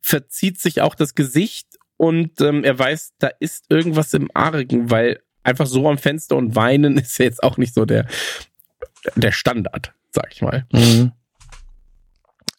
[0.02, 1.68] verzieht sich auch das Gesicht
[1.98, 6.56] und ähm, er weiß, da ist irgendwas im Argen, weil einfach so am Fenster und
[6.56, 8.08] weinen ist ja jetzt auch nicht so der,
[9.16, 10.66] der Standard, sag ich mal.
[10.72, 11.12] Mhm.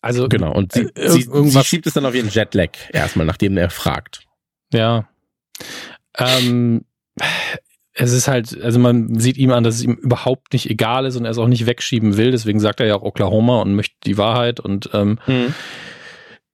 [0.01, 3.57] Also genau, und sie, äh, sie, sie schiebt es dann auf ihren Jetlag erstmal, nachdem
[3.57, 4.27] er fragt.
[4.73, 5.09] Ja,
[6.17, 6.85] ähm,
[7.99, 11.17] es ist halt, also man sieht ihm an, dass es ihm überhaupt nicht egal ist
[11.17, 12.31] und er es auch nicht wegschieben will.
[12.31, 14.61] Deswegen sagt er ja auch Oklahoma und möchte die Wahrheit.
[14.61, 15.55] Und ähm, mhm.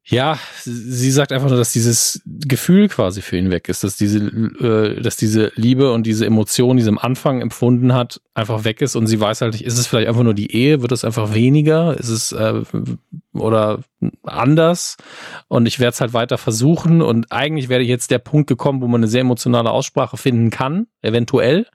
[0.06, 4.18] Ja, sie sagt einfach nur, dass dieses Gefühl quasi für ihn weg ist, dass diese,
[4.18, 8.82] äh, dass diese Liebe und diese Emotion, die sie am Anfang empfunden hat, einfach weg
[8.82, 11.06] ist und sie weiß halt nicht, ist es vielleicht einfach nur die Ehe, wird es
[11.06, 12.62] einfach weniger, ist es äh,
[13.32, 13.80] oder
[14.24, 14.98] anders
[15.48, 18.86] und ich werde es halt weiter versuchen und eigentlich wäre jetzt der Punkt gekommen, wo
[18.88, 21.66] man eine sehr emotionale Aussprache finden kann, eventuell,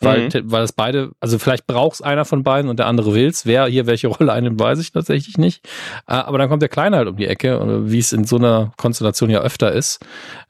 [0.00, 0.50] weil, mhm.
[0.50, 3.46] weil es beide, also vielleicht braucht es einer von beiden und der andere will's.
[3.46, 5.66] Wer hier welche Rolle einnimmt, weiß ich tatsächlich nicht.
[6.06, 7.57] Äh, aber dann kommt der Kleine halt um die Ecke,
[7.90, 10.00] wie es in so einer Konstellation ja öfter ist.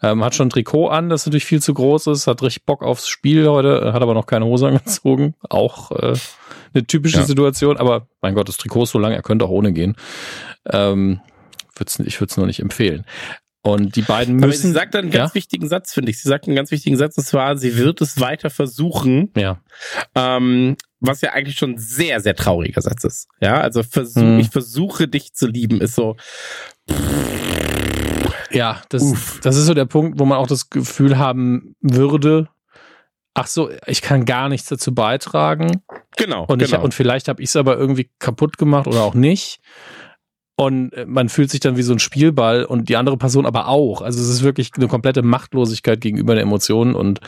[0.02, 2.82] Ähm, hat schon ein Trikot an, das natürlich viel zu groß ist, hat richtig Bock
[2.82, 5.34] aufs Spiel heute, hat aber noch keine Hose angezogen.
[5.48, 6.14] Auch äh,
[6.74, 7.24] eine typische ja.
[7.24, 9.96] Situation, aber mein Gott, das Trikot ist so lang, er könnte auch ohne gehen.
[10.70, 11.20] Ähm,
[11.80, 13.04] ich würde es nur nicht empfehlen.
[13.62, 14.44] Und die beiden müssen.
[14.44, 15.34] Aber sie sagt einen ganz ja?
[15.34, 16.20] wichtigen Satz, finde ich.
[16.20, 19.30] Sie sagt einen ganz wichtigen Satz, und zwar, sie wird es weiter versuchen.
[19.36, 19.60] Ja.
[20.14, 23.28] Ähm, was ja eigentlich schon ein sehr, sehr trauriger Satz ist.
[23.40, 24.38] Ja, also versuch, hm.
[24.38, 26.16] ich versuche dich zu lieben, ist so.
[28.50, 32.48] Ja, das, das ist so der Punkt, wo man auch das Gefühl haben würde,
[33.34, 35.82] ach so, ich kann gar nichts dazu beitragen.
[36.16, 36.44] Genau.
[36.46, 36.78] Und, genau.
[36.78, 39.60] Ich, und vielleicht habe ich es aber irgendwie kaputt gemacht oder auch nicht
[40.58, 43.68] und äh, man fühlt sich dann wie so ein Spielball und die andere Person aber
[43.68, 44.02] auch.
[44.02, 47.20] Also es ist wirklich eine komplette Machtlosigkeit gegenüber den Emotionen und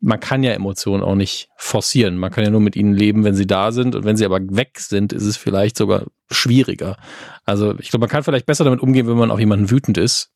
[0.00, 2.16] man kann ja Emotionen auch nicht forcieren.
[2.16, 4.40] Man kann ja nur mit ihnen leben, wenn sie da sind und wenn sie aber
[4.40, 6.96] weg sind, ist es vielleicht sogar schwieriger.
[7.44, 10.30] Also ich glaube, man kann vielleicht besser damit umgehen, wenn man auf jemanden wütend ist,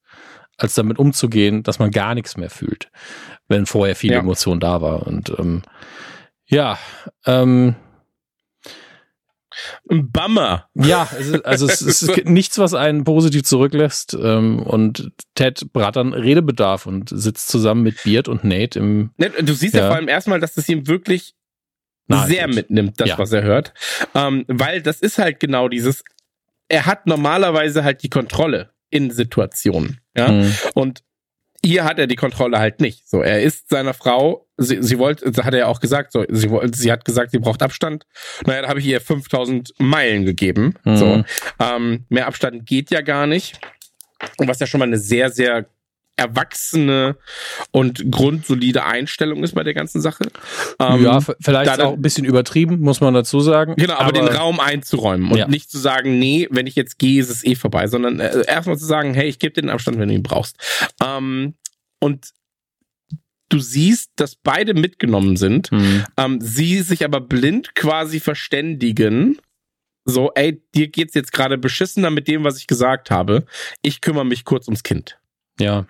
[0.56, 2.90] als damit umzugehen, dass man gar nichts mehr fühlt,
[3.48, 4.20] wenn vorher viel ja.
[4.20, 5.06] Emotion da war.
[5.06, 5.62] Und ähm,
[6.46, 6.78] ja,
[7.26, 7.76] ähm,
[9.90, 10.68] ein Bummer.
[10.74, 14.16] Ja, also, also es, es ist nichts, was einen positiv zurücklässt.
[14.20, 19.10] Ähm, und Ted hat dann Redebedarf und sitzt zusammen mit Beard und Nate im.
[19.16, 21.34] Du siehst ja, ja vor allem erstmal, dass es ihm wirklich
[22.06, 23.18] Nein, sehr mitnimmt, das, ja.
[23.18, 23.72] was er hört.
[24.14, 26.04] Ähm, weil das ist halt genau dieses,
[26.68, 30.00] er hat normalerweise halt die Kontrolle in Situationen.
[30.16, 30.30] Ja.
[30.30, 30.54] Mhm.
[30.74, 31.02] Und
[31.64, 33.08] hier hat er die Kontrolle halt nicht.
[33.08, 36.50] So, er ist seiner Frau, sie, sie wollte, hat er ja auch gesagt, so, sie,
[36.72, 38.04] sie hat gesagt, sie braucht Abstand.
[38.46, 40.74] Naja, da habe ich ihr 5000 Meilen gegeben.
[40.84, 40.96] Mhm.
[40.96, 41.24] So,
[41.60, 43.60] ähm, mehr Abstand geht ja gar nicht.
[44.36, 45.66] Und was ja schon mal eine sehr, sehr
[46.16, 47.16] erwachsene
[47.72, 50.24] und grundsolide Einstellung ist bei der ganzen Sache.
[50.78, 53.74] Ähm, ja, vielleicht auch ein bisschen übertrieben, muss man dazu sagen.
[53.76, 55.48] Genau, aber, aber den Raum einzuräumen und ja.
[55.48, 58.78] nicht zu sagen, nee, wenn ich jetzt gehe, ist es eh vorbei, sondern äh, erstmal
[58.78, 60.56] zu sagen, hey, ich gebe dir den Abstand, wenn du ihn brauchst.
[61.02, 61.54] Ähm,
[62.00, 62.28] und
[63.48, 66.04] du siehst, dass beide mitgenommen sind, mhm.
[66.16, 69.38] ähm, sie sich aber blind quasi verständigen.
[70.04, 73.46] So, ey, dir geht's jetzt gerade beschissener mit dem, was ich gesagt habe.
[73.80, 75.18] Ich kümmere mich kurz ums Kind.
[75.58, 75.86] Ja.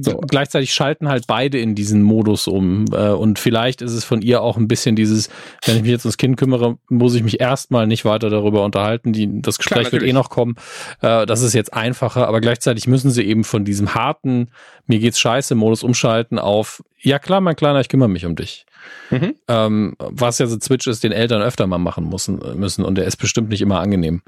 [0.00, 0.18] So.
[0.18, 2.86] Gleichzeitig schalten halt beide in diesen Modus um.
[2.92, 5.28] Äh, und vielleicht ist es von ihr auch ein bisschen dieses,
[5.64, 9.12] wenn ich mich jetzt ums Kind kümmere, muss ich mich erstmal nicht weiter darüber unterhalten.
[9.12, 10.56] Die, das Gespräch Klar, wird eh noch kommen.
[11.02, 14.50] Äh, das ist jetzt einfacher, aber gleichzeitig müssen sie eben von diesem harten,
[14.86, 18.66] mir geht's scheiße Modus umschalten auf, ja klar, mein Kleiner, ich kümmere mich um dich.
[19.10, 19.34] Mhm.
[19.48, 23.04] Ähm, was ja so Switch ist, den Eltern öfter mal machen müssen, müssen und der
[23.04, 24.22] ist bestimmt nicht immer angenehm.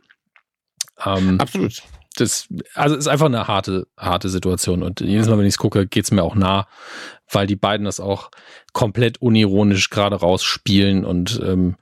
[1.04, 1.82] Ähm, Absolut
[2.16, 4.82] das, also ist einfach eine harte, harte Situation.
[4.82, 6.66] Und jedes Mal, wenn ich es gucke, geht's mir auch nah,
[7.30, 8.30] weil die beiden das auch
[8.72, 11.76] komplett unironisch gerade rausspielen und ähm,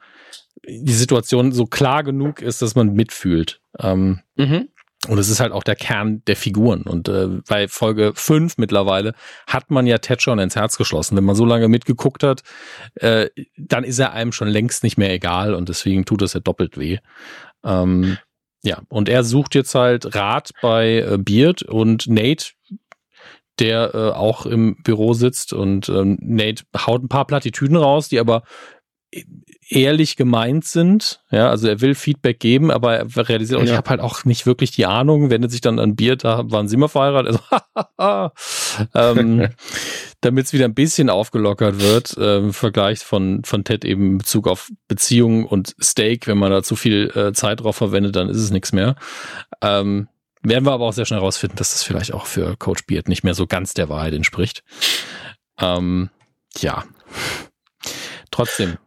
[0.69, 3.61] die Situation so klar genug ist, dass man mitfühlt.
[3.79, 4.69] Ähm, mhm.
[5.09, 6.83] Und es ist halt auch der Kern der Figuren.
[6.83, 9.15] Und äh, bei Folge 5 mittlerweile
[9.47, 11.17] hat man ja Ted schon ins Herz geschlossen.
[11.17, 12.43] Wenn man so lange mitgeguckt hat,
[12.97, 16.41] äh, dann ist er einem schon längst nicht mehr egal und deswegen tut es ja
[16.41, 16.99] doppelt weh.
[17.65, 18.19] Ähm,
[18.67, 22.51] ja, und er sucht jetzt halt Rat bei äh, Beard und Nate,
[23.61, 28.19] der äh, auch im Büro sitzt und ähm, Nate haut ein paar Plattitüden raus, die
[28.19, 28.43] aber
[29.69, 31.23] ehrlich gemeint sind.
[31.31, 33.73] Ja, also er will Feedback geben, aber er realisiert, und ja.
[33.73, 36.69] ich habe halt auch nicht wirklich die Ahnung, wendet sich dann an Bier, da waren
[36.69, 37.41] sie immer verheiratet.
[37.97, 38.31] Also,
[38.95, 39.49] ähm,
[40.21, 44.49] damit es wieder ein bisschen aufgelockert wird, äh, Vergleich von, von Ted eben in Bezug
[44.49, 48.39] auf Beziehungen und Steak, wenn man da zu viel äh, Zeit drauf verwendet, dann ist
[48.39, 48.97] es nichts mehr.
[49.61, 50.09] Ähm,
[50.43, 53.25] werden wir aber auch sehr schnell herausfinden, dass das vielleicht auch für Coach Beard nicht
[53.25, 54.63] mehr so ganz der Wahrheit entspricht.
[55.59, 56.11] Ähm,
[56.59, 56.85] ja.
[58.31, 58.79] Trotzdem,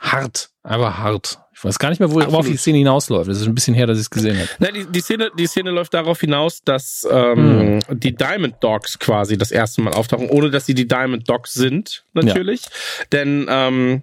[0.00, 1.38] hart, einfach hart.
[1.56, 3.30] Ich weiß gar nicht mehr, worauf die Szene hinausläuft.
[3.30, 4.48] Es ist ein bisschen her, dass ich es gesehen habe.
[4.58, 7.98] Na, die, die, Szene, die Szene läuft darauf hinaus, dass ähm, hm.
[7.98, 12.04] die Diamond Dogs quasi das erste Mal auftauchen, ohne dass sie die Diamond Dogs sind,
[12.12, 12.64] natürlich.
[12.64, 12.70] Ja.
[13.12, 14.02] Denn ähm,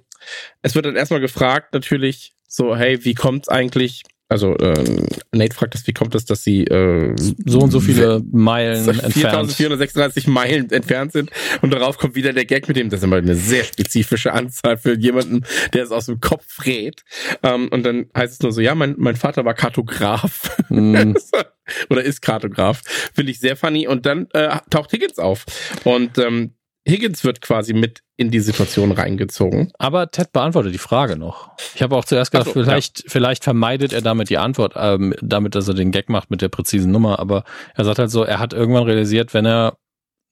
[0.63, 5.01] es wird dann erstmal gefragt, natürlich, so, hey, wie kommt's eigentlich also äh,
[5.31, 7.15] Nate fragt das, wie kommt es, dass sie äh,
[7.45, 11.29] so und so viele Meilen 4436 Meilen entfernt sind
[11.61, 14.77] und darauf kommt wieder der Gag mit dem, das ist immer eine sehr spezifische Anzahl
[14.77, 15.43] für jemanden,
[15.73, 17.03] der es aus dem Kopf rät.
[17.43, 20.49] Ähm, und dann heißt es nur so, ja, mein, mein Vater war Kartograf.
[20.69, 21.13] Mm.
[21.89, 22.81] Oder ist Kartograf.
[23.13, 23.87] Finde ich sehr funny.
[23.87, 25.45] Und dann äh, taucht Higgins auf.
[25.83, 26.55] Und ähm,
[26.87, 29.71] Higgins wird quasi mit in die Situation reingezogen.
[29.79, 31.51] Aber Ted beantwortet die Frage noch.
[31.75, 33.05] Ich habe auch zuerst gedacht, so, vielleicht, ja.
[33.07, 36.49] vielleicht vermeidet er damit die Antwort, ähm, damit, dass er den Gag macht mit der
[36.49, 37.19] präzisen Nummer.
[37.19, 37.43] Aber
[37.75, 39.77] er sagt halt so, er hat irgendwann realisiert, wenn er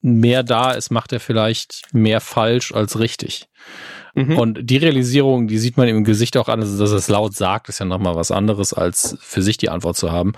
[0.01, 3.47] mehr da ist, macht er vielleicht mehr falsch als richtig.
[4.13, 4.37] Mhm.
[4.37, 7.35] Und die Realisierung, die sieht man im Gesicht auch an, also dass er es laut
[7.35, 10.33] sagt, ist ja nochmal was anderes, als für sich die Antwort zu haben.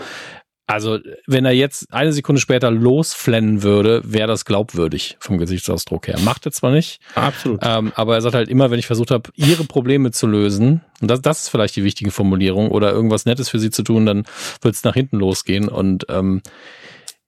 [0.66, 6.18] Also, wenn er jetzt eine Sekunde später losflennen würde, wäre das glaubwürdig vom Gesichtsausdruck her.
[6.20, 7.02] Macht er zwar nicht.
[7.16, 7.60] Absolut.
[7.64, 11.12] Ähm, aber er sagt halt immer, wenn ich versucht habe, ihre Probleme zu lösen, und
[11.12, 14.24] das, das ist vielleicht die wichtige Formulierung, oder irgendwas Nettes für sie zu tun, dann
[14.62, 15.68] wird es nach hinten losgehen.
[15.68, 16.42] Und ähm,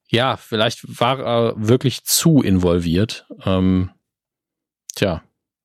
[0.08, 3.26] ja, vielleicht war er wirklich zu involviert.
[3.44, 3.90] Ähm,
[4.94, 5.22] tja,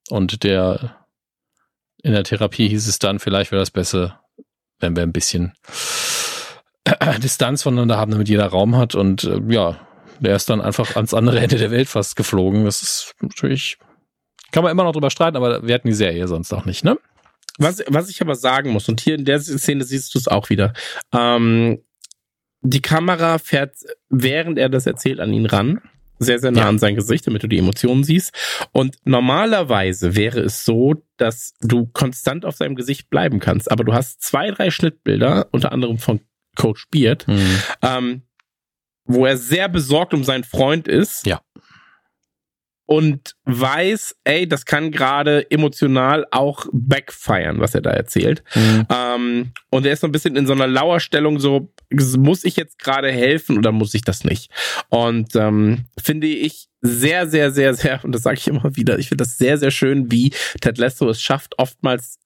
[0.09, 0.97] und der
[2.03, 4.19] in der Therapie hieß es dann, vielleicht wäre das besser,
[4.79, 5.53] wenn wir ein bisschen
[7.23, 8.95] Distanz voneinander haben, damit jeder Raum hat.
[8.95, 9.77] Und äh, ja,
[10.19, 12.65] der ist dann einfach ans andere Ende der Welt fast geflogen.
[12.65, 13.77] Das ist natürlich,
[14.51, 16.97] kann man immer noch drüber streiten, aber wir hatten die Serie sonst auch nicht, ne?
[17.57, 20.49] Was, was ich aber sagen muss, und hier in der Szene siehst du es auch
[20.49, 20.73] wieder,
[21.13, 21.79] ähm,
[22.61, 23.75] die Kamera fährt,
[24.09, 25.81] während er das erzählt, an ihn ran.
[26.19, 26.69] Sehr, sehr nah ja.
[26.69, 28.31] an sein Gesicht, damit du die Emotionen siehst.
[28.71, 33.71] Und normalerweise wäre es so, dass du konstant auf seinem Gesicht bleiben kannst.
[33.71, 36.21] Aber du hast zwei, drei Schnittbilder, unter anderem von
[36.55, 37.59] Coach Beard, mhm.
[37.81, 38.21] ähm,
[39.05, 41.25] wo er sehr besorgt um seinen Freund ist.
[41.25, 41.41] Ja.
[42.85, 48.43] Und weiß, ey, das kann gerade emotional auch backfeiern, was er da erzählt.
[48.53, 48.85] Mhm.
[48.89, 51.71] Ähm, und er ist so ein bisschen in so einer Lauerstellung, so,
[52.17, 54.51] muss ich jetzt gerade helfen oder muss ich das nicht?
[54.89, 59.07] Und ähm, finde ich sehr, sehr, sehr, sehr, und das sage ich immer wieder, ich
[59.07, 62.19] finde das sehr, sehr schön, wie Ted Lasso es schafft, oftmals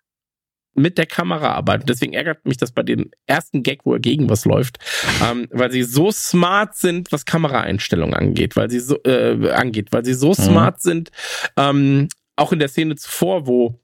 [0.75, 1.85] mit der Kamera arbeiten.
[1.87, 4.77] Deswegen ärgert mich das bei dem ersten Gag, wo er gegen was läuft,
[5.23, 10.05] ähm, weil sie so smart sind, was Kameraeinstellungen angeht, weil sie so äh, angeht, weil
[10.05, 10.33] sie so mhm.
[10.33, 11.11] smart sind,
[11.57, 13.79] ähm, auch in der Szene zuvor, wo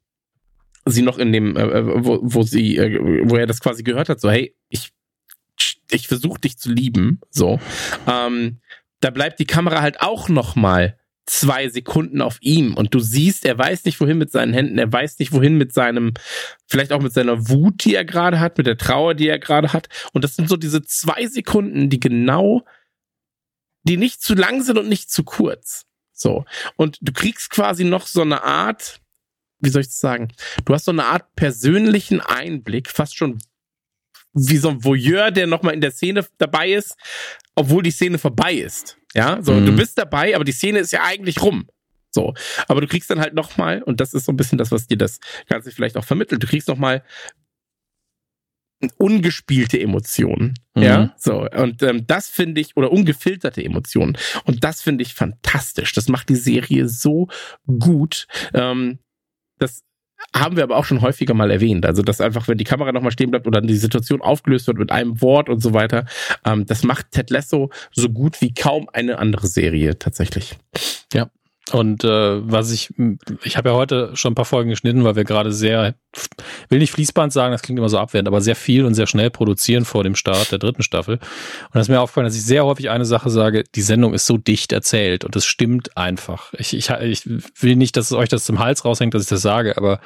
[0.86, 4.10] sie noch in dem, äh, äh wo, wo sie, äh, wo er das quasi gehört
[4.10, 4.92] hat, so hey, ich
[5.92, 7.60] ich versuche dich zu lieben, so.
[8.08, 8.60] Ähm,
[9.02, 13.46] da bleibt die Kamera halt auch noch mal zwei Sekunden auf ihm und du siehst,
[13.46, 16.14] er weiß nicht wohin mit seinen Händen, er weiß nicht wohin mit seinem,
[16.68, 19.72] vielleicht auch mit seiner Wut, die er gerade hat, mit der Trauer, die er gerade
[19.74, 19.88] hat.
[20.14, 22.66] Und das sind so diese zwei Sekunden, die genau,
[23.84, 25.86] die nicht zu lang sind und nicht zu kurz.
[26.12, 26.46] So.
[26.76, 29.00] Und du kriegst quasi noch so eine Art,
[29.60, 30.30] wie soll ich das sagen?
[30.66, 33.40] Du hast so eine Art persönlichen Einblick, fast schon
[34.34, 36.96] wie so ein Voyeur, der nochmal in der Szene dabei ist,
[37.56, 38.98] obwohl die Szene vorbei ist.
[39.14, 39.66] Ja, so, mhm.
[39.66, 41.68] du bist dabei, aber die Szene ist ja eigentlich rum.
[42.14, 42.34] So,
[42.68, 44.98] aber du kriegst dann halt nochmal, und das ist so ein bisschen das, was dir
[44.98, 47.04] das Ganze vielleicht auch vermittelt, du kriegst nochmal
[48.98, 50.56] ungespielte Emotionen.
[50.76, 50.84] Mhm.
[50.84, 51.48] Ja, so.
[51.50, 54.18] Und ähm, das finde ich, oder ungefilterte Emotionen.
[54.46, 55.94] Und das finde ich fantastisch.
[55.94, 57.28] Das macht die Serie so
[57.66, 58.28] gut.
[58.54, 59.00] Ähm,
[59.60, 59.84] das
[60.36, 61.86] haben wir aber auch schon häufiger mal erwähnt.
[61.86, 64.92] Also, dass einfach, wenn die Kamera nochmal stehen bleibt oder die Situation aufgelöst wird mit
[64.92, 66.06] einem Wort und so weiter,
[66.46, 70.58] ähm, das macht Ted Lasso so gut wie kaum eine andere Serie tatsächlich.
[71.14, 71.30] Ja.
[71.74, 72.94] Und äh, was ich,
[73.44, 75.96] ich habe ja heute schon ein paar Folgen geschnitten, weil wir gerade sehr,
[76.70, 79.30] will nicht Fließband sagen, das klingt immer so abwertend, aber sehr viel und sehr schnell
[79.30, 81.16] produzieren vor dem Start der dritten Staffel.
[81.16, 84.26] Und das ist mir aufgefallen, dass ich sehr häufig eine Sache sage, die Sendung ist
[84.26, 86.54] so dicht erzählt und das stimmt einfach.
[86.58, 89.78] Ich, ich, ich will nicht, dass euch das zum Hals raushängt, dass ich das sage,
[89.78, 90.02] aber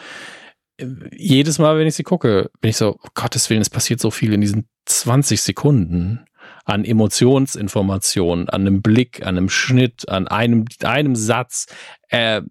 [0.78, 4.00] äh, jedes Mal, wenn ich sie gucke, bin ich so, oh Gottes Willen, es passiert
[4.00, 6.26] so viel in diesen 20 Sekunden
[6.66, 11.68] an Emotionsinformationen, an einem Blick, an einem Schnitt, an einem, einem Satz.
[12.10, 12.42] Äh,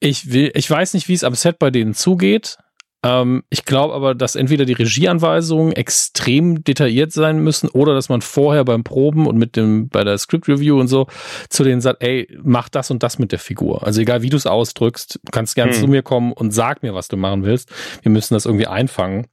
[0.00, 2.58] ich will, ich weiß nicht, wie es am Set bei denen zugeht.
[3.04, 8.20] Ähm, ich glaube aber, dass entweder die Regieanweisungen extrem detailliert sein müssen oder dass man
[8.20, 11.06] vorher beim Proben und mit dem, bei der Script Review und so
[11.48, 13.86] zu denen sagt, ey, mach das und das mit der Figur.
[13.86, 15.76] Also egal wie du es ausdrückst, kannst gern hm.
[15.76, 17.70] zu mir kommen und sag mir, was du machen willst.
[18.02, 19.28] Wir müssen das irgendwie einfangen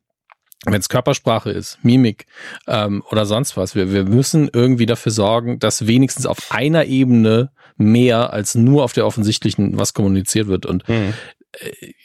[0.66, 2.26] wenn es Körpersprache ist, Mimik
[2.68, 7.52] ähm, oder sonst was, wir, wir müssen irgendwie dafür sorgen, dass wenigstens auf einer Ebene
[7.78, 10.66] mehr als nur auf der offensichtlichen was kommuniziert wird.
[10.66, 11.14] Und mhm.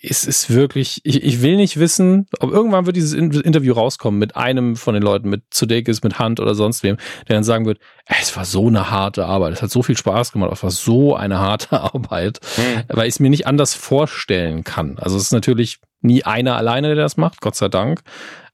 [0.02, 4.36] es ist wirklich, ich, ich will nicht wissen, ob irgendwann wird dieses Interview rauskommen mit
[4.36, 6.96] einem von den Leuten, mit Sudeikis, mit Hand oder sonst wem,
[7.28, 10.32] der dann sagen wird, es war so eine harte Arbeit, es hat so viel Spaß
[10.32, 12.82] gemacht, es war so eine harte Arbeit, mhm.
[12.88, 14.98] weil ich es mir nicht anders vorstellen kann.
[14.98, 18.02] Also es ist natürlich nie einer alleine, der das macht, Gott sei Dank.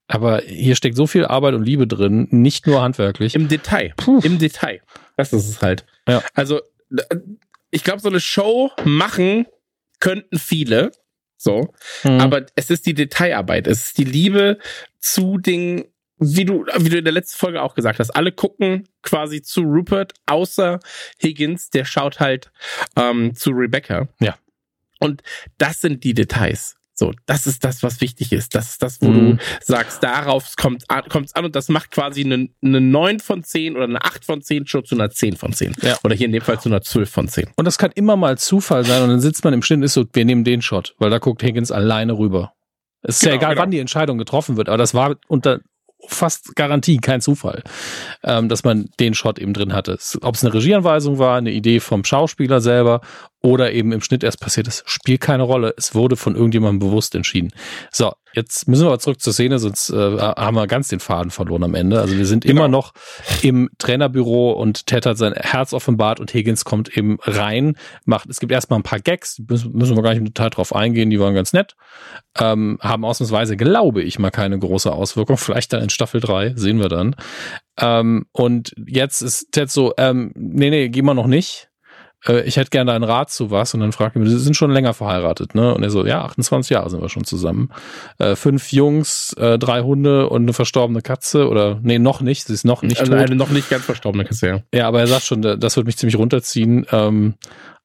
[0.08, 3.34] Aber hier steckt so viel Arbeit und Liebe drin, nicht nur handwerklich.
[3.34, 3.92] Im Detail.
[3.96, 4.20] Puh.
[4.22, 4.80] Im Detail.
[5.16, 5.84] Das ist es halt.
[6.08, 6.22] Ja.
[6.34, 6.60] Also,
[7.70, 9.46] ich glaube, so eine Show machen
[9.98, 10.92] könnten viele.
[11.36, 11.74] So.
[12.04, 12.20] Mhm.
[12.20, 13.66] Aber es ist die Detailarbeit.
[13.66, 14.58] Es ist die Liebe
[15.00, 15.84] zu den,
[16.18, 18.10] wie du, wie du in der letzten Folge auch gesagt hast.
[18.10, 20.78] Alle gucken quasi zu Rupert, außer
[21.20, 22.52] Higgins, der schaut halt
[22.96, 24.08] ähm, zu Rebecca.
[24.20, 24.36] Ja.
[25.00, 25.22] Und
[25.58, 26.76] das sind die Details.
[26.98, 28.54] So, das ist das, was wichtig ist.
[28.54, 29.36] Das ist das, wo mhm.
[29.36, 33.76] du sagst, darauf kommt es an und das macht quasi eine, eine 9 von 10
[33.76, 35.74] oder eine 8 von 10 schon zu einer 10 von 10.
[35.82, 35.98] Ja.
[36.04, 37.50] Oder hier in dem Fall zu einer 12 von 10.
[37.54, 39.92] Und das kann immer mal Zufall sein und dann sitzt man im Schnitt und ist
[39.92, 42.54] so, wir nehmen den Shot, weil da guckt Higgins alleine rüber.
[43.02, 43.62] Es ist genau, ja egal, genau.
[43.62, 45.60] wann die Entscheidung getroffen wird, aber das war unter
[46.08, 47.62] fast Garantie, kein Zufall,
[48.22, 49.98] ähm, dass man den Shot eben drin hatte.
[50.22, 53.00] Ob es eine Regieanweisung war, eine Idee vom Schauspieler selber
[53.46, 55.72] oder eben im Schnitt erst passiert ist, spielt keine Rolle.
[55.76, 57.52] Es wurde von irgendjemandem bewusst entschieden.
[57.92, 61.30] So, jetzt müssen wir aber zurück zur Szene, sonst äh, haben wir ganz den Faden
[61.30, 62.00] verloren am Ende.
[62.00, 62.62] Also wir sind genau.
[62.62, 62.92] immer noch
[63.42, 68.40] im Trainerbüro und Ted hat sein Herz offenbart und Higgins kommt eben rein, macht, es
[68.40, 71.20] gibt erstmal ein paar Gags, müssen, müssen wir gar nicht im Detail drauf eingehen, die
[71.20, 71.76] waren ganz nett,
[72.36, 76.80] ähm, haben ausnahmsweise, glaube ich, mal keine große Auswirkung, vielleicht dann in Staffel 3, sehen
[76.80, 77.14] wir dann.
[77.78, 81.65] Ähm, und jetzt ist Ted so, ähm, nee, nee, geh mal noch nicht
[82.28, 83.74] äh, ich hätte gerne einen Rat zu was.
[83.74, 85.74] Und dann fragt er mich, Sie sind schon länger verheiratet, ne?
[85.74, 87.70] Und er so, ja, 28 Jahre sind wir schon zusammen.
[88.18, 91.48] Äh, fünf Jungs, äh, drei Hunde und eine verstorbene Katze.
[91.48, 92.46] Oder, nee, noch nicht.
[92.46, 93.20] Sie ist noch nicht also tot.
[93.20, 94.62] Eine noch nicht ganz verstorbene Katze, ja.
[94.72, 96.86] Ja, aber er sagt schon, das wird mich ziemlich runterziehen.
[96.90, 97.34] Ähm,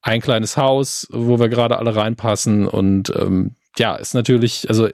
[0.01, 2.67] ein kleines Haus, wo wir gerade alle reinpassen.
[2.67, 4.89] Und ähm, ja, ist natürlich, also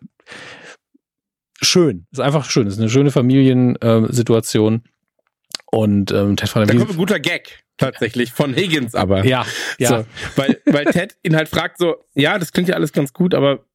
[1.61, 2.05] schön.
[2.11, 2.67] Ist einfach schön.
[2.67, 4.83] Ist eine schöne Familiensituation.
[5.69, 9.25] Und ähm, Ted Da kommt ein guter Gag tatsächlich von Higgins aber.
[9.25, 9.45] Ja,
[9.77, 9.89] ja.
[9.89, 10.05] So,
[10.35, 13.65] weil, weil Ted ihn halt fragt so, ja, das klingt ja alles ganz gut, aber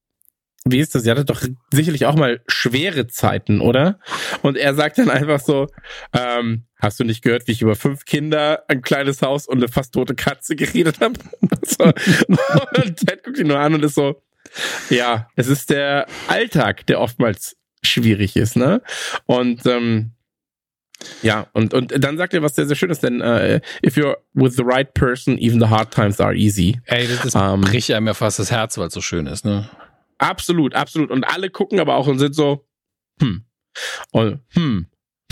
[0.64, 1.04] wie ist das?
[1.04, 1.42] Ihr hattet doch
[1.72, 3.98] sicherlich auch mal schwere Zeiten, oder?
[4.42, 5.66] Und er sagt dann einfach so,
[6.12, 9.68] ähm, hast du nicht gehört, wie ich über fünf Kinder, ein kleines Haus und eine
[9.68, 11.14] fast tote Katze geredet habe?
[11.62, 11.84] so.
[11.84, 14.22] Und Ted guckt ihn nur an und ist so,
[14.90, 18.82] ja, es ist der Alltag, der oftmals schwierig ist, ne?
[19.26, 20.12] Und ähm,
[21.22, 24.54] ja, und, und dann sagt er was sehr, sehr Schönes, denn uh, if you're with
[24.56, 26.80] the right person, even the hard times are easy.
[26.86, 29.26] Ey, das, das um, ähm, bricht einem ja fast das Herz, weil es so schön
[29.26, 29.68] ist, ne?
[30.18, 31.10] Absolut, absolut.
[31.10, 32.66] Und alle gucken aber auch und sind so,
[33.20, 33.44] hm,
[34.12, 34.86] und hm,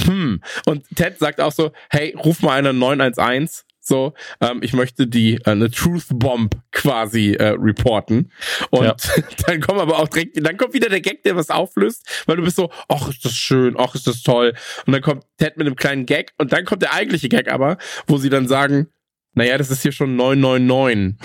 [0.05, 0.41] hm.
[0.67, 5.35] Und Ted sagt auch so, hey, ruf mal eine 911 so, ähm, ich möchte die
[5.35, 8.31] äh, eine Truth Bomb quasi äh, reporten.
[8.71, 8.97] Und ja.
[9.47, 12.45] dann kommt aber auch direkt, dann kommt wieder der Gag, der was auflöst, weil du
[12.45, 14.55] bist so, ach, ist das schön, ach, ist das toll.
[14.87, 17.79] Und dann kommt Ted mit einem kleinen Gag und dann kommt der eigentliche Gag aber,
[18.07, 18.87] wo sie dann sagen,
[19.35, 21.17] naja, das ist hier schon 999.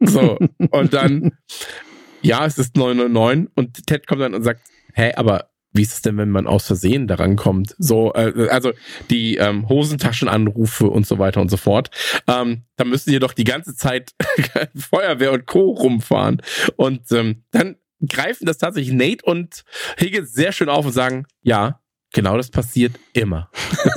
[0.00, 0.38] so,
[0.70, 1.32] und dann,
[2.22, 4.62] ja, es ist 999 und Ted kommt dann und sagt,
[4.94, 7.74] hä, aber wie ist es denn, wenn man aus Versehen daran kommt?
[7.78, 8.72] So, äh, also
[9.10, 11.90] die ähm, Hosentaschenanrufe und so weiter und so fort.
[12.28, 14.12] Ähm, da müssen die doch die ganze Zeit
[14.76, 15.70] Feuerwehr und Co.
[15.70, 16.42] rumfahren.
[16.76, 19.64] Und ähm, dann greifen das tatsächlich Nate und
[19.98, 21.80] Higgins sehr schön auf und sagen, ja,
[22.12, 23.50] genau das passiert immer.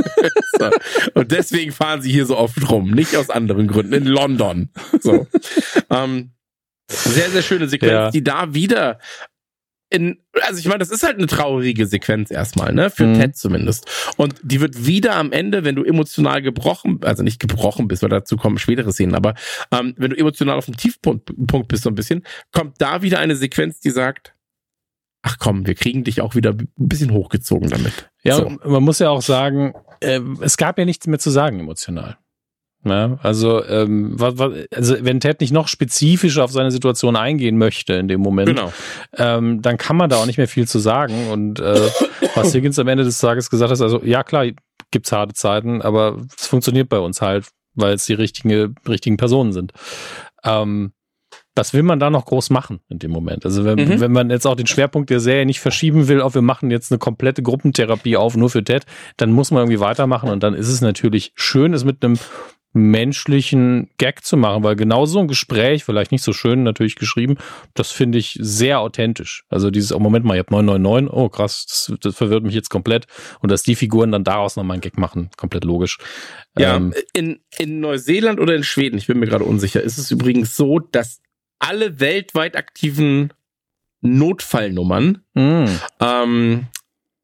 [0.60, 0.70] so.
[1.14, 4.70] Und deswegen fahren sie hier so oft rum, nicht aus anderen Gründen, in London.
[5.02, 5.28] So.
[5.90, 6.32] ähm,
[6.88, 8.12] sehr, sehr schöne Sequenz, ja.
[8.12, 9.00] die da wieder
[9.96, 12.90] in, also ich meine, das ist halt eine traurige Sequenz erstmal, ne?
[12.90, 13.16] Für mhm.
[13.16, 13.90] Ted zumindest.
[14.18, 18.10] Und die wird wieder am Ende, wenn du emotional gebrochen, also nicht gebrochen bist, weil
[18.10, 19.36] dazu kommen spätere Szenen, aber
[19.72, 23.20] ähm, wenn du emotional auf dem Tiefpunkt Punkt bist so ein bisschen, kommt da wieder
[23.20, 24.36] eine Sequenz, die sagt,
[25.22, 28.10] ach komm, wir kriegen dich auch wieder ein bisschen hochgezogen damit.
[28.24, 28.50] Ja, so.
[28.64, 32.18] man muss ja auch sagen, äh, es gab ja nichts mehr zu sagen emotional.
[32.86, 37.58] Ja, also, ähm, was, was, also wenn Ted nicht noch spezifischer auf seine Situation eingehen
[37.58, 38.72] möchte in dem Moment, genau.
[39.18, 41.30] ähm, dann kann man da auch nicht mehr viel zu sagen.
[41.32, 41.90] Und äh,
[42.36, 44.46] was Higgins am Ende des Tages gesagt hat, also ja klar,
[44.92, 49.52] gibt's harte Zeiten, aber es funktioniert bei uns halt, weil es die richtigen, richtigen Personen
[49.52, 49.74] sind.
[50.44, 50.94] Ähm,
[51.56, 53.46] was will man da noch groß machen in dem Moment?
[53.46, 54.00] Also wenn, mhm.
[54.02, 56.92] wenn man jetzt auch den Schwerpunkt der Serie nicht verschieben will, auf wir machen jetzt
[56.92, 58.86] eine komplette Gruppentherapie auf, nur für Ted,
[59.18, 62.20] dann muss man irgendwie weitermachen und dann ist es natürlich schön, es mit einem
[62.76, 67.38] menschlichen Gag zu machen, weil genau so ein Gespräch, vielleicht nicht so schön natürlich geschrieben,
[67.74, 69.46] das finde ich sehr authentisch.
[69.50, 72.70] Also dieses, oh Moment mal, ihr habt 999, oh krass, das, das verwirrt mich jetzt
[72.70, 73.08] komplett.
[73.40, 76.00] Und dass die Figuren dann daraus nochmal einen Gag machen, komplett logisch.
[76.58, 80.12] Ja, ähm, in, in Neuseeland oder in Schweden, ich bin mir gerade unsicher, ist es
[80.12, 81.22] übrigens so, dass
[81.60, 83.32] alle weltweit aktiven
[84.02, 85.66] Notfallnummern mm.
[86.02, 86.68] ähm,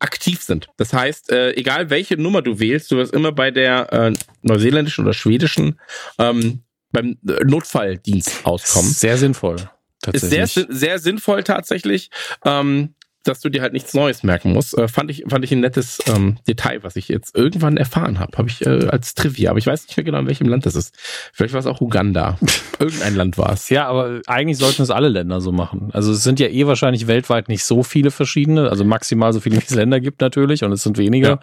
[0.01, 0.67] aktiv sind.
[0.77, 5.03] Das heißt, äh, egal welche Nummer du wählst, du wirst immer bei der äh, neuseeländischen
[5.03, 5.79] oder schwedischen
[6.17, 8.91] ähm, beim äh, Notfalldienst auskommen.
[8.91, 9.57] Sehr sinnvoll.
[10.01, 10.39] Tatsächlich.
[10.39, 12.09] Ist sehr, sehr sinnvoll tatsächlich.
[12.43, 15.59] Ähm, dass du dir halt nichts Neues merken musst, äh, fand ich fand ich ein
[15.59, 19.59] nettes ähm, Detail, was ich jetzt irgendwann erfahren habe, habe ich äh, als Trivia, aber
[19.59, 20.95] ich weiß nicht mehr genau, in welchem Land das ist.
[21.33, 22.37] Vielleicht war es auch Uganda.
[22.79, 23.69] Irgendein Land war es.
[23.69, 25.89] Ja, aber eigentlich sollten es alle Länder so machen.
[25.93, 29.57] Also es sind ja eh wahrscheinlich weltweit nicht so viele verschiedene, also maximal so viele,
[29.57, 31.39] wie es Länder gibt natürlich, und es sind weniger.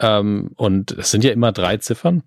[0.00, 0.18] Ja.
[0.18, 2.22] Ähm, und es sind ja immer drei Ziffern.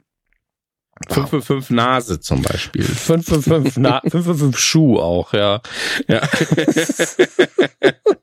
[1.09, 2.83] 555 Nase zum Beispiel.
[2.83, 5.61] 555 Na 555 Schuh auch, ja.
[6.07, 6.21] Ja.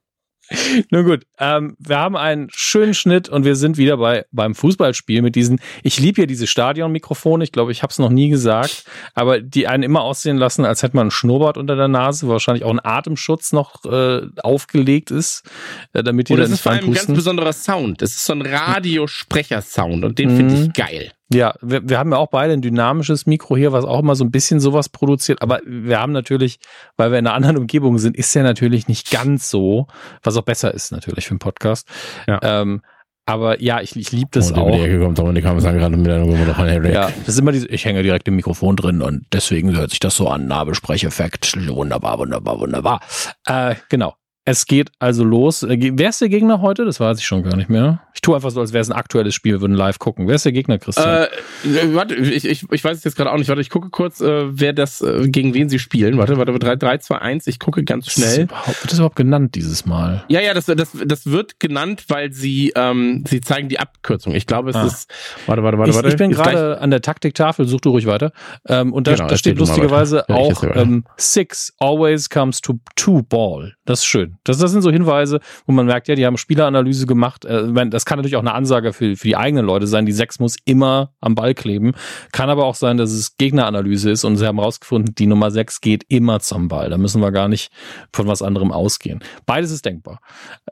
[0.91, 5.23] Nun gut, ähm, wir haben einen schönen Schnitt und wir sind wieder bei beim Fußballspiel
[5.23, 5.61] mit diesen.
[5.83, 7.45] Ich liebe ja diese Stadionmikrofone.
[7.45, 8.85] Ich glaube, ich habe es noch nie gesagt,
[9.15, 12.33] aber die einen immer aussehen lassen, als hätte man einen Schnurrbart unter der Nase, wo
[12.33, 15.45] wahrscheinlich auch ein Atemschutz noch äh, aufgelegt ist,
[15.93, 16.35] äh, damit die.
[16.35, 18.03] Und das ist vor allem ein ganz besonderer Sound.
[18.03, 20.37] Es ist so ein Radiosprecher-Sound und den mhm.
[20.37, 21.13] finde ich geil.
[21.33, 24.25] Ja, wir, wir haben ja auch beide ein dynamisches Mikro hier, was auch immer so
[24.25, 25.43] ein bisschen sowas produziert.
[25.43, 26.59] Aber wir haben natürlich,
[26.97, 29.87] weil wir in einer anderen Umgebung sind, ist ja natürlich nicht ganz so,
[30.23, 31.89] was auch besser ist natürlich für einen Podcast.
[32.27, 32.41] Ja.
[32.43, 32.83] Ähm,
[33.25, 34.73] aber ja, ich, ich liebe das und auch.
[34.73, 36.93] Die Ecke kommt Dominik gerade mit einer Nummer von Henry.
[36.93, 40.01] Ja, das ist immer diese, ich hänge direkt im Mikrofon drin und deswegen hört sich
[40.01, 40.47] das so an.
[40.47, 41.57] Nabelsprecheffekt.
[41.69, 43.01] Wunderbar, wunderbar, wunderbar.
[43.47, 44.15] Äh, genau.
[44.45, 45.63] Es geht also los.
[45.63, 46.85] Äh, wer ist der Gegner heute?
[46.85, 48.03] Das weiß ich schon gar nicht mehr.
[48.13, 50.27] Ich tue einfach so, als wäre es ein aktuelles Spiel, wir würden live gucken.
[50.27, 51.29] Wer ist der Gegner, Christian?
[51.65, 53.49] Äh, warte, ich, ich, ich weiß es jetzt gerade auch nicht.
[53.49, 56.19] Warte, ich gucke kurz, äh, wer das, äh, gegen wen sie spielen.
[56.19, 57.47] Warte, warte, 3, 3, 2, 1.
[57.47, 58.49] Ich gucke ganz schnell.
[58.49, 60.25] Wird das überhaupt genannt dieses Mal?
[60.29, 64.35] Ja, ja, das, das, das wird genannt, weil sie, ähm, sie zeigen die Abkürzung.
[64.35, 64.87] Ich glaube, es ah.
[64.87, 65.09] ist.
[65.47, 66.09] Warte, warte, warte, warte.
[66.09, 68.33] Ich, ich bin gerade an der Taktiktafel, such du ruhig weiter.
[68.67, 73.23] Ähm, und da, genau, da steht, steht lustigerweise auch ähm, Six always comes to two
[73.23, 73.75] ball.
[73.85, 74.32] Das ist schön.
[74.45, 77.45] Das, das sind so Hinweise, wo man merkt, ja, die haben Spieleranalyse gemacht.
[77.45, 80.07] Äh, das kann natürlich auch eine Ansage für, für die eigenen Leute sein.
[80.07, 81.93] Die sechs muss immer am Ball kleben.
[82.33, 85.81] Kann aber auch sein, dass es Gegneranalyse ist und sie haben rausgefunden, die Nummer sechs
[85.81, 86.91] geht immer zum Ball.
[86.91, 87.73] Da müssen wir gar nicht
[88.13, 89.21] von was anderem ausgehen.
[89.47, 90.21] Beides ist denkbar.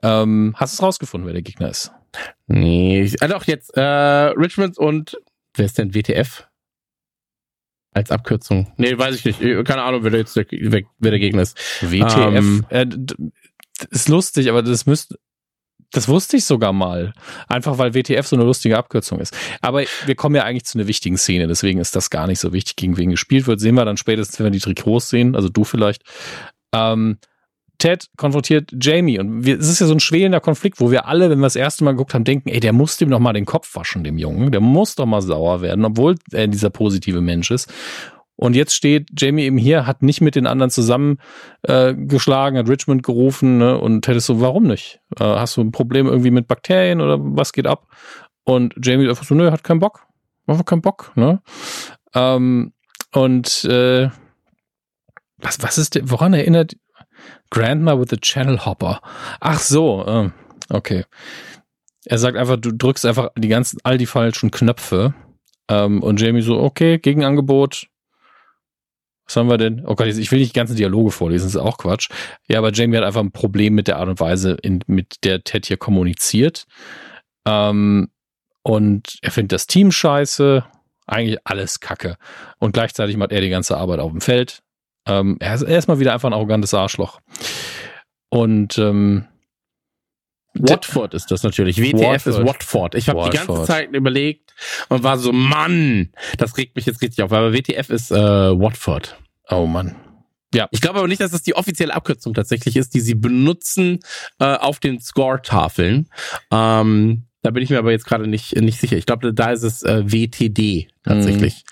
[0.02, 1.92] Ähm, hast du es rausgefunden, wer der Gegner ist?
[2.46, 5.16] Nee, ah, doch, jetzt äh, Richmond und
[5.54, 6.50] wer ist denn WTF?
[7.92, 8.72] als Abkürzung.
[8.76, 9.40] Nee, weiß ich nicht.
[9.66, 11.58] Keine Ahnung, wer, jetzt der, wer der Gegner ist.
[11.80, 12.36] WTF.
[12.36, 12.86] Ähm, äh,
[13.91, 15.16] ist lustig, aber das müsste.
[15.93, 17.12] Das wusste ich sogar mal.
[17.49, 19.37] Einfach weil WTF so eine lustige Abkürzung ist.
[19.61, 22.53] Aber wir kommen ja eigentlich zu einer wichtigen Szene, deswegen ist das gar nicht so
[22.53, 23.59] wichtig, gegen wen gespielt wird.
[23.59, 26.03] Sehen wir dann spätestens, wenn wir die Trikots sehen, also du vielleicht.
[26.72, 27.18] Ähm,
[27.81, 31.31] Ted konfrontiert Jamie und wir, es ist ja so ein schwelender Konflikt, wo wir alle,
[31.31, 33.47] wenn wir das erste Mal geguckt haben, denken, ey, der muss dem doch mal den
[33.47, 37.51] Kopf waschen, dem Jungen, der muss doch mal sauer werden, obwohl er dieser positive Mensch
[37.51, 37.72] ist.
[38.41, 41.18] Und jetzt steht Jamie eben hier, hat nicht mit den anderen zusammen
[41.61, 44.99] äh, hat Richmond gerufen ne, und hättest so, warum nicht?
[45.18, 47.86] Äh, hast du ein Problem irgendwie mit Bakterien oder was geht ab?
[48.45, 50.07] Und Jamie einfach so, nö, hat keinen Bock.
[50.47, 51.43] Einfach keinen Bock, ne?
[52.14, 52.72] Ähm,
[53.12, 54.09] und äh,
[55.36, 56.76] was, was ist der, woran erinnert
[57.51, 59.03] Grandma with the Channel Hopper.
[59.41, 60.30] Ach so, äh,
[60.70, 61.05] okay.
[62.07, 65.12] Er sagt einfach, du drückst einfach die ganzen, all die falschen Knöpfe.
[65.68, 67.91] Ähm, und Jamie so, okay, Gegenangebot.
[69.31, 69.85] Was haben wir denn?
[69.87, 72.09] Oh Gott, ich will nicht die ganzen Dialoge vorlesen, das ist auch Quatsch.
[72.49, 75.45] Ja, aber Jamie hat einfach ein Problem mit der Art und Weise, in, mit der
[75.45, 76.64] Ted hier kommuniziert.
[77.47, 78.09] Ähm,
[78.64, 80.64] und er findet das Team scheiße.
[81.07, 82.16] Eigentlich alles Kacke.
[82.59, 84.64] Und gleichzeitig macht er die ganze Arbeit auf dem Feld.
[85.07, 87.20] Ähm, er, ist, er ist mal wieder einfach ein arrogantes Arschloch.
[88.31, 89.28] Und ähm,
[90.55, 91.81] Watford ist das natürlich.
[91.81, 92.26] WTF Watford.
[92.26, 92.95] ist Watford.
[92.97, 94.55] Ich habe die ganze Zeit überlegt
[94.89, 97.33] und war so, Mann, das regt mich jetzt richtig auf.
[97.33, 99.16] Aber WTF ist äh, Watford.
[99.51, 99.96] Oh Mann.
[100.53, 100.68] Ja.
[100.72, 104.01] Ich glaube aber nicht, dass das die offizielle Abkürzung tatsächlich ist, die sie benutzen
[104.40, 106.09] äh, auf den Score-Tafeln.
[106.51, 108.96] Ähm, da bin ich mir aber jetzt gerade nicht, nicht sicher.
[108.96, 111.64] Ich glaube, da ist es äh, WTD tatsächlich.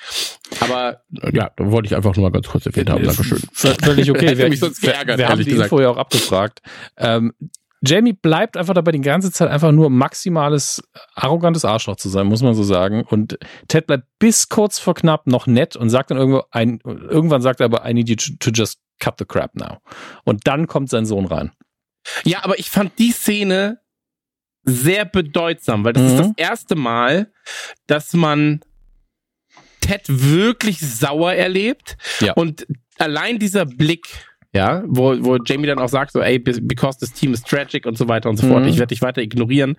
[0.50, 0.56] Mhm.
[0.60, 1.02] Aber
[1.32, 3.04] ja, da wollte ich einfach nur mal ganz kurz erwähnt haben.
[3.04, 3.40] Dankeschön.
[3.52, 4.38] Völlig okay.
[4.38, 5.70] wir, mich sonst geärgert, wir haben die gesagt.
[5.70, 6.62] Info ja auch abgefragt.
[6.96, 7.34] Ähm,
[7.80, 10.82] Jamie bleibt einfach dabei, die ganze Zeit einfach nur maximales,
[11.14, 13.04] arrogantes Arschloch zu sein, muss man so sagen.
[13.04, 17.42] Und Ted bleibt bis kurz vor knapp noch nett und sagt dann irgendwo, ein, irgendwann
[17.42, 19.78] sagt er aber, I need you to just cut the crap now.
[20.24, 21.52] Und dann kommt sein Sohn rein.
[22.24, 23.80] Ja, aber ich fand die Szene
[24.64, 26.08] sehr bedeutsam, weil das mhm.
[26.08, 27.32] ist das erste Mal,
[27.86, 28.60] dass man
[29.80, 31.96] Ted wirklich sauer erlebt.
[32.20, 32.32] Ja.
[32.34, 32.66] Und
[32.98, 34.06] allein dieser Blick
[34.52, 37.98] ja, wo, wo Jamie dann auch sagt, so, ey, because this team is tragic und
[37.98, 38.50] so weiter und so mhm.
[38.50, 39.76] fort, ich werde dich weiter ignorieren.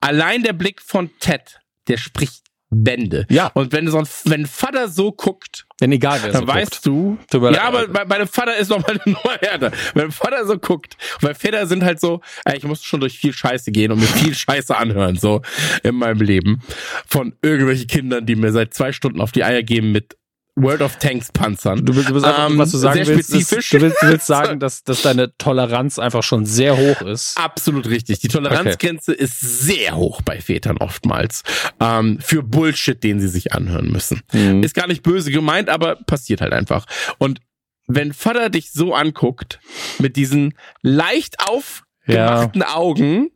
[0.00, 3.26] Allein der Blick von Ted, der spricht Bände.
[3.30, 3.50] Ja.
[3.54, 6.86] Und wenn so ein, wenn Vater so guckt, wenn egal wer dann so weißt guckt.
[7.32, 9.70] du, ja, aber bei, bei dem Vater ist noch mal eine Nummer härter.
[9.94, 13.32] Wenn Vater so guckt, weil Väter sind halt so, ey, ich muss schon durch viel
[13.32, 15.42] Scheiße gehen und mir viel Scheiße anhören, so
[15.82, 16.60] in meinem Leben.
[17.06, 20.16] Von irgendwelchen Kindern, die mir seit zwei Stunden auf die Eier geben mit
[20.56, 21.84] World of Tanks Panzern.
[21.84, 24.26] Du, willst, du willst einfach, ähm, was du sagen willst, ist, du willst, du willst
[24.26, 27.36] sagen, dass, dass deine Toleranz einfach schon sehr hoch ist.
[27.36, 28.20] Absolut richtig.
[28.20, 29.22] Die Toleranzgrenze okay.
[29.22, 31.42] ist sehr hoch bei Vätern oftmals.
[31.78, 34.22] Ähm, für Bullshit, den sie sich anhören müssen.
[34.32, 34.62] Mhm.
[34.62, 36.86] Ist gar nicht böse gemeint, aber passiert halt einfach.
[37.18, 37.40] Und
[37.86, 39.60] wenn Vater dich so anguckt,
[39.98, 42.74] mit diesen leicht aufgemachten ja.
[42.74, 43.30] Augen,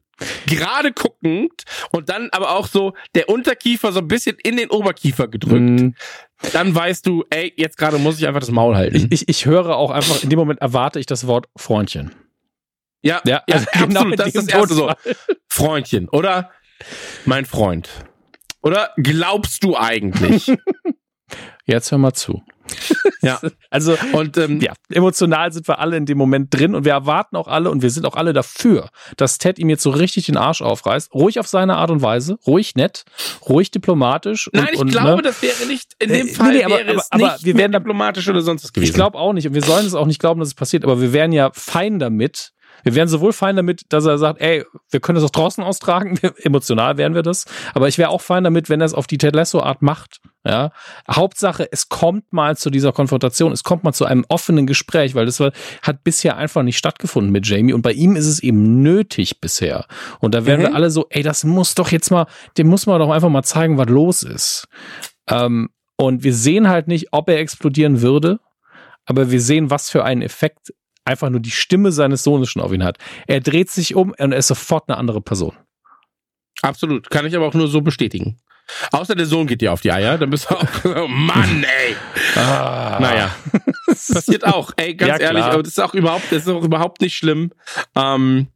[0.47, 5.29] gerade guckend und dann aber auch so der Unterkiefer so ein bisschen in den Oberkiefer
[5.29, 5.95] gedrückt, mm.
[6.53, 8.97] dann weißt du, ey, jetzt gerade muss ich einfach das Maul halten.
[8.97, 12.13] Ich, ich, ich höre auch einfach, in dem Moment erwarte ich das Wort Freundchen.
[13.03, 14.93] Ja, ja, ja also genau absolut, das ist das erste so.
[15.49, 16.51] Freundchen, oder?
[17.25, 17.89] Mein Freund.
[18.63, 20.53] Oder glaubst du eigentlich?
[21.65, 22.43] Jetzt hör mal zu.
[23.23, 23.41] ja,
[23.71, 27.37] also und ähm, ja, emotional sind wir alle in dem Moment drin und wir erwarten
[27.37, 30.37] auch alle und wir sind auch alle dafür, dass Ted ihm jetzt so richtig den
[30.37, 33.05] Arsch aufreißt, ruhig auf seine Art und Weise, ruhig nett,
[33.49, 34.51] ruhig diplomatisch.
[34.53, 35.23] Nein, und, ich und, glaube, ne?
[35.23, 37.57] das wäre nicht in dem äh, Fall nee, aber, wäre aber, es aber, nicht wir
[37.57, 38.91] werden diplomatisch oder sonst was gewesen.
[38.91, 41.01] Ich glaube auch nicht und wir sollen es auch nicht glauben, dass es passiert, aber
[41.01, 42.53] wir wären ja fein damit,
[42.85, 46.19] wir wären sowohl fein damit, dass er sagt, ey, wir können das auch draußen austragen,
[46.43, 49.19] emotional wären wir das, aber ich wäre auch fein damit, wenn er es auf die
[49.19, 50.21] Ted Lasso Art macht.
[50.43, 50.73] Ja,
[51.11, 55.27] Hauptsache, es kommt mal zu dieser Konfrontation, es kommt mal zu einem offenen Gespräch, weil
[55.27, 55.53] das war,
[55.83, 59.85] hat bisher einfach nicht stattgefunden mit Jamie und bei ihm ist es eben nötig bisher.
[60.19, 60.65] Und da wären mhm.
[60.65, 62.27] wir alle so, ey, das muss doch jetzt mal,
[62.57, 64.67] dem muss man doch einfach mal zeigen, was los ist.
[65.29, 68.41] Ähm, und wir sehen halt nicht, ob er explodieren würde,
[69.05, 70.73] aber wir sehen, was für einen Effekt
[71.05, 72.99] einfach nur die Stimme seines Sohnes schon auf ihn hat.
[73.27, 75.57] Er dreht sich um und er ist sofort eine andere Person.
[76.63, 77.11] Absolut.
[77.11, 78.39] Kann ich aber auch nur so bestätigen.
[78.93, 81.97] Außer der Sohn geht dir auf die Eier, dann bist du auch, oh Mann, ey.
[82.37, 82.99] Ah.
[83.01, 83.35] Naja,
[83.87, 84.73] passiert auch.
[84.77, 87.51] Ey, ganz ja, ehrlich, aber das ist auch überhaupt, das ist auch überhaupt nicht schlimm.
[87.97, 88.47] Ähm,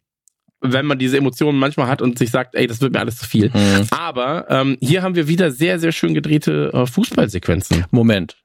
[0.61, 3.27] wenn man diese Emotionen manchmal hat und sich sagt, ey, das wird mir alles zu
[3.27, 3.51] viel.
[3.51, 3.87] Mhm.
[3.91, 7.85] Aber ähm, hier haben wir wieder sehr, sehr schön gedrehte äh, Fußballsequenzen.
[7.91, 8.37] Moment.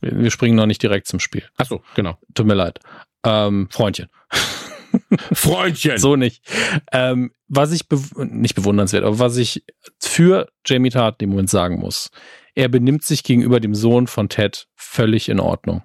[0.00, 1.44] Wir springen noch nicht direkt zum Spiel.
[1.56, 2.18] Ach so, genau.
[2.34, 2.80] Tut mir leid.
[3.26, 4.08] Ähm, Freundchen.
[5.32, 5.98] Freundchen.
[5.98, 6.42] so nicht.
[6.92, 9.64] Ähm, was ich be nicht bewundernswert, aber was ich
[10.00, 12.10] für Jamie Tart im Moment sagen muss,
[12.54, 15.82] er benimmt sich gegenüber dem Sohn von Ted völlig in Ordnung.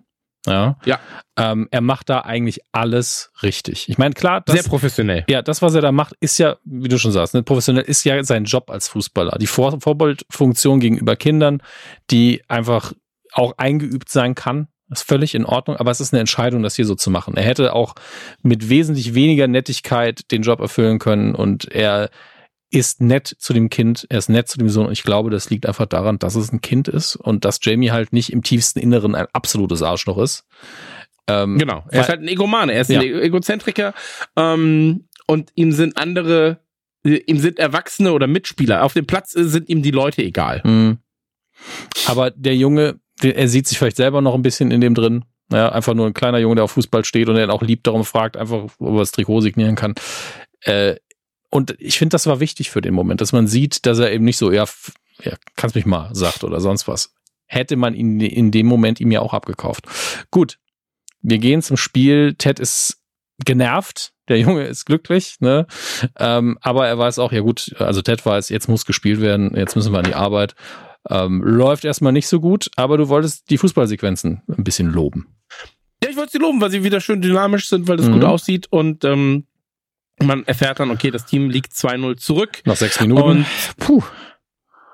[0.48, 0.78] Ja.
[0.86, 1.00] ja.
[1.38, 3.90] Ähm, er macht da eigentlich alles richtig.
[3.90, 5.24] Ich meine, klar, das, sehr professionell.
[5.30, 8.04] Ja, das, was er da macht, ist ja, wie du schon sagst, ne, professionell ist
[8.06, 9.38] ja sein Job als Fußballer.
[9.40, 11.62] Die Vor Vorbildfunktion gegenüber Kindern,
[12.10, 12.94] die einfach
[13.34, 14.68] auch eingeübt sein kann.
[14.92, 17.36] Ist völlig in Ordnung, aber es ist eine Entscheidung, das hier so zu machen.
[17.38, 17.96] Er hätte auch
[18.42, 22.10] mit wesentlich weniger Nettigkeit den Job erfüllen können und er
[22.72, 25.50] ist nett zu dem Kind, er ist nett zu dem Sohn und ich glaube, das
[25.50, 28.80] liegt einfach daran, dass es ein Kind ist und dass Jamie halt nicht im tiefsten
[28.80, 30.46] Inneren ein absolutes Arschloch ist.
[31.28, 33.02] Ähm, genau, er ist halt ein Egomane, er ist ja.
[33.02, 33.94] ein Egozentriker
[34.38, 36.60] ähm, und ihm sind andere,
[37.04, 40.62] ihm sind Erwachsene oder Mitspieler, auf dem Platz sind ihm die Leute egal.
[40.64, 41.00] Mhm.
[42.08, 45.26] Aber der Junge er sieht sich vielleicht selber noch ein bisschen in dem drin.
[45.52, 48.06] Ja, einfach nur ein kleiner Junge, der auf Fußball steht und er auch liebt darum
[48.06, 49.96] fragt, einfach, ob er das Trikot signieren kann.
[50.62, 50.96] Äh,
[51.50, 54.24] und ich finde, das war wichtig für den Moment, dass man sieht, dass er eben
[54.24, 54.66] nicht so, ja,
[55.24, 57.14] ja kannst mich mal, sagt oder sonst was.
[57.46, 59.86] Hätte man ihn in dem Moment ihm ja auch abgekauft.
[60.32, 60.58] Gut,
[61.22, 62.36] wir gehen zum Spiel.
[62.36, 63.02] Ted ist
[63.44, 64.14] genervt.
[64.30, 65.68] Der Junge ist glücklich, ne?
[66.18, 69.76] Ähm, aber er weiß auch, ja gut, also Ted weiß, jetzt muss gespielt werden, jetzt
[69.76, 70.56] müssen wir an die Arbeit.
[71.10, 75.36] Ähm, läuft erstmal nicht so gut, aber du wolltest die Fußballsequenzen ein bisschen loben.
[76.04, 78.14] Ja, ich wollte sie loben, weil sie wieder schön dynamisch sind, weil das mhm.
[78.14, 79.46] gut aussieht und ähm,
[80.20, 82.62] man erfährt dann, okay, das Team liegt 2-0 zurück.
[82.66, 83.24] Nach sechs Minuten.
[83.30, 83.46] Und,
[83.78, 84.04] puh.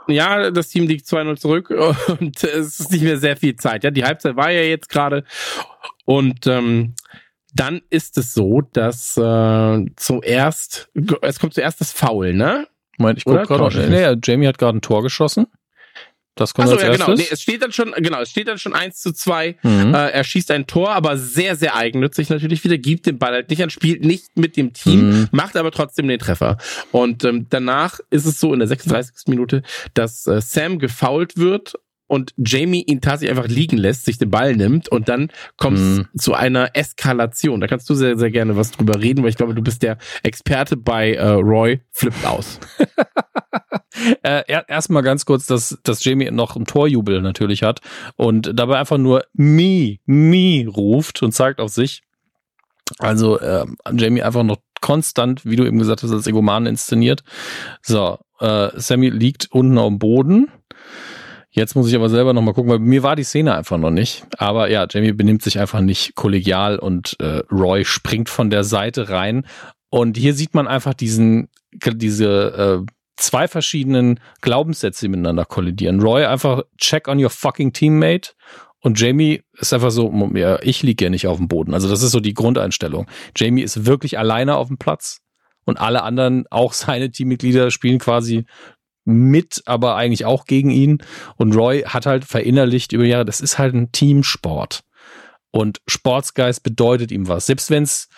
[0.08, 1.70] Ja, das Team liegt 2-0 zurück
[2.20, 3.84] und es ist nicht mehr sehr viel Zeit.
[3.84, 5.26] Ja, die Halbzeit war ja jetzt gerade
[6.06, 6.96] und ähm,
[7.54, 10.90] dann ist es so, dass äh, zuerst,
[11.22, 12.68] es kommt zuerst das Foul, ne?
[12.98, 13.90] Moment, ich guck gerade.
[13.90, 15.48] Nee, Jamie hat gerade ein Tor geschossen.
[16.38, 17.14] Das kommt Achso, ja, genau.
[17.14, 19.58] Nee, es steht dann schon, genau, es steht dann schon eins zu zwei.
[19.64, 19.94] Mhm.
[19.94, 23.50] Äh, er schießt ein Tor, aber sehr, sehr eigennützig natürlich wieder, gibt den Ball halt
[23.50, 25.28] nicht an, spielt nicht mit dem Team, mhm.
[25.32, 26.58] macht aber trotzdem den Treffer.
[26.92, 29.28] Und ähm, danach ist es so in der 36.
[29.28, 29.64] Minute,
[29.94, 31.76] dass äh, Sam gefoult wird
[32.08, 35.98] und Jamie ihn tatsächlich einfach liegen lässt, sich den Ball nimmt und dann kommt es
[35.98, 36.08] mhm.
[36.18, 37.62] zu einer Eskalation.
[37.62, 39.98] Da kannst du sehr, sehr gerne was drüber reden, weil ich glaube, du bist der
[40.24, 42.60] Experte bei äh, Roy, flippt aus.
[44.24, 47.82] äh, Erstmal ganz kurz, dass, dass Jamie noch einen Torjubel natürlich hat
[48.16, 52.04] und dabei einfach nur me, me ruft und zeigt auf sich.
[53.00, 57.24] Also äh, Jamie einfach noch konstant, wie du eben gesagt hast, als Egoman inszeniert.
[57.82, 60.50] So, äh, Sammy liegt unten dem Boden
[61.50, 64.26] Jetzt muss ich aber selber nochmal gucken, weil mir war die Szene einfach noch nicht.
[64.38, 69.10] Aber ja, Jamie benimmt sich einfach nicht kollegial und äh, Roy springt von der Seite
[69.10, 69.46] rein.
[69.90, 76.02] Und hier sieht man einfach diesen, diese äh, zwei verschiedenen Glaubenssätze, miteinander kollidieren.
[76.02, 78.34] Roy einfach check on your fucking teammate
[78.80, 81.74] und Jamie ist einfach so, ja, ich liege ja nicht auf dem Boden.
[81.74, 83.08] Also das ist so die Grundeinstellung.
[83.36, 85.22] Jamie ist wirklich alleine auf dem Platz
[85.66, 88.46] und alle anderen, auch seine Teammitglieder, spielen quasi
[89.08, 91.00] mit, aber eigentlich auch gegen ihn.
[91.38, 94.84] Und Roy hat halt verinnerlicht über Jahre, das ist halt ein Teamsport.
[95.52, 97.46] Und Sportsgeist bedeutet ihm was.
[97.46, 98.10] Selbst wenn es,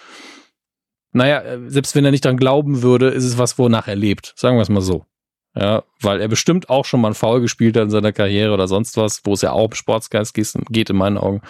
[1.11, 4.33] naja, selbst wenn er nicht dran glauben würde, ist es was, wonach er lebt.
[4.35, 5.05] Sagen wir es mal so.
[5.59, 8.69] Ja, weil er bestimmt auch schon mal ein Foul gespielt hat in seiner Karriere oder
[8.69, 11.41] sonst was, wo es ja auch um Sportsgeist geht, in meinen Augen.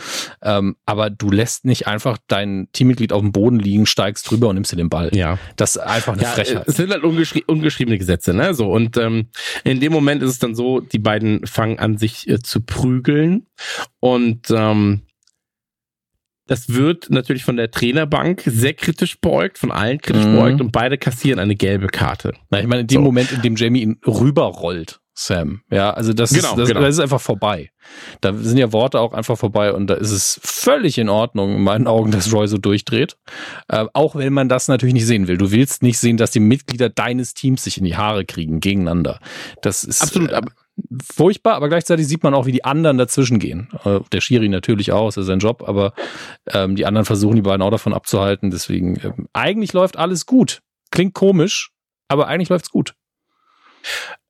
[0.42, 4.56] Ähm, aber du lässt nicht einfach dein Teammitglied auf dem Boden liegen, steigst drüber und
[4.56, 5.12] nimmst dir den Ball.
[5.14, 5.38] Ja.
[5.58, 6.68] Das ist einfach eine ja, Frechheit.
[6.68, 8.56] Es sind halt ungeschri ungeschriebene Gesetze, ne?
[8.56, 8.72] So.
[8.72, 9.28] Und ähm,
[9.64, 13.46] in dem Moment ist es dann so, die beiden fangen an, sich äh, zu prügeln.
[14.00, 15.02] Und ähm,
[16.50, 20.36] das wird natürlich von der Trainerbank sehr kritisch beugt, von allen kritisch mhm.
[20.36, 22.34] beugt und beide kassieren eine gelbe Karte.
[22.50, 23.02] Na, ich meine, in dem so.
[23.02, 26.82] Moment, in dem Jamie ihn rüberrollt, Sam, ja, also das, genau, ist, das, genau.
[26.82, 27.70] das ist einfach vorbei.
[28.22, 31.62] Da sind ja Worte auch einfach vorbei und da ist es völlig in Ordnung, in
[31.62, 33.16] meinen Augen, dass Roy so durchdreht.
[33.68, 35.38] Äh, auch wenn man das natürlich nicht sehen will.
[35.38, 39.20] Du willst nicht sehen, dass die Mitglieder deines Teams sich in die Haare kriegen gegeneinander.
[39.62, 40.32] Das ist absolut.
[40.32, 40.42] Äh,
[41.04, 43.70] furchtbar, aber gleichzeitig sieht man auch, wie die anderen dazwischen gehen.
[43.86, 45.94] Äh, der Schiri natürlich auch, ist ja sein Job, aber
[46.48, 48.52] ähm, die anderen versuchen die beiden auch davon abzuhalten.
[48.52, 50.62] Deswegen, ähm, eigentlich läuft alles gut.
[50.92, 51.72] Klingt komisch,
[52.08, 52.96] aber eigentlich läuft's gut.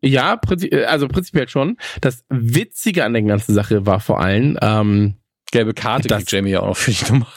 [0.02, 1.78] Ja, äh, also prinzipiell schon.
[2.02, 5.16] Das Witzige an der ganzen Sache war vor allem, ähm,
[5.52, 7.28] gelbe Karte das, Jamie ja auch noch für die Nummer.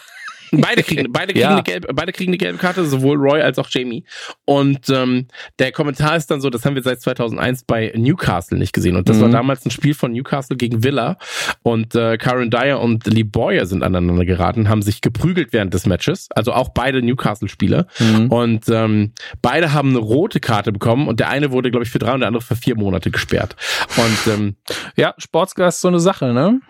[0.52, 1.52] Beide kriegen, beide kriegen, ja.
[1.52, 4.04] eine gelbe, beide kriegen eine gelbe Karte, sowohl Roy als auch Jamie.
[4.44, 5.26] Und ähm,
[5.58, 8.96] der Kommentar ist dann so, das haben wir seit 2001 bei Newcastle nicht gesehen.
[8.96, 9.22] Und das mhm.
[9.22, 11.16] war damals ein Spiel von Newcastle gegen Villa.
[11.62, 15.86] Und äh, Karen Dyer und Lee Boyer sind aneinander geraten, haben sich geprügelt während des
[15.86, 16.28] Matches.
[16.34, 17.86] Also auch beide Newcastle-Spieler.
[17.98, 18.26] Mhm.
[18.30, 21.08] Und ähm, beide haben eine rote Karte bekommen.
[21.08, 23.56] Und der eine wurde, glaube ich, für drei und der andere für vier Monate gesperrt.
[23.96, 24.56] Und ähm,
[24.96, 26.60] ja, Sportsgeist ist so eine Sache, ne?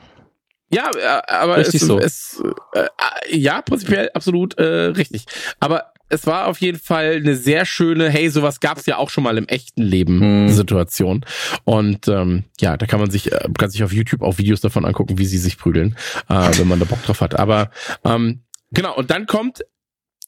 [0.72, 1.98] Ja, äh, aber richtig es, so.
[1.98, 2.42] es
[2.72, 2.88] äh,
[3.30, 5.26] ja, prinzipiell absolut äh, richtig.
[5.60, 9.24] Aber es war auf jeden Fall eine sehr schöne, hey, sowas gab's ja auch schon
[9.24, 10.48] mal im echten Leben hm.
[10.50, 11.24] Situation.
[11.64, 14.84] Und ähm, ja, da kann man sich, äh, kann sich auf YouTube auch Videos davon
[14.84, 15.96] angucken, wie sie sich prügeln,
[16.28, 17.38] äh, wenn man da Bock drauf hat.
[17.38, 17.70] Aber
[18.04, 19.62] ähm, genau, und dann kommt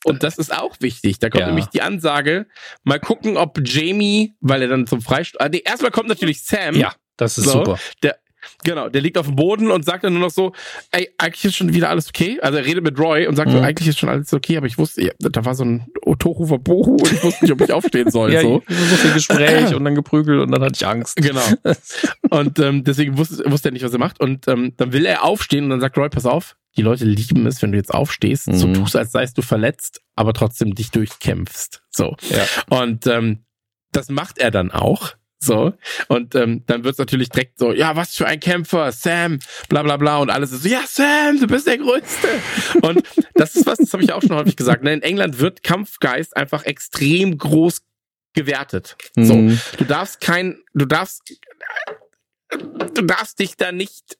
[0.04, 1.18] und das ist auch wichtig.
[1.18, 1.46] Da kommt ja.
[1.46, 2.46] nämlich die Ansage,
[2.82, 5.40] mal gucken, ob Jamie, weil er dann zum Freistoß.
[5.40, 6.76] Ah, nee, erstmal kommt natürlich Sam.
[6.76, 7.78] Ja, das ist so, super.
[8.02, 8.18] Der,
[8.64, 10.52] Genau, der liegt auf dem Boden und sagt dann nur noch so,
[10.90, 12.38] ey, eigentlich ist schon wieder alles okay.
[12.40, 13.56] Also er redet mit Roy und sagt mhm.
[13.56, 16.58] so, eigentlich ist schon alles okay, aber ich wusste, ja, da war so ein Otorufer
[16.58, 18.32] Bohu und ich wusste nicht, ob ich aufstehen soll.
[18.32, 18.62] ja, so.
[18.68, 21.16] so viel Gespräch und dann geprügelt und dann hatte ich Angst.
[21.16, 21.42] Genau.
[22.30, 24.20] Und ähm, deswegen wusste, wusste er nicht, was er macht.
[24.20, 27.46] Und ähm, dann will er aufstehen und dann sagt Roy, pass auf, die Leute lieben
[27.46, 28.54] es, wenn du jetzt aufstehst, mhm.
[28.54, 31.82] so tust, als seist du verletzt, aber trotzdem dich durchkämpfst.
[31.90, 32.16] So.
[32.30, 32.78] Ja.
[32.78, 33.44] Und ähm,
[33.92, 35.14] das macht er dann auch.
[35.44, 35.74] So.
[36.08, 39.38] Und ähm, dann wird's natürlich direkt so, ja, was für ein Kämpfer, Sam,
[39.68, 40.18] bla bla bla.
[40.18, 42.28] Und alles ist so, ja, Sam, du bist der Größte.
[42.82, 43.02] und
[43.34, 44.82] das ist was, das habe ich auch schon häufig gesagt.
[44.82, 44.92] Ne?
[44.92, 47.82] In England wird Kampfgeist einfach extrem groß
[48.34, 48.96] gewertet.
[49.16, 49.24] Mhm.
[49.24, 49.76] So.
[49.78, 51.22] Du darfst kein, du darfst,
[52.50, 54.18] du darfst dich da nicht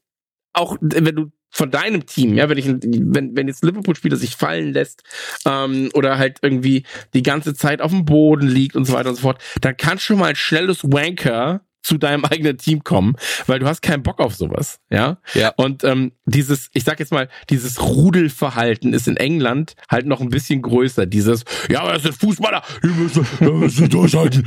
[0.53, 4.73] auch, wenn du von deinem Team, ja, wenn ich, wenn, wenn jetzt Liverpool-Spieler sich fallen
[4.73, 5.05] lässt
[5.47, 9.15] ähm, oder halt irgendwie die ganze Zeit auf dem Boden liegt und so weiter und
[9.15, 13.15] so fort, dann kann schon mal ein schnelles Wanker zu deinem eigenen Team kommen,
[13.47, 15.19] weil du hast keinen Bock auf sowas, ja.
[15.35, 15.53] Ja.
[15.57, 20.31] Und ähm, dieses, ich sag jetzt mal, dieses Rudelverhalten ist in England halt noch ein
[20.31, 21.07] bisschen größer.
[21.07, 24.43] Dieses, ja, aber das sind Fußballer, die müssen, die müssen durchhalten.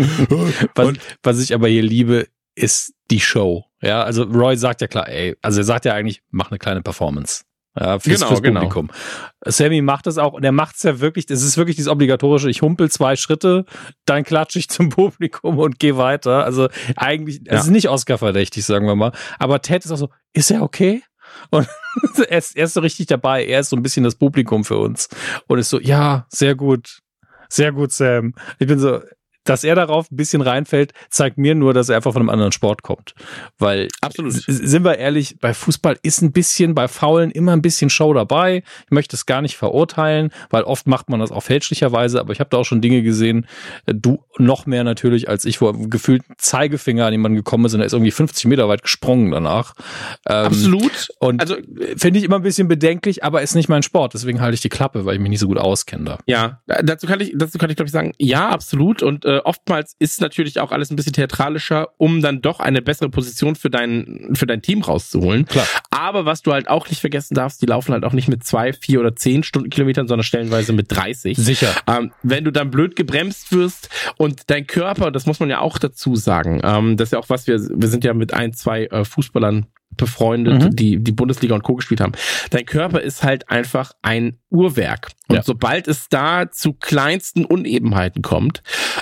[0.75, 0.93] Was,
[1.23, 3.66] was ich aber hier liebe, ist die Show.
[3.81, 6.81] Ja, also Roy sagt ja klar, ey, also er sagt ja eigentlich, mach eine kleine
[6.81, 7.43] Performance.
[7.79, 8.59] Ja, fürs, Genau, fürs genau.
[8.61, 8.89] Publikum.
[9.45, 12.49] Sammy macht das auch und er macht es ja wirklich, das ist wirklich dieses obligatorische,
[12.49, 13.65] ich humpel zwei Schritte,
[14.05, 16.43] dann klatsche ich zum Publikum und gehe weiter.
[16.43, 17.59] Also eigentlich, es Ja.
[17.59, 19.11] ist nicht Oscar-verdächtig, sagen wir mal.
[19.37, 21.03] Aber Ted ist auch so, ist er okay?
[21.51, 21.67] Und
[22.29, 24.77] er ist, er ist so richtig dabei, er ist so ein bisschen das Publikum für
[24.77, 25.07] uns.
[25.47, 26.99] Und ist so, ja, sehr gut.
[27.49, 28.33] Sehr gut, Sam.
[28.59, 29.01] Ich bin so,
[29.49, 32.51] dass er darauf ein bisschen reinfällt, zeigt mir nur, dass er einfach von einem anderen
[32.51, 33.13] Sport kommt.
[33.57, 34.33] Weil, Absolut.
[34.33, 38.63] sind wir ehrlich, bei Fußball ist ein bisschen, bei Faulen immer ein bisschen Show dabei.
[38.85, 42.39] Ich möchte es gar nicht verurteilen, weil oft macht man das auch fälschlicherweise, aber ich
[42.39, 43.47] habe da auch schon Dinge gesehen,
[43.85, 47.79] äh, du noch mehr natürlich als ich, wo gefühlt Zeigefinger an jemanden gekommen ist und
[47.79, 49.73] er ist irgendwie 50 Meter weit gesprungen danach.
[50.27, 51.09] Ähm, Absolut.
[51.19, 51.55] Und Also,
[51.95, 54.13] finde ich immer ein bisschen bedenklich, aber ist nicht mein Sport.
[54.13, 56.17] Deswegen halte ich die Klappe, weil ich mich nicht so gut auskenne da.
[56.25, 59.03] Ja, dazu kann ich, dazu kann ich glaube ich sagen, ja, absolut.
[59.03, 63.09] Und äh, oftmals ist natürlich auch alles ein bisschen theatralischer, um dann doch eine bessere
[63.09, 65.45] Position für dein für dein Team rauszuholen.
[65.45, 65.67] Klar.
[65.91, 68.73] Aber was du halt auch nicht vergessen darfst, die laufen halt auch nicht mit zwei,
[68.73, 71.37] vier oder zehn Stundenkilometern, sondern stellenweise mit 30.
[71.37, 71.75] Sicher.
[71.87, 75.77] Ähm, wenn du dann blöd gebremst wirst und dein Körper, das muss man ja auch
[75.77, 78.85] dazu sagen, ähm, das ist ja auch was, wir, wir sind ja mit ein, zwei
[78.85, 79.65] äh, Fußballern
[79.97, 80.75] befreundet, Mhm.
[80.75, 81.75] die die Bundesliga und Co.
[81.75, 82.13] gespielt haben.
[82.51, 85.09] Dein Körper ist halt einfach ein Uhrwerk.
[85.27, 85.43] Und Ja.
[85.43, 88.61] sobald es da zu kleinsten Unebenheiten kommt,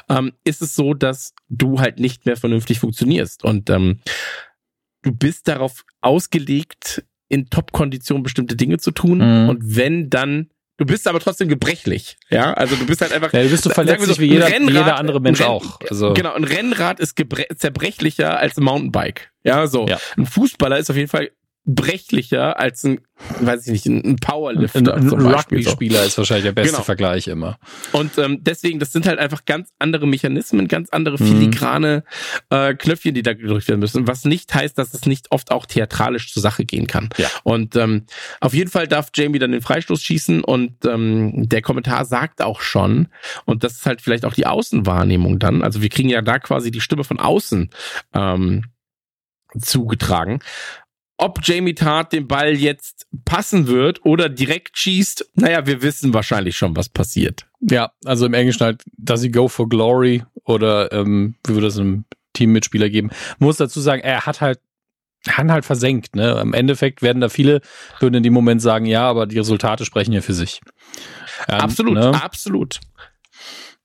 [0.10, 3.44] ähm, ist es so, dass du halt nicht mehr vernünftig funktionierst.
[3.44, 4.00] Und ähm,
[5.04, 9.18] du bist darauf ausgelegt, in Top-Kondition bestimmte Dinge zu tun.
[9.44, 9.50] Mhm.
[9.50, 12.54] Und wenn dann Du bist aber trotzdem gebrechlich, ja.
[12.54, 13.32] Also du bist halt einfach.
[13.32, 15.80] Ja, du bist so verletzlich so, wie jeder, Rennrad- jeder andere Mensch Renn- auch.
[15.90, 17.18] Also, Genau, ein Rennrad ist
[17.56, 19.32] zerbrechlicher als ein Mountainbike.
[19.46, 19.86] Ja, so.
[19.88, 19.98] Ja.
[20.18, 21.30] Ein Fußballer ist auf jeden Fall
[21.68, 23.00] brechlicher als ein,
[23.40, 24.78] weiß ich nicht, ein Powerlifter.
[24.78, 25.72] ein, ein zum Beispiel, so.
[25.72, 26.84] Rugby-Spieler ist wahrscheinlich der beste Genau.
[26.84, 27.58] Vergleich immer.
[27.92, 31.26] Und ähm, deswegen, das sind halt einfach ganz andere Mechanismen, ganz andere Mhm.
[31.26, 32.04] filigrane
[32.52, 34.08] äh, Knöpfchen, die da gedrückt werden müssen.
[34.08, 37.10] Was nicht heißt, dass es nicht oft auch theatralisch zur Sache gehen kann.
[37.18, 37.30] Ja.
[37.44, 38.06] Und ähm,
[38.42, 42.62] auf jeden Fall darf Jamie dann den Freistoß schießen und ähm, der Kommentar sagt auch
[42.62, 43.08] schon,
[43.46, 46.70] und das ist halt vielleicht auch die Außenwahrnehmung dann, also wir kriegen ja da quasi
[46.70, 47.72] die Stimme von außen
[48.14, 48.66] ähm,
[49.60, 50.40] zugetragen.
[51.18, 56.58] Ob Jamie Tart den Ball jetzt passen wird oder direkt schießt, naja, wir wissen wahrscheinlich
[56.58, 57.48] schon, was passiert.
[57.62, 61.80] Ja, also im Englischen halt, does he go for glory oder ähm, wie würde das
[61.80, 62.04] einem
[62.34, 63.12] Teammitspieler geben?
[63.40, 64.60] Muss dazu sagen, er hat halt
[65.28, 66.40] Han halt versenkt, ne?
[66.40, 67.62] Im Endeffekt werden da viele,
[68.00, 70.62] würden in dem Moment sagen, ja, aber die Resultate sprechen ja für sich.
[71.48, 72.24] Ähm, absolut, Ne?
[72.24, 72.80] absolut.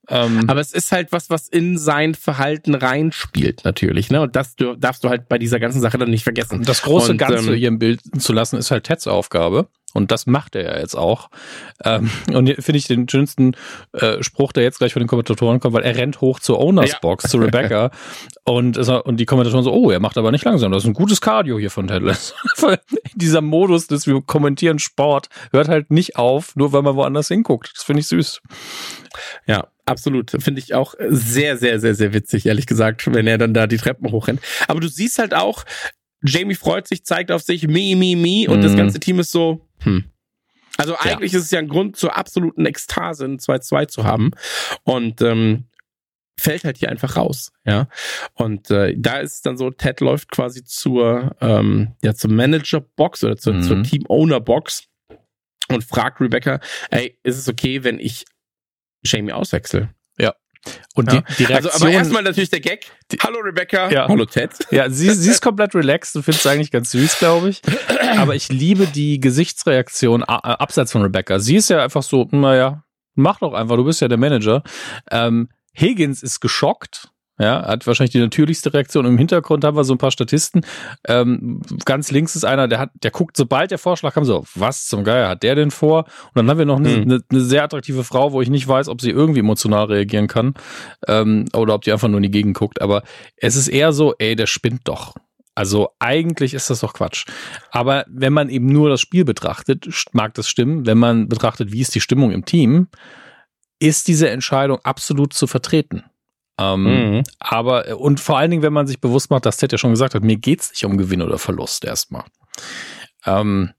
[0.09, 4.11] Ähm, Aber es ist halt was, was in sein Verhalten reinspielt, natürlich.
[4.11, 4.21] Ne?
[4.21, 6.63] Und das darfst du halt bei dieser ganzen Sache dann nicht vergessen.
[6.63, 9.69] das große Und, Ganze ähm, hier im Bild zu lassen, ist halt Teds Aufgabe.
[9.93, 11.31] Und das macht er ja jetzt auch.
[11.85, 13.57] Ähm, und hier finde ich den schönsten
[13.93, 16.93] äh, Spruch, der jetzt gleich von den Kommentatoren kommt, weil er rennt hoch zur Owners
[16.93, 16.99] Ja.
[17.01, 17.91] Box, zu Rebecca.
[18.45, 20.71] und, und die Kommentatoren so, oh, er macht aber nicht langsam.
[20.71, 22.03] Das ist ein gutes Cardio hier von Ted
[23.15, 27.73] Dieser Modus, dass wir kommentieren Sport, hört halt nicht auf, nur weil man woanders hinguckt.
[27.75, 28.43] Das finde ich süß.
[29.47, 30.31] Ja, absolut.
[30.39, 33.77] Finde ich auch sehr, sehr, sehr, sehr witzig, ehrlich gesagt, wenn er dann da die
[33.77, 34.41] Treppen hochrennt.
[34.69, 35.65] Aber du siehst halt auch,
[36.25, 38.77] Jamie freut sich, zeigt auf sich, me, me, me, und das Mhm.
[38.77, 40.05] ganze Team ist so, hm.
[40.77, 44.31] Also eigentlich ist es ja ein Grund zur absoluten Ekstase, ein 2-2 zu haben.
[44.85, 45.65] Und ähm,
[46.39, 47.87] fällt halt hier einfach raus, ja.
[48.33, 53.25] Und äh, da ist es dann so, Ted läuft quasi zur, ähm, ja, zur Manager-Box
[53.25, 53.63] oder zur, Mhm.
[53.63, 54.85] zur Team-Owner-Box
[55.69, 56.61] und fragt Rebecca,
[56.91, 58.25] ey, ist es okay, wenn ich
[59.05, 59.91] Jamie auswechsel?
[60.95, 61.23] Und Ja.
[61.23, 62.85] die, die Reaktion, Also, aber erstmal natürlich der Gag.
[63.11, 63.89] Die- Hallo Rebecca.
[63.91, 64.07] Ja.
[64.09, 64.51] Hallo Ted.
[64.71, 67.63] Ja, sie, sie ist komplett relaxed und findet es eigentlich ganz süß, glaube ich.
[68.19, 71.39] Aber ich liebe die Gesichtsreaktion a- abseits von Rebecca.
[71.39, 74.63] Sie ist ja einfach so, naja, mach doch einfach, du bist ja der Manager.
[75.11, 77.09] Ähm, Higgins ist geschockt.
[77.41, 79.07] Ja, hat wahrscheinlich die natürlichste Reaktion.
[79.07, 80.61] Im Hintergrund haben wir so ein paar Statisten.
[81.09, 84.87] Ähm, ganz links ist einer, der hat, der guckt, sobald der Vorschlag kam, so, was
[84.87, 86.05] zum Geier hat der denn vor?
[86.05, 87.03] Und dann haben wir noch eine, Hm.
[87.03, 90.53] eine, eine sehr attraktive Frau, wo ich nicht weiß, ob sie irgendwie emotional reagieren kann.
[91.09, 92.83] Ähm, oder ob die einfach nur in die Gegend guckt.
[92.83, 93.05] Aber
[93.37, 95.15] es ist eher so, ey, der spinnt doch.
[95.55, 97.25] Also eigentlich ist das doch Quatsch.
[97.71, 100.85] Aber wenn man eben nur das Spiel betrachtet, mag das stimmen.
[100.85, 102.89] Wenn man betrachtet, wie ist die Stimmung im Team,
[103.79, 106.05] ist diese Entscheidung absolut zu vertreten.
[106.61, 107.23] Ähm, Mhm.
[107.39, 110.15] aber, und vor allen Dingen, wenn man sich bewusst macht, dass Ted ja schon gesagt
[110.15, 112.25] hat, mir geht's nicht um Gewinn oder Verlust erstmal.
[113.25, 113.71] Ähm,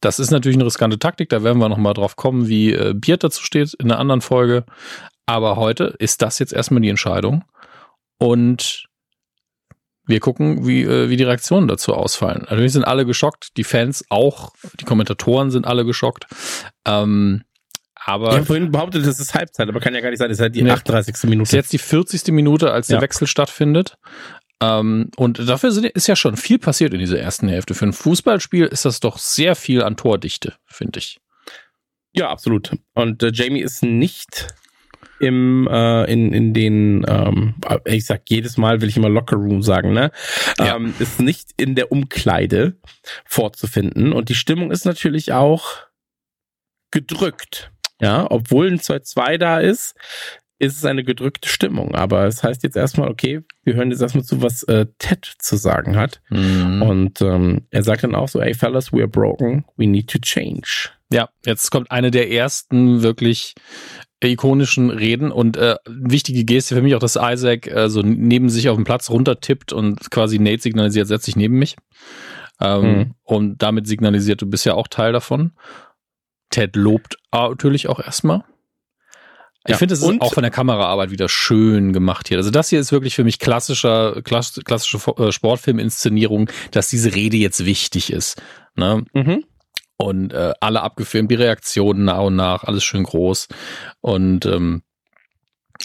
[0.00, 3.24] das ist natürlich eine riskante Taktik, da werden wir nochmal drauf kommen, wie äh, Biert
[3.24, 4.64] dazu steht in einer anderen Folge.
[5.26, 7.44] Aber heute ist das jetzt erstmal die Entscheidung.
[8.18, 8.86] Und
[10.06, 12.46] wir gucken, wie, äh, wie die Reaktionen dazu ausfallen.
[12.48, 16.26] Natürlich sind alle geschockt, die Fans auch, die Kommentatoren sind alle geschockt.
[16.86, 17.42] Ähm,
[18.08, 18.28] aber.
[18.28, 20.42] Ich habe vorhin behauptet, das ist Halbzeit, aber kann ja gar nicht sein, das ist
[20.42, 21.14] halt die nee, 38.
[21.24, 21.42] Minute.
[21.42, 22.32] Das ist jetzt die 40.
[22.32, 23.98] Minute, als der Wechsel stattfindet.
[24.60, 27.74] Ähm, und dafür ist ja schon viel passiert in dieser ersten Hälfte.
[27.74, 31.20] Für ein Fußballspiel ist das doch sehr viel an Tordichte, finde ich.
[32.12, 32.72] Ja, absolut.
[32.94, 34.48] Und äh, Jamie ist nicht
[35.20, 37.54] im äh, in in den ähm,
[37.84, 40.12] ich sag jedes Mal will ich immer Locker Room sagen ne
[40.58, 40.76] ja.
[40.76, 42.76] ähm, ist nicht in der Umkleide
[43.24, 45.78] vorzufinden und die Stimmung ist natürlich auch
[46.92, 49.94] gedrückt ja obwohl ein 2-2 da ist
[50.60, 54.24] ist es eine gedrückte Stimmung aber es heißt jetzt erstmal okay wir hören jetzt erstmal
[54.24, 56.82] zu was äh, Ted zu sagen hat mhm.
[56.82, 60.18] und ähm, er sagt dann auch so hey fellas we are broken we need to
[60.18, 63.54] change ja, jetzt kommt eine der ersten wirklich
[64.22, 68.68] ikonischen Reden und äh, wichtige Geste für mich auch, dass Isaac äh, so neben sich
[68.68, 71.76] auf dem Platz runtertippt und quasi Nate signalisiert, setz dich neben mich.
[72.60, 73.14] Ähm, mhm.
[73.22, 75.52] Und damit signalisiert, du bist ja auch Teil davon.
[76.50, 78.44] Ted lobt natürlich auch erstmal.
[79.66, 82.38] Ich ja, finde, es ist auch von der Kameraarbeit wieder schön gemacht hier.
[82.38, 87.36] Also das hier ist wirklich für mich klassischer, klass, klassische äh, Sportfilminszenierung, dass diese Rede
[87.36, 88.40] jetzt wichtig ist.
[88.76, 89.04] Ne?
[89.12, 89.44] Mhm
[89.98, 93.48] und äh, alle abgefilmt, die Reaktionen nach und nach, alles schön groß.
[94.00, 94.82] Und ähm,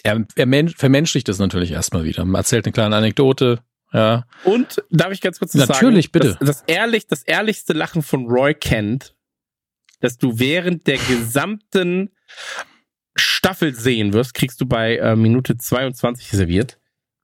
[0.04, 2.24] er, er vermenschlicht das natürlich erstmal wieder.
[2.24, 3.60] Man erzählt eine kleine Anekdote.
[3.92, 4.26] Ja.
[4.44, 6.12] Und darf ich ganz kurz natürlich, sagen?
[6.12, 6.38] bitte.
[6.40, 9.13] Das, das, ehrlich, das ehrlichste Lachen von Roy Kent,
[10.04, 12.10] dass du während der gesamten
[13.16, 16.78] Staffel sehen wirst, kriegst du bei äh, Minute 22 serviert.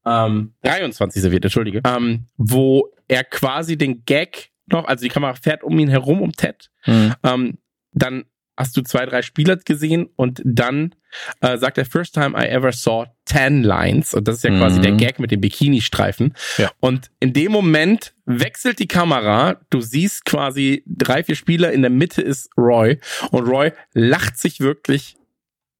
[0.06, 1.82] Ähm, 23 serviert, entschuldige.
[1.84, 6.32] Ähm, wo er quasi den Gag noch, also die Kamera fährt um ihn herum, um
[6.32, 6.72] Ted.
[6.86, 7.16] Mhm.
[7.24, 7.58] Ähm,
[7.92, 8.24] dann
[8.60, 10.94] hast du zwei, drei Spieler gesehen und dann
[11.40, 14.14] äh, sagt er, first time I ever saw ten lines.
[14.14, 14.60] Und das ist ja mhm.
[14.60, 16.36] quasi der Gag mit dem Bikini-Streifen.
[16.58, 16.70] Ja.
[16.82, 19.62] Und in dem Moment wechselt die Kamera.
[19.70, 21.72] Du siehst quasi drei, vier Spieler.
[21.72, 23.00] In der Mitte ist Roy.
[23.32, 25.16] Und Roy lacht sich wirklich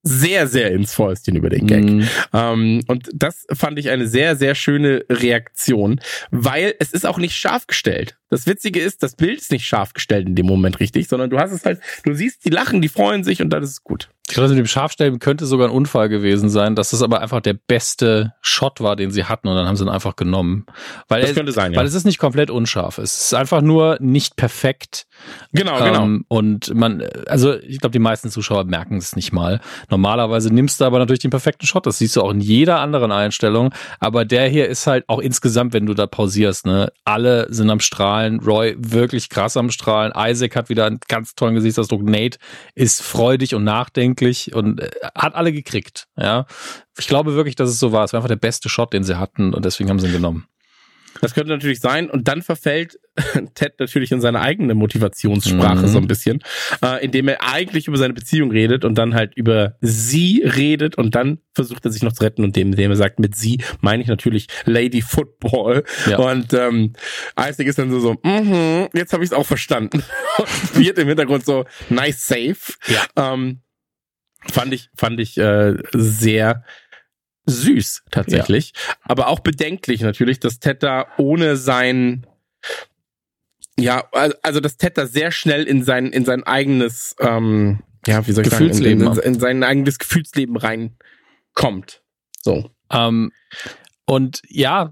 [0.02, 1.84] sehr, sehr ins Fäustchen über den Gag.
[1.84, 2.04] Mm.
[2.34, 6.00] Ähm, und das fand ich eine sehr, sehr schöne Reaktion,
[6.32, 8.18] weil es ist auch nicht scharf gestellt.
[8.30, 11.40] Das Witzige ist, das Bild ist nicht scharf gestellt in dem Moment richtig, sondern du
[11.40, 14.10] hast es halt, du siehst, die lachen, die freuen sich und dann ist es gut.
[14.30, 17.42] Ich glaube, mit dem Scharfstellen könnte sogar ein Unfall gewesen sein, dass das aber einfach
[17.42, 20.68] der beste Shot war, den sie hatten und dann haben sie ihn einfach genommen.
[21.08, 21.80] Weil das könnte sein, ja.
[21.80, 23.00] Weil es ist nicht komplett unscharf.
[23.00, 25.08] Es ist einfach nur nicht perfekt.
[25.52, 26.04] Genau, genau.
[26.04, 26.26] ähm, genau.
[26.28, 29.62] Und man, also ich glaube, die meisten Zuschauer merken es nicht mal.
[29.90, 31.88] Normalerweise nimmst du aber natürlich den perfekten Shot.
[31.88, 33.74] Das siehst du auch in jeder anderen Einstellung.
[34.00, 37.80] Aber der hier ist halt auch insgesamt, wenn du da pausierst, ne, alle sind am
[37.80, 38.42] Strahlen.
[38.42, 40.14] Roy wirklich krass am Strahlen.
[40.16, 42.04] Isaac hat wieder einen ganz tollen Gesichtsausdruck.
[42.04, 42.38] Nate
[42.76, 46.08] ist freudig und nachdenklich wirklich und äh, hat alle gekriegt.
[46.18, 46.46] Ja,
[46.98, 48.04] ich glaube wirklich, dass es so war.
[48.04, 50.48] Es war einfach der beste Shot, den sie hatten und deswegen haben sie ihn genommen.
[51.22, 52.10] Das könnte natürlich sein.
[52.10, 53.00] Und dann verfällt
[53.56, 55.88] Ted natürlich in seine eigene Motivationssprache mhm.
[55.88, 56.40] so ein bisschen,
[56.84, 61.16] äh, indem er eigentlich über seine Beziehung redet und dann halt über sie redet und
[61.16, 64.04] dann versucht er sich noch zu retten und dem, indem er sagt, mit sie meine
[64.04, 65.84] ich natürlich Lady Football.
[66.10, 66.20] Ja.
[66.20, 66.94] Und ähm,
[67.38, 70.04] Isaac ist dann so, so mm jetzt habe ich es auch verstanden.
[70.38, 72.58] und wird im Hintergrund so, nice save.
[72.88, 73.34] Ja.
[73.34, 73.62] Ähm,
[74.48, 76.64] Fand ich, fand ich äh, sehr
[77.46, 78.96] süß tatsächlich, ja.
[79.02, 82.26] aber auch bedenklich natürlich, dass Ted da ohne sein
[83.80, 84.08] ja,
[84.44, 88.46] also dass Ted da sehr schnell in sein in sein eigenes ähm, ja, wie soll
[88.46, 92.02] ich sagen, in, in, in sein eigenes Gefühlsleben reinkommt.
[92.42, 92.72] So.
[92.92, 93.32] Ähm,
[94.06, 94.92] und ja,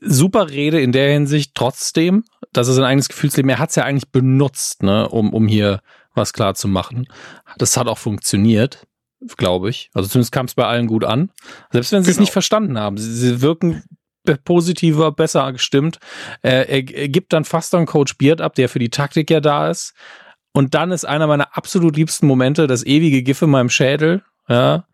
[0.00, 3.84] super Rede in der Hinsicht trotzdem, dass er sein eigenes Gefühlsleben, er hat es ja
[3.84, 5.80] eigentlich benutzt, ne, um, um hier
[6.14, 7.06] was klar zu machen.
[7.58, 8.86] Das hat auch funktioniert,
[9.36, 9.90] glaube ich.
[9.94, 11.30] Also zumindest kam es bei allen gut an.
[11.72, 12.16] Selbst wenn sie genau.
[12.16, 12.96] es nicht verstanden haben.
[12.98, 13.84] Sie, sie wirken
[14.44, 15.98] positiver, besser gestimmt.
[16.42, 19.40] Äh, er, er gibt dann fast dann Coach Beard ab, der für die Taktik ja
[19.40, 19.94] da ist.
[20.52, 24.22] Und dann ist einer meiner absolut liebsten Momente das ewige GIF in meinem Schädel.
[24.48, 24.86] Ja,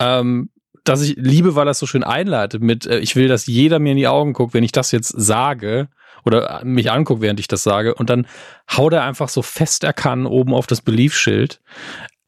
[0.00, 0.50] ähm,
[0.84, 3.92] dass ich liebe, weil das so schön einleitet mit, äh, ich will, dass jeder mir
[3.92, 5.88] in die Augen guckt, wenn ich das jetzt sage
[6.24, 7.94] oder mich anguckt, während ich das sage.
[7.94, 8.26] Und dann
[8.70, 11.60] haut er einfach so fest er kann oben auf das Beliefschild.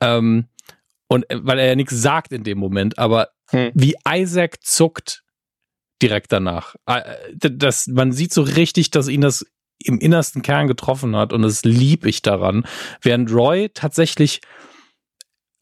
[0.01, 0.47] Ähm,
[1.09, 3.71] und äh, weil er ja nichts sagt in dem Moment, aber hm.
[3.75, 5.23] wie Isaac zuckt
[6.03, 6.75] direkt danach.
[6.87, 7.03] Äh,
[7.39, 9.47] das, man sieht so richtig, dass ihn das
[9.79, 12.67] im innersten Kern getroffen hat und das lieb ich daran.
[13.03, 14.41] Während Roy tatsächlich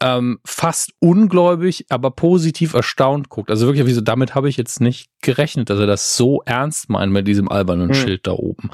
[0.05, 3.51] ähm, fast ungläubig, aber positiv erstaunt guckt.
[3.51, 6.91] Also wirklich, wie so, damit habe ich jetzt nicht gerechnet, dass er das so ernst
[6.91, 7.95] meint mit diesem albernen hm.
[7.95, 8.71] Schild da oben.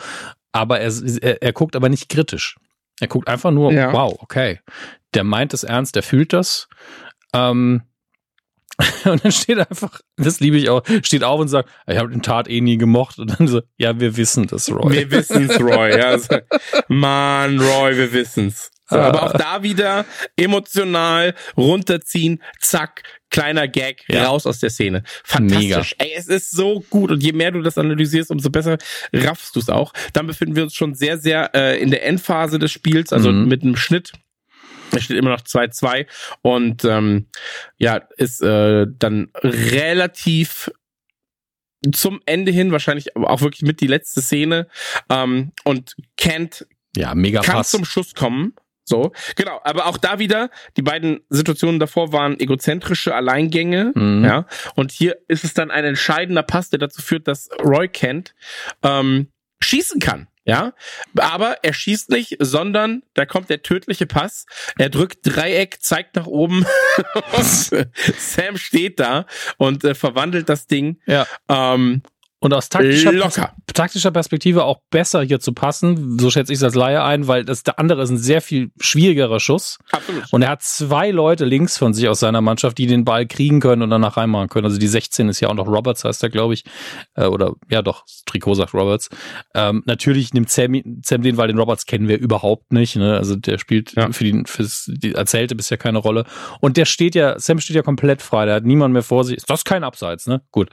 [0.50, 0.92] Aber er,
[1.22, 2.56] er, er guckt aber nicht kritisch.
[3.00, 3.92] Er guckt einfach nur, ja.
[3.92, 4.58] wow, okay.
[5.14, 6.68] Der meint es ernst, der fühlt das.
[7.32, 7.82] Ähm,
[9.04, 12.22] Und dann steht einfach, das liebe ich auch, steht auf und sagt, ich habe den
[12.22, 13.18] Tat eh nie gemocht.
[13.18, 14.90] Und dann so, ja, wir wissen das, Roy.
[14.90, 15.98] Wir wissen's, Roy.
[15.98, 16.06] Ja.
[16.06, 16.38] Also,
[16.88, 18.70] Mann, Roy, wir wissen's.
[18.90, 19.06] So, Ah.
[19.08, 20.04] aber auch da wieder
[20.36, 24.24] emotional runterziehen, zack, kleiner Gag, Ja.
[24.26, 25.02] raus aus der Szene.
[25.24, 25.94] Fantastisch.
[25.98, 28.76] Ey, es ist so gut und je mehr du das analysierst, umso besser
[29.12, 29.92] raffst du es auch.
[30.12, 33.48] Dann befinden wir uns schon sehr, sehr äh, in der Endphase des Spiels, also Mhm.
[33.48, 34.12] mit einem Schnitt.
[34.92, 36.06] Es steht immer noch 2-2
[36.42, 37.28] und ähm,
[37.78, 40.72] ja, ist äh, dann relativ
[41.92, 44.66] zum Ende hin, wahrscheinlich auch wirklich mit die letzte Szene.
[45.08, 47.70] Ähm, und Kent Ja, mega kann Pass.
[47.70, 48.54] zum Schuss kommen.
[48.90, 49.60] So, genau.
[49.62, 53.92] Aber auch da wieder, die beiden Situationen davor waren egozentrische Alleingänge.
[53.94, 54.24] Mhm.
[54.24, 54.46] Ja.
[54.74, 58.34] Und hier ist es dann ein entscheidender Pass, der dazu führt, dass Roy Kent
[58.82, 59.28] ähm,
[59.62, 60.26] schießen kann.
[60.44, 60.72] Ja,
[61.18, 64.46] aber er schießt nicht, sondern da kommt der tödliche Pass.
[64.78, 66.66] Er drückt Dreieck, zeigt nach oben
[67.42, 69.26] Sam steht da
[69.58, 71.26] und äh, verwandelt das Ding Ja.
[71.48, 72.02] ähm,
[72.42, 73.52] Und aus taktischer, locker.
[73.74, 77.44] taktischer Perspektive auch besser hier zu passen, so schätze ich es als Laie ein, weil
[77.44, 79.78] das der andere ist ein sehr viel schwierigerer Schuss.
[79.92, 80.24] Absolut.
[80.32, 83.60] Und er hat zwei Leute links von sich aus seiner Mannschaft, die den Ball kriegen
[83.60, 84.64] können und danach reinmachen können.
[84.64, 86.64] Also die 16 ist ja auch noch Roberts, heißt er, glaube ich.
[87.14, 89.10] Äh, oder ja doch, das Trikot sagt Roberts.
[89.54, 92.96] Ähm, natürlich nimmt Sam, Sam den, weil den Roberts kennen wir überhaupt nicht.
[92.96, 93.18] Ne?
[93.18, 94.10] Also der spielt Ja.
[94.12, 96.24] für die, fürs, die Erzählte bisher keine Rolle.
[96.60, 99.36] Und der steht ja, Sam steht ja komplett frei, der hat niemand mehr vor sich.
[99.36, 100.40] Ist das kein Abseits, ne?
[100.50, 100.70] Gut.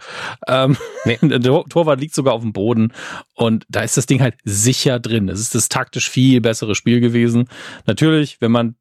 [0.48, 1.18] Ähm, Nee.
[1.64, 2.94] Tor- Torwart liegt sogar auf dem Boden
[3.36, 5.30] und da ist das Ding halt sicher drin.
[5.30, 7.50] Es ist das taktisch viel bessere Spiel gewesen.
[7.86, 8.76] Natürlich, wenn man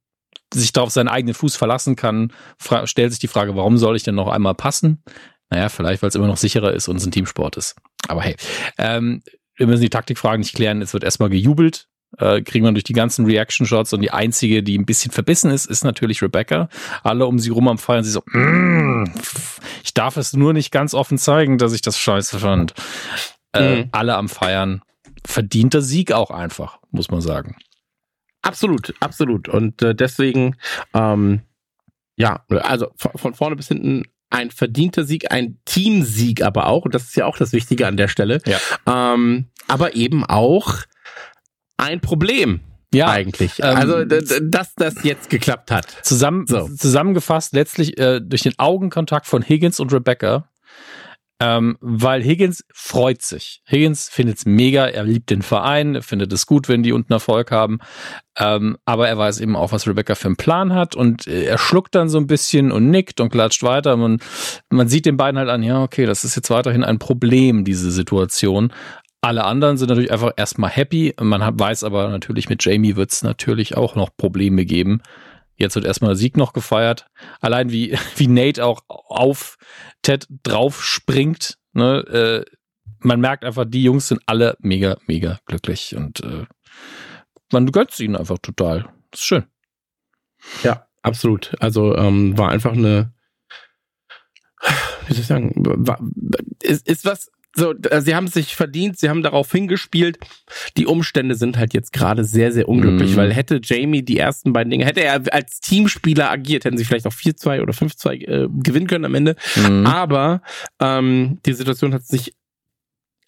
[0.53, 2.33] sich da auf seinen eigenen Fuß verlassen kann,
[2.85, 5.03] stellt sich die Frage, warum soll ich denn noch einmal passen?
[5.51, 7.77] Naja, vielleicht, weil es immer noch sicherer ist und es ein Teamsport ist.
[8.09, 8.37] Aber hey,
[8.79, 9.23] ähm,
[9.57, 10.83] wir müssen die Taktikfragen nicht klären.
[10.83, 11.89] Es wird erstmal gejubelt.
[12.19, 15.67] Äh, kriegen wir durch die ganzen Reaction-Shots und die einzige, die ein bisschen verbissen ist,
[15.67, 16.69] ist natürlich Rebecca.
[17.03, 18.05] Alle um sie rum am Feiern.
[18.05, 19.05] Sie so, mm,
[19.85, 22.75] ich darf es nur nicht ganz offen zeigen, dass ich das scheiße fand.
[23.53, 23.89] Äh, Mhm.
[23.93, 24.83] Alle am Feiern.
[25.25, 27.57] Verdienter Sieg auch einfach, muss man sagen.
[28.43, 29.49] Absolut, absolut.
[29.49, 30.57] Und äh, deswegen,
[30.95, 31.41] ähm,
[32.17, 36.85] ja, also von, von vorne bis hinten ein verdienter Sieg, ein Teamsieg aber auch.
[36.85, 38.41] Und das ist ja auch das Wichtige an der Stelle.
[38.47, 38.59] Ja.
[38.87, 40.77] Ähm, aber eben auch
[41.77, 42.61] ein Problem
[42.95, 43.59] Ja, eigentlich.
[43.63, 45.87] ähm, also, dass das jetzt geklappt hat.
[46.03, 46.69] Zusammen, So.
[46.69, 50.49] Zusammengefasst letztlich äh, durch den Augenkontakt von Higgins und Rebecca,
[51.39, 53.61] ähm, weil Higgins freut sich.
[53.69, 57.13] Higgins findet es mega, er liebt den Verein, er findet es gut, wenn die unten
[57.13, 57.79] Erfolg haben,
[58.39, 61.59] ähm, aber er weiß eben auch, was Rebecca für einen Plan hat und äh, er
[61.59, 63.99] schluckt dann so ein bisschen und nickt und klatscht weiter.
[63.99, 64.19] Man,
[64.71, 67.91] man sieht den beiden halt an, ja, okay, das ist jetzt weiterhin ein Problem, diese
[67.91, 68.73] Situation.
[69.27, 71.13] Alle anderen sind natürlich einfach erstmal happy.
[71.21, 75.03] Man hat, weiß aber natürlich, mit Jamie wird es natürlich auch noch Probleme geben.
[75.57, 77.09] Jetzt wird erstmal der Sieg noch gefeiert.
[77.41, 79.59] Allein wie, wie Nate auch auf
[80.03, 81.59] Ted drauf springt.
[81.73, 82.45] Ne?
[82.47, 82.57] Äh,
[83.01, 86.47] man merkt einfach, die Jungs sind alle mega, mega glücklich und äh,
[87.51, 88.83] man gönnt ihnen einfach total.
[89.11, 89.47] Das ist schön.
[90.63, 91.53] Ja, absolut.
[91.59, 93.13] Also ähm, war einfach eine,
[95.09, 95.85] wie soll ich sagen,
[96.63, 100.19] ist, ist was, so, äh, sie haben sich verdient, sie haben darauf hingespielt.
[100.77, 103.17] Die Umstände sind halt jetzt gerade sehr, sehr unglücklich, Mhm.
[103.17, 107.07] weil hätte Jamie die ersten beiden Dinge, hätte er als Teamspieler agiert, hätten sie vielleicht
[107.07, 109.37] auch 4-2 oder 5-2 äh, gewinnen können am Ende.
[109.57, 109.87] Mhm.
[109.87, 110.43] Aber
[110.81, 112.35] ähm, die Situation hat sich.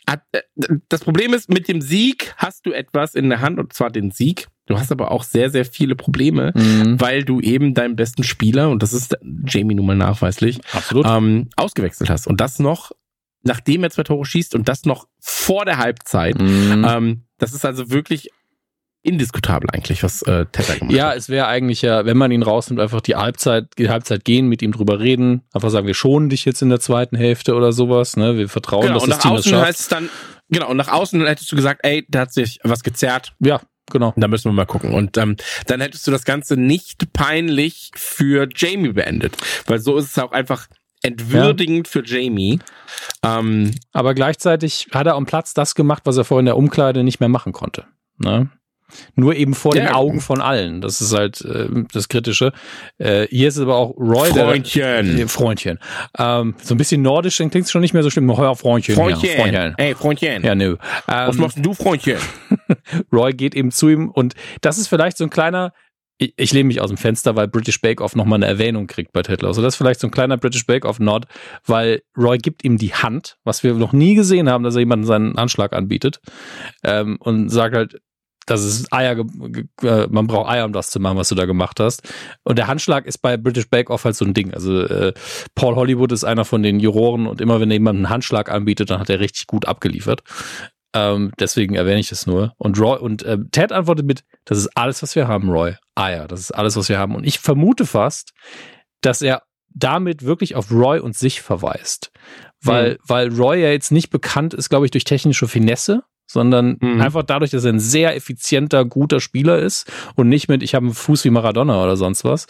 [0.09, 0.40] Hat, äh,
[0.88, 4.10] das Problem ist, mit dem Sieg hast du etwas in der Hand, und zwar den
[4.10, 4.46] Sieg.
[4.64, 6.98] Du hast aber auch sehr, sehr viele Probleme, Mhm.
[6.98, 11.05] weil du eben deinen besten Spieler, und das ist Jamie nun mal nachweislich, Absolut.
[11.06, 12.26] ähm, ausgewechselt hast.
[12.26, 12.92] Und das noch,
[13.48, 16.40] nachdem er zwei Tore schießt und das noch vor der Halbzeit.
[16.40, 16.86] Mhm.
[16.88, 18.30] Ähm, das ist also wirklich
[19.02, 21.16] indiskutabel eigentlich, was äh, Teta gemacht Ja, hat.
[21.16, 24.60] es wäre eigentlich ja, wenn man ihn rausnimmt, einfach die Halbzeit, die Halbzeit gehen, mit
[24.60, 28.16] ihm drüber reden, einfach sagen, wir schonen dich jetzt in der zweiten Hälfte oder sowas,
[28.16, 28.36] ne?
[28.36, 29.66] Wir vertrauen, Genau, dass und das nach Team das außen schafft.
[29.66, 30.08] heißt es dann,
[30.50, 33.60] genau, und nach außen hättest du gesagt, ey, da hat sich was gezerrt, Ja,
[33.90, 34.12] genau.
[34.16, 34.92] Da müssen wir mal gucken.
[34.92, 39.36] Und ähm, dann hättest du das Ganze nicht peinlich für Jamie beendet.
[39.66, 40.66] Weil so ist es auch einfach
[41.02, 42.58] entwürdigend für Jamie.
[43.24, 47.04] Ähm, Aber gleichzeitig hat er am Platz das gemacht, was er vorhin in der Umkleide
[47.04, 47.84] nicht mehr machen konnte.
[48.18, 48.50] Ne?
[49.14, 49.94] Nur eben vor den Ja.
[49.96, 50.80] Augen von allen.
[50.80, 52.52] Das ist halt äh, das Kritische.
[52.96, 55.16] Äh, hier ist es aber auch Roy, Freundchen.
[55.16, 55.78] der äh, Freundchen.
[56.18, 58.34] Ähm, so ein bisschen nordisch, dann klingt es schon nicht mehr so schlimm.
[58.34, 58.94] Heuer Freundchen.
[58.94, 59.28] Freundchen.
[59.30, 59.74] Ja, Freundchen.
[59.76, 60.42] Ey, Freundchen.
[60.42, 60.76] Ja, nö.
[61.06, 62.16] Was Ähm, machst denn du, Freundchen?
[63.12, 65.74] Roy geht eben zu ihm und das ist vielleicht so ein kleiner,
[66.19, 69.12] ich, ich lehne mich aus dem Fenster, weil British Bake Off nochmal eine Erwähnung kriegt
[69.12, 69.62] bei Ted Lasso.
[69.62, 71.27] Das ist vielleicht so ein kleiner British Bake Off Nod,
[71.65, 75.07] weil Roy gibt ihm die Hand, was wir noch nie gesehen haben, dass er jemanden
[75.07, 76.20] seinen Anschlag anbietet
[76.85, 78.01] ähm, und sagt halt,
[78.47, 79.24] das ist Eier,
[79.82, 82.03] äh, man braucht Eier, um das zu machen, was du da gemacht hast.
[82.45, 84.55] Und der Handschlag ist bei British Bake Off halt so ein Ding.
[84.55, 85.12] Also äh,
[85.55, 89.01] Paul Hollywood ist einer von den Juroren und immer wenn jemand einen Handschlag anbietet, dann
[89.01, 90.23] hat er richtig gut abgeliefert.
[90.95, 92.55] Ähm, deswegen erwähne ich das nur.
[92.57, 95.77] Und Roy und äh, Ted antwortet mit, das ist alles, was wir haben, Roy.
[95.98, 97.14] Eier, das ist alles, was wir haben.
[97.14, 98.32] Und ich vermute fast,
[99.00, 102.10] dass er damit wirklich auf Roy und sich verweist.
[102.62, 102.96] Weil, mhm.
[103.06, 107.00] weil Roy ja jetzt nicht bekannt ist, glaube ich, durch technische Finesse, sondern mhm.
[107.00, 110.86] einfach dadurch, dass er ein sehr effizienter, guter Spieler ist und nicht mit, ich habe
[110.86, 112.46] einen Fuß wie Maradona oder sonst was.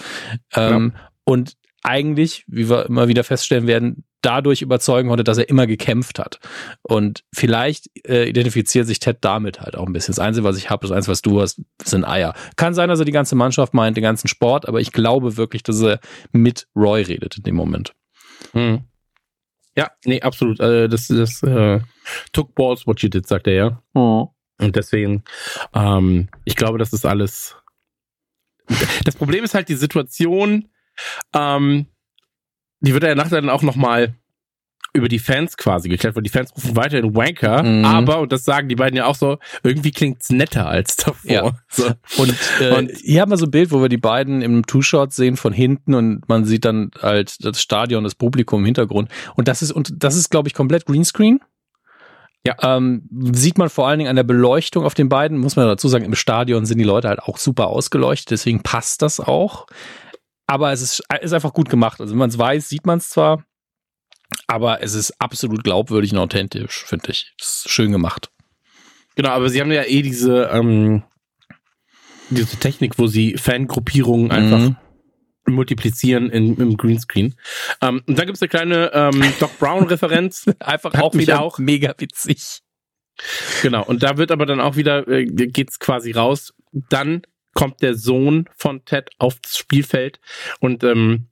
[0.54, 1.00] Ähm, ja.
[1.24, 6.18] Und eigentlich, wie wir immer wieder feststellen werden, dadurch überzeugen konnte, dass er immer gekämpft
[6.18, 6.40] hat.
[6.82, 10.12] Und vielleicht äh, identifiziert sich Ted damit halt auch ein bisschen.
[10.12, 12.34] Das Einzige, was ich habe, das Einzige, was du hast, sind Eier.
[12.56, 15.62] Kann sein, dass er die ganze Mannschaft meint, den ganzen Sport, aber ich glaube wirklich,
[15.62, 16.00] dass er
[16.32, 17.94] mit Roy redet in dem Moment.
[18.52, 18.82] Mhm.
[19.76, 20.60] Ja, nee, absolut.
[20.60, 21.80] Also das das äh,
[22.32, 23.82] took balls what you did, sagt er ja.
[23.94, 24.28] Oh.
[24.60, 25.22] Und deswegen,
[25.72, 27.56] ähm, ich glaube, das ist alles.
[29.04, 30.68] Das Problem ist halt die Situation,
[31.32, 31.86] ähm,
[32.80, 34.14] die wird er ja nachher dann auch nochmal
[34.94, 37.84] über die Fans quasi geklärt, weil die Fans rufen weiterhin Wanker, mhm.
[37.84, 41.30] aber, und das sagen die beiden ja auch so, irgendwie klingt's netter als davor.
[41.30, 41.52] Ja.
[41.70, 41.86] So.
[42.16, 45.12] Und, äh, und hier haben wir so ein Bild, wo wir die beiden im Two-Shot
[45.12, 49.10] sehen von hinten und man sieht dann halt das Stadion, das Publikum im Hintergrund.
[49.36, 51.40] Und das ist, und das ist, glaube ich, komplett Greenscreen.
[52.46, 52.56] Ja.
[52.62, 53.02] Ähm,
[53.32, 56.04] sieht man vor allen Dingen an der Beleuchtung auf den beiden, muss man dazu sagen,
[56.04, 59.66] im Stadion sind die Leute halt auch super ausgeleuchtet, deswegen passt das auch.
[60.48, 62.00] Aber es ist, ist einfach gut gemacht.
[62.00, 63.44] Also wenn man es weiß, sieht man es zwar,
[64.46, 67.34] aber es ist absolut glaubwürdig und authentisch, finde ich.
[67.38, 68.30] Das ist schön gemacht.
[69.14, 71.02] Genau, aber sie haben ja eh diese, ähm,
[72.30, 74.76] diese Technik, wo sie Fangruppierungen einfach mhm.
[75.46, 77.34] multiplizieren in, im Greenscreen.
[77.82, 80.46] Ähm, und dann gibt es eine kleine ähm, Doc Brown-Referenz.
[80.60, 82.62] einfach auch wieder auch mega witzig.
[83.60, 86.54] Genau, und da wird aber dann auch wieder, äh, geht's quasi raus.
[86.72, 87.22] Dann
[87.54, 90.20] kommt der Sohn von Ted aufs Spielfeld
[90.60, 91.28] und ähm,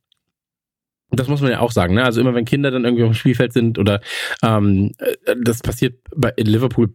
[1.11, 2.05] das muss man ja auch sagen, ne?
[2.05, 4.01] Also immer wenn Kinder dann irgendwie auf dem Spielfeld sind oder
[4.43, 6.95] ähm, äh, das passiert bei in Liverpool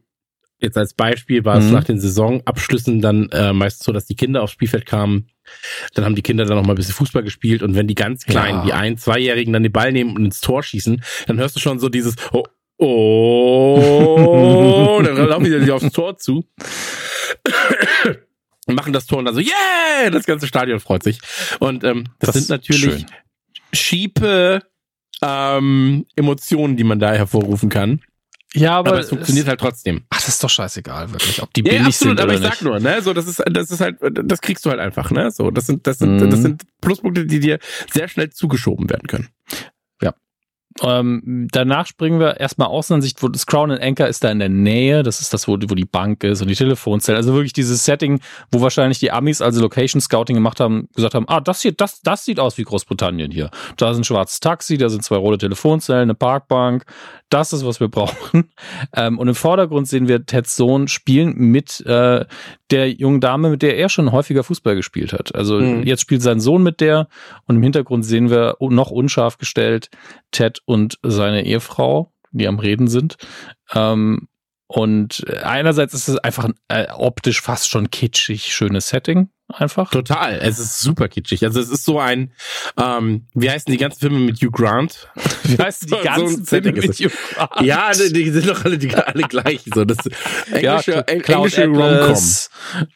[0.62, 1.72] jetzt als Beispiel war es mhm.
[1.72, 5.28] nach den Saisonabschlüssen dann äh, meistens so, dass die Kinder aufs Spielfeld kamen.
[5.96, 8.26] Dann haben die Kinder dann noch mal ein bisschen Fußball gespielt und wenn die ganz
[8.26, 8.66] kleinen, ja.
[8.66, 11.80] die ein, zweijährigen dann den Ball nehmen und ins Tor schießen, dann hörst du schon
[11.80, 12.44] so dieses oh,
[12.78, 16.46] oh dann laufen die aufs Tor zu
[18.76, 21.20] machen das Tor und dann so yeah, das ganze Stadion freut sich
[21.60, 23.06] und ähm, das, das sind natürlich schön
[23.74, 24.62] schiepe
[25.22, 28.02] ähm, Emotionen, die man da hervorrufen kann.
[28.54, 30.04] Ja, aber, aber es funktioniert es, halt trotzdem.
[30.10, 32.42] Ach, das ist doch scheißegal, wirklich, ob die ja, billig absolut, sind oder aber ich
[32.42, 35.32] sag nur, ne, so das ist das ist halt das kriegst du halt einfach, ne?
[35.32, 36.30] So, das sind das sind mhm.
[36.30, 37.60] das sind Pluspunkte, die dir
[37.94, 39.30] sehr schnell zugeschoben werden können.
[40.82, 44.50] Ähm, danach springen wir erstmal Außenansicht, wo das Crown and Anchor ist da in der
[44.50, 45.04] Nähe.
[45.04, 47.18] Das ist das, wo, wo die Bank ist und die Telefonzelle.
[47.18, 48.22] Also wirklich dieses Setting,
[48.52, 52.02] wo wahrscheinlich die Amis, also Location Scouting gemacht haben, gesagt haben, ah, das hier, das,
[52.02, 53.52] das sieht aus wie Großbritannien hier.
[53.78, 56.86] Da ist ein schwarzes Taxi, da sind zwei rote Telefonzellen, eine Parkbank.
[57.32, 58.52] Das ist, was wir brauchen.
[58.94, 62.26] Ähm, und im Vordergrund sehen wir Teds Sohn spielen mit äh,
[62.72, 65.34] der jungen Dame, mit der er schon häufiger Fußball gespielt hat.
[65.34, 65.84] Also mhm.
[65.84, 67.08] jetzt spielt sein Sohn mit der
[67.46, 69.90] und im Hintergrund sehen wir noch unscharf gestellt
[70.32, 73.16] Ted und seine Ehefrau, die am Reden sind.
[73.74, 74.28] Ähm,
[74.68, 79.92] und einerseits ist es einfach äh, optisch fast schon kitschig, schönes Setting einfach.
[79.92, 81.44] Total, es ist super kitschig.
[81.44, 82.32] Also es ist so ein,
[82.78, 85.10] ähm, wie heißen die ganzen Filme mit Hugh Grant?
[85.44, 87.62] Wie heißen die ganzen so Filme mit Hugh Grant?
[87.62, 89.64] Ja, die, die sind doch alle, die, alle gleich.
[89.74, 89.98] So, das
[90.52, 92.18] englische, ja, englische Rom-Com.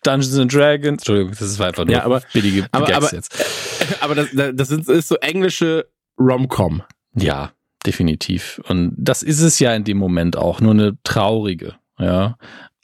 [0.03, 0.99] Dungeons and Dragons.
[0.99, 3.45] Entschuldigung, das ist einfach nur ja, aber, billige aber, Gags aber, jetzt.
[4.02, 5.88] Aber das, das ist so englische
[6.19, 6.84] Rom-Com.
[7.15, 7.52] Ja,
[7.86, 8.61] definitiv.
[8.68, 12.38] Und das ist es ja in dem Moment auch, nur eine traurige, ja.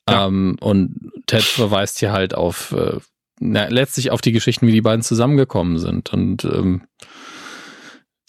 [0.08, 0.28] ja.
[0.28, 2.98] Ähm, und Ted verweist hier halt auf, äh,
[3.42, 6.14] na, letztlich auf die Geschichten, wie die beiden zusammengekommen sind.
[6.14, 6.84] Und ähm,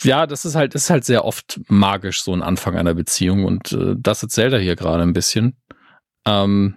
[0.02, 3.44] ja, das ist halt, ist halt sehr oft magisch, so ein Anfang einer Beziehung.
[3.44, 5.56] Und äh, das erzählt er hier gerade ein bisschen.
[6.26, 6.76] Ähm,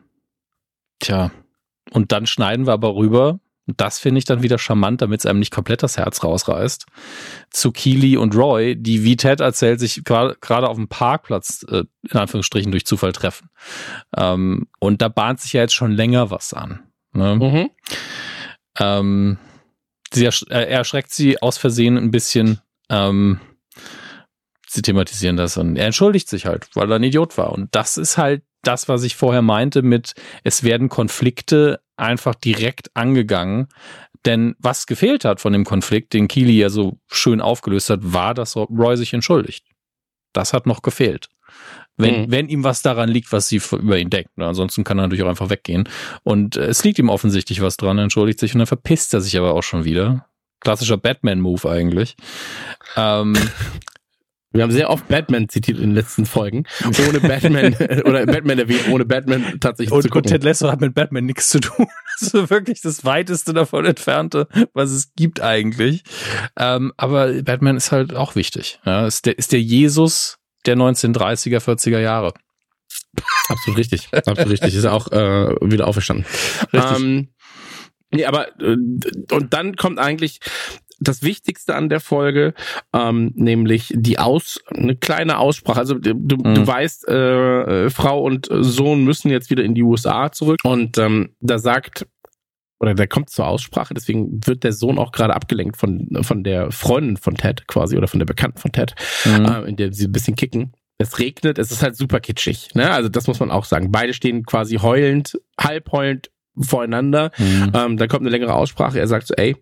[1.00, 1.32] tja,
[1.92, 5.26] und dann schneiden wir aber rüber und das finde ich dann wieder charmant, damit es
[5.26, 6.86] einem nicht komplett das Herz rausreißt,
[7.50, 12.20] zu Keely und Roy, die, wie Ted erzählt, sich gerade auf dem Parkplatz äh, in
[12.20, 13.50] Anführungsstrichen durch Zufall treffen.
[14.16, 16.84] Ähm, und da bahnt sich ja jetzt schon länger was an.
[17.16, 17.36] Ne?
[17.36, 17.70] Mhm.
[18.80, 19.38] Ähm,
[20.12, 22.62] sie ersch er erschreckt sie aus Versehen ein bisschen.
[22.90, 23.40] Ähm,
[24.68, 27.52] sie thematisieren das und er entschuldigt sich halt, weil er ein Idiot war.
[27.52, 30.14] Und das ist halt das, was ich vorher meinte mit,
[30.44, 33.68] es werden Konflikte einfach direkt angegangen.
[34.26, 38.34] Denn was gefehlt hat von dem Konflikt, den Keely ja so schön aufgelöst hat, war,
[38.34, 39.66] dass Roy sich entschuldigt.
[40.34, 41.30] Das hat noch gefehlt.
[41.98, 42.32] Wenn, mhm.
[42.32, 44.38] wenn ihm was daran liegt, was sie über ihn denkt.
[44.38, 44.46] Ne?
[44.46, 45.88] Ansonsten kann er natürlich auch einfach weggehen.
[46.24, 49.38] Und äh, es liegt ihm offensichtlich was dran, entschuldigt sich und dann verpisst er sich
[49.38, 50.28] aber auch schon wieder.
[50.60, 52.16] Klassischer Batman-Move eigentlich.
[52.98, 53.36] Ähm,
[54.56, 56.64] Wir haben sehr oft Batman zitiert in den letzten Folgen.
[57.10, 57.74] Ohne Batman,
[58.06, 60.28] oder Batman erwähnt, ohne Batman tatsächlich und, zu gucken.
[60.28, 61.88] Und Ted Lasso hat mit Batman nichts zu tun.
[62.18, 66.04] Das ist wirklich das weiteste davon entfernte, was es gibt eigentlich.
[66.58, 68.80] Ähm, aber Batman ist halt auch wichtig.
[68.86, 72.34] Ja, ist der, ist der Jesus der 1930er, 40er Jahre.
[73.48, 74.10] Absolut richtig.
[74.12, 74.76] Absolut richtig.
[74.76, 76.26] Ist auch äh, wieder auferstanden.
[76.74, 76.98] Richtig.
[76.98, 77.30] Ähm,
[78.12, 78.78] nee, aber äh,
[79.32, 80.40] und dann kommt eigentlich
[81.00, 82.54] das Wichtigste an der Folge,
[82.94, 85.80] ähm, nämlich die Aus, eine kleine Aussprache.
[85.80, 86.56] Also du, mhm.
[86.56, 91.36] du weißt, äh, Frau und Sohn müssen jetzt wieder in die USA zurück und ähm,
[91.42, 92.08] da sagt
[92.80, 96.72] oder der kommt zur Aussprache, deswegen wird der Sohn auch gerade abgelenkt von von der
[96.72, 98.96] Freundin von Ted quasi oder von der Bekannten von Ted,
[99.26, 99.46] mhm.
[99.46, 100.74] äh, in der sie ein bisschen kicken.
[100.98, 102.92] Es regnet, es ist halt super kitschig, ne?
[102.92, 103.92] Also das muss man auch sagen.
[103.92, 107.32] Beide stehen quasi heulend, halb heulend voreinander.
[107.38, 107.72] Mhm.
[107.74, 109.00] Ähm, dann kommt eine längere Aussprache.
[109.00, 109.58] Er sagt so, ey,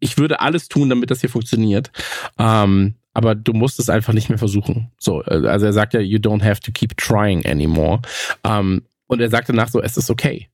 [0.00, 1.90] ich würde alles tun, damit das hier funktioniert.
[2.38, 4.90] Ähm, aber du musst es einfach nicht mehr versuchen.
[4.98, 8.00] So, also er sagt ja, you don't have to keep trying anymore.
[8.42, 10.48] Ähm, und er sagt danach so, es ist okay.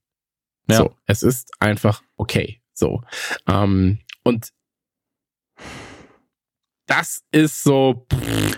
[0.68, 0.76] Ja.
[0.76, 2.60] So, es ist einfach okay.
[2.74, 3.02] So.
[3.46, 4.52] Ähm, und
[6.90, 8.04] das ist so.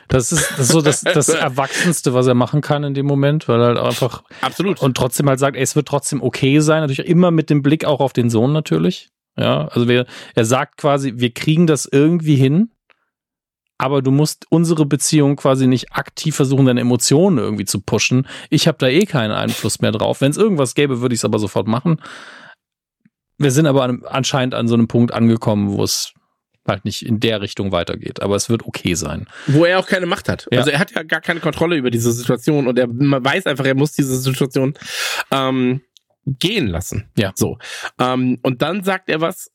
[0.09, 3.47] Das ist, das ist so das, das Erwachsenste, was er machen kann in dem Moment,
[3.47, 4.23] weil er halt einfach.
[4.41, 4.81] Absolut.
[4.81, 6.81] Und trotzdem halt sagt, ey, es wird trotzdem okay sein.
[6.81, 9.11] Natürlich immer mit dem Blick auch auf den Sohn natürlich.
[9.37, 12.71] Ja, also wir, er sagt quasi, wir kriegen das irgendwie hin,
[13.79, 18.29] aber du musst unsere Beziehung quasi nicht aktiv versuchen, deine Emotionen irgendwie zu pushen.
[18.49, 20.21] Ich habe da eh keinen Einfluss mehr drauf.
[20.21, 22.01] Wenn es irgendwas gäbe, würde ich es aber sofort machen.
[23.39, 26.15] Wir sind aber an, anscheinend an so einem Punkt angekommen, wo es
[26.67, 28.23] halt nicht in der Richtung weitergeht.
[28.23, 29.27] Aber es wird okay sein.
[29.47, 30.47] Wo er auch keine Macht hat.
[30.53, 30.61] Ja.
[30.61, 33.75] Also er hat ja gar keine Kontrolle über diese Situation und er weiß einfach, er
[33.75, 34.75] muss diese Situation
[35.31, 35.81] ähm,
[36.27, 37.11] gehen lassen.
[37.17, 37.33] Ja.
[37.35, 37.59] So.
[37.99, 39.51] Ähm, und dann sagt er was,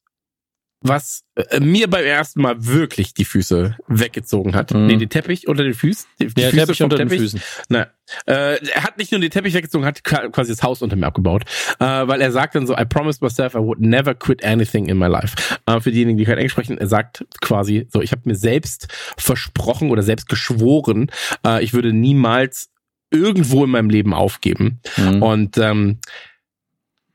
[0.81, 4.73] was äh, mir beim ersten Mal wirklich die Füße weggezogen hat.
[4.73, 4.85] Mhm.
[4.85, 6.05] Nee, den Teppich unter den Füßen.
[6.19, 7.17] Die, die ja, Füße Teppich unter Teppich.
[7.17, 7.41] den Füßen.
[7.69, 7.87] Na,
[8.25, 11.43] äh, er hat nicht nur den Teppich weggezogen, hat quasi das Haus unter mir abgebaut.
[11.79, 14.97] Äh, weil er sagt dann so, I promised myself I would never quit anything in
[14.97, 15.35] my life.
[15.65, 18.87] Äh, für diejenigen, die kein Englisch sprechen, er sagt quasi so, ich habe mir selbst
[19.17, 21.11] versprochen oder selbst geschworen,
[21.45, 22.69] äh, ich würde niemals
[23.09, 24.81] irgendwo in meinem Leben aufgeben.
[24.97, 25.23] Mhm.
[25.23, 25.99] Und ähm,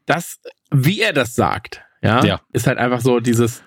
[0.06, 0.40] das,
[0.70, 2.40] wie er das sagt, ja, ja.
[2.52, 3.62] ist halt einfach so dieses,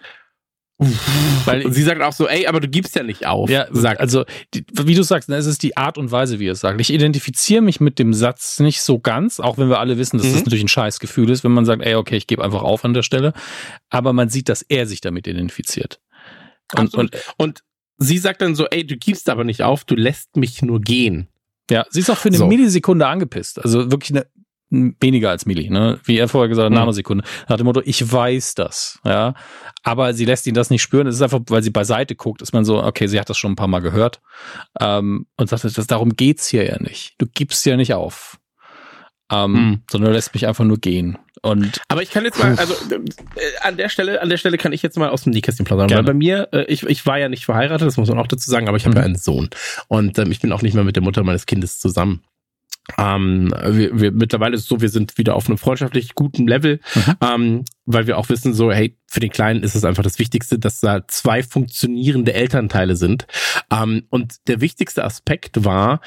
[0.78, 3.50] weil und sie sagt auch so, ey, aber du gibst ja nicht auf.
[3.50, 4.02] Ja, sagt.
[4.02, 6.60] also die, wie du sagst, ne, es ist die Art und Weise, wie er es
[6.60, 6.82] sagt.
[6.82, 10.28] Ich identifiziere mich mit dem Satz nicht so ganz, auch wenn wir alle wissen, dass
[10.28, 10.34] mhm.
[10.34, 12.84] das natürlich ein scheiß Gefühl ist, wenn man sagt, ey, okay, ich gebe einfach auf
[12.84, 13.34] an der Stelle.
[13.90, 16.02] Aber man sieht, dass er sich damit identifiziert.
[16.78, 17.64] Und, und, und
[17.98, 21.30] sie sagt dann so, ey, du gibst aber nicht auf, du lässt mich nur gehen.
[21.72, 22.48] Ja, sie ist auch für eine so.
[22.48, 23.64] Millisekunde angepisst.
[23.64, 24.28] Also wirklich eine
[25.00, 26.00] weniger als Milli, ne?
[26.04, 26.78] Wie er vorher gesagt hat, mhm.
[26.78, 27.24] Nanosekunde.
[27.48, 29.34] Nach dem Motto, ich weiß das, ja.
[29.84, 31.08] Aber sie lässt ihn das nicht spüren.
[31.08, 33.54] Es ist einfach, weil sie beiseite guckt, ist man so, okay, sie hat das schon
[33.54, 34.22] ein paar Mal gehört.
[34.80, 37.16] Ähm, und sagt, das, darum geht's hier ja nicht.
[37.18, 38.38] Du gibst ja nicht auf.
[39.32, 39.82] Ähm, mhm.
[39.90, 41.18] sondern lässt mich einfach nur gehen.
[41.42, 43.00] Und aber ich kann jetzt mal, also äh,
[43.62, 46.04] an der Stelle, an der Stelle kann ich jetzt mal aus dem Nähkästchen plaudern, weil
[46.04, 48.68] bei mir, äh, ich, ich war ja nicht verheiratet, das muss man auch dazu sagen,
[48.68, 49.00] aber ich habe mhm.
[49.00, 49.50] ja einen Sohn
[49.88, 52.22] und ähm, ich bin auch nicht mehr mit der Mutter meines Kindes zusammen.
[52.98, 56.80] Ähm, wir, wir, mittlerweile ist es so, wir sind wieder auf einem freundschaftlich guten Level,
[56.94, 57.16] mhm.
[57.22, 60.60] ähm, weil wir auch wissen, so, hey, für den Kleinen ist es einfach das Wichtigste,
[60.60, 63.28] dass da zwei funktionierende Elternteile sind.
[63.72, 66.02] Ähm, und der wichtigste Aspekt war,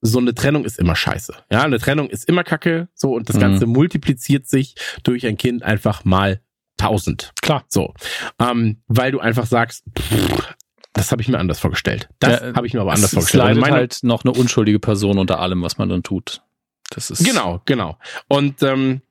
[0.00, 1.34] so eine Trennung ist immer scheiße.
[1.50, 3.40] Ja, eine Trennung ist immer kacke, so, und das mhm.
[3.40, 6.40] Ganze multipliziert sich durch ein Kind einfach mal
[6.76, 7.32] tausend.
[7.40, 7.64] Klar.
[7.68, 7.94] So.
[8.38, 10.54] Ähm, weil du einfach sagst, pff,
[10.94, 12.08] das habe ich mir anders vorgestellt.
[12.20, 13.42] Das ja, habe ich mir aber anders es, vorgestellt.
[13.42, 16.42] Es leidet meine, halt noch eine unschuldige Person unter allem, was man dann tut.
[16.90, 17.98] Das ist genau, genau.
[18.28, 19.02] Und ähm,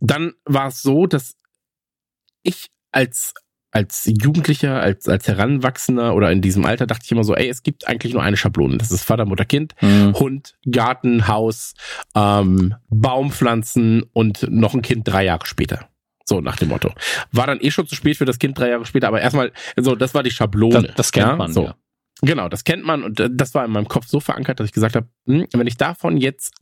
[0.00, 1.36] dann war es so, dass
[2.42, 3.34] ich als
[3.72, 7.62] als Jugendlicher, als als Heranwachsender oder in diesem Alter dachte ich immer so, ey, es
[7.62, 8.76] gibt eigentlich nur eine Schablone.
[8.76, 10.14] Das ist Vater, Mutter, Kind, mhm.
[10.18, 11.74] Hund, Garten, Haus,
[12.14, 15.89] ähm, Baumpflanzen und noch ein Kind drei Jahre später.
[16.30, 16.92] So nach dem Motto.
[17.32, 19.96] War dann eh schon zu spät für das Kind drei Jahre später, aber erstmal, so,
[19.96, 20.82] das war die Schablone.
[20.84, 21.34] Das, das kennt ja?
[21.34, 21.64] man, so.
[21.64, 21.74] Ja.
[22.22, 24.72] Genau, das kennt man und äh, das war in meinem Kopf so verankert, dass ich
[24.72, 26.54] gesagt habe, hm, wenn ich davon jetzt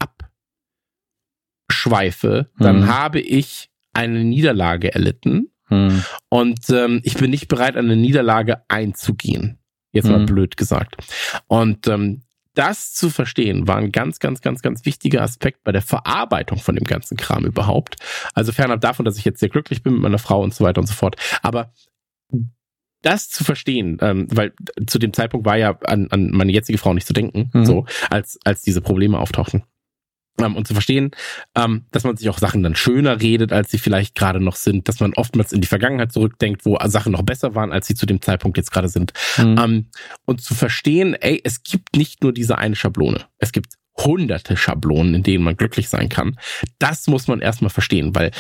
[1.69, 2.89] abschweife, dann hm.
[2.89, 6.03] habe ich eine Niederlage erlitten hm.
[6.31, 9.59] und ähm, ich bin nicht bereit, eine Niederlage einzugehen.
[9.93, 10.27] Jetzt mal hm.
[10.27, 10.97] blöd gesagt.
[11.47, 12.23] Und ähm,
[12.59, 16.75] das zu verstehen, war ein ganz, ganz, ganz, ganz wichtiger Aspekt bei der Verarbeitung von
[16.75, 17.97] dem ganzen Kram überhaupt.
[18.35, 20.81] Also fernab davon, dass ich jetzt sehr glücklich bin mit meiner Frau und so weiter
[20.81, 21.17] und so fort.
[21.43, 21.73] Aber
[23.03, 24.53] das zu verstehen, ähm, weil
[24.89, 27.65] zu dem Zeitpunkt war ja an, an meine jetzige Frau nicht zu denken, mhm.
[27.65, 29.63] so als als diese Probleme auftauchten.
[30.41, 31.11] Ähm, und zu verstehen,
[31.55, 34.89] ähm, dass man sich auch Sachen dann schöner redet, als sie vielleicht gerade noch sind,
[34.89, 38.07] dass man oftmals in die Vergangenheit zurückdenkt, wo Sachen noch besser waren, als sie zu
[38.07, 39.13] dem Zeitpunkt jetzt gerade sind.
[39.37, 39.59] Mhm.
[39.59, 39.87] Ähm,
[40.25, 43.25] und zu verstehen, ey, es gibt nicht nur diese eine Schablone.
[43.39, 46.39] Es gibt hunderte Schablonen, in denen man glücklich sein kann.
[46.79, 48.31] Das muss man erstmal verstehen, weil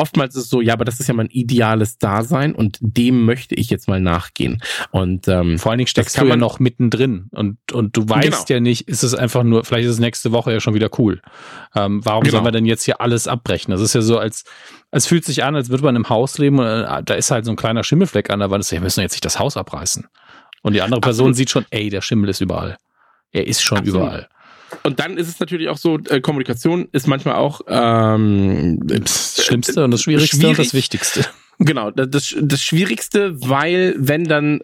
[0.00, 3.54] oftmals ist es so, ja, aber das ist ja mein ideales Dasein und dem möchte
[3.54, 4.62] ich jetzt mal nachgehen.
[4.90, 8.56] Und ähm, vor allen Dingen steckst du ja noch mittendrin und und du weißt genau.
[8.56, 11.20] ja nicht, ist es einfach nur, vielleicht ist es nächste Woche ja schon wieder cool.
[11.74, 12.32] Ähm, warum genau.
[12.32, 13.70] sollen wir denn jetzt hier alles abbrechen?
[13.70, 14.44] Das ist ja so, als
[14.90, 17.44] es fühlt sich an, als würde man im Haus leben und äh, da ist halt
[17.44, 18.70] so ein kleiner Schimmelfleck an der Wand.
[18.70, 20.06] Wir müssen jetzt nicht das Haus abreißen.
[20.62, 21.36] Und die andere Person Absolut.
[21.36, 22.76] sieht schon, ey, der Schimmel ist überall.
[23.32, 24.02] Er ist schon Absolut.
[24.02, 24.28] überall.
[24.82, 29.84] Und dann ist es natürlich auch so, äh, Kommunikation ist manchmal auch ähm, das Schlimmste
[29.84, 30.58] und das Schwierigste schwierig.
[30.58, 31.26] und das Wichtigste.
[31.58, 34.60] Genau, das, das Schwierigste, weil wenn dann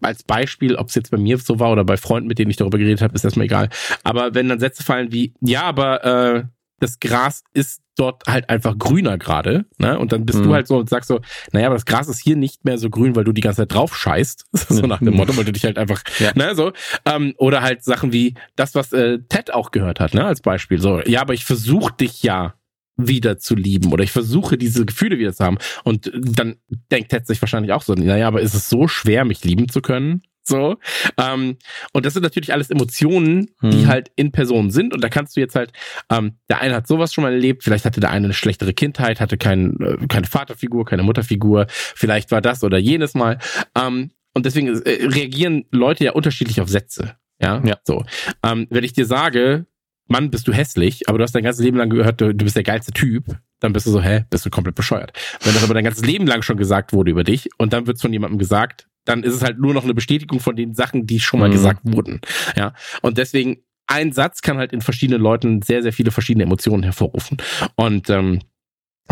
[0.00, 2.56] als Beispiel, ob es jetzt bei mir so war oder bei Freunden, mit denen ich
[2.56, 3.68] darüber geredet habe, ist erstmal egal.
[4.04, 6.44] Aber wenn dann Sätze fallen wie, ja, aber äh,
[6.82, 9.98] das Gras ist dort halt einfach grüner gerade, ne?
[9.98, 10.44] Und dann bist mhm.
[10.44, 11.20] du halt so und sagst so,
[11.52, 13.72] naja, aber das Gras ist hier nicht mehr so grün, weil du die ganze Zeit
[13.72, 14.46] drauf scheißt.
[14.68, 16.32] so nach dem Motto, weil du dich halt einfach, ja.
[16.34, 16.72] ne, so.
[17.04, 20.78] Ähm, oder halt Sachen wie das, was äh, Ted auch gehört hat, ne, als Beispiel.
[20.78, 22.54] So, ja, aber ich versuche dich ja
[22.96, 25.58] wieder zu lieben oder ich versuche diese Gefühle wieder zu haben.
[25.84, 26.56] Und dann
[26.90, 29.82] denkt Ted sich wahrscheinlich auch so, naja, aber ist es so schwer, mich lieben zu
[29.82, 30.22] können?
[30.44, 30.76] So.
[31.18, 31.56] Ähm,
[31.92, 33.86] und das sind natürlich alles Emotionen, die hm.
[33.86, 34.92] halt in Person sind.
[34.92, 35.72] Und da kannst du jetzt halt,
[36.10, 39.20] ähm, der eine hat sowas schon mal erlebt, vielleicht hatte der eine eine schlechtere Kindheit,
[39.20, 43.38] hatte kein, äh, keine Vaterfigur, keine Mutterfigur, vielleicht war das oder jenes Mal.
[43.76, 47.16] Ähm, und deswegen äh, reagieren Leute ja unterschiedlich auf Sätze.
[47.40, 47.78] Ja, ja.
[47.84, 48.04] so.
[48.42, 49.66] Ähm, wenn ich dir sage,
[50.08, 52.56] Mann, bist du hässlich, aber du hast dein ganzes Leben lang gehört, du, du bist
[52.56, 53.24] der geilste Typ,
[53.60, 55.12] dann bist du so, hä, bist du komplett bescheuert.
[55.42, 57.96] Wenn das aber dein ganzes Leben lang schon gesagt wurde über dich und dann wird
[57.96, 61.06] es von jemandem gesagt, dann ist es halt nur noch eine Bestätigung von den Sachen,
[61.06, 61.52] die schon mal mhm.
[61.52, 62.20] gesagt wurden.
[62.56, 62.74] Ja.
[63.02, 67.38] Und deswegen, ein Satz kann halt in verschiedenen Leuten sehr, sehr viele verschiedene Emotionen hervorrufen.
[67.74, 68.40] Und ähm,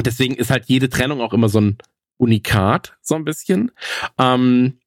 [0.04, 1.78] deswegen ist halt jede Trennung auch immer so ein
[2.16, 3.72] Unikat, so ein bisschen.
[4.18, 4.78] Ähm,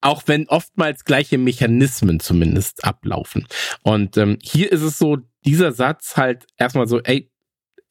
[0.00, 3.46] auch wenn oftmals gleiche Mechanismen zumindest ablaufen.
[3.82, 7.30] Und ähm, hier ist es so, dieser Satz halt erstmal so, ey,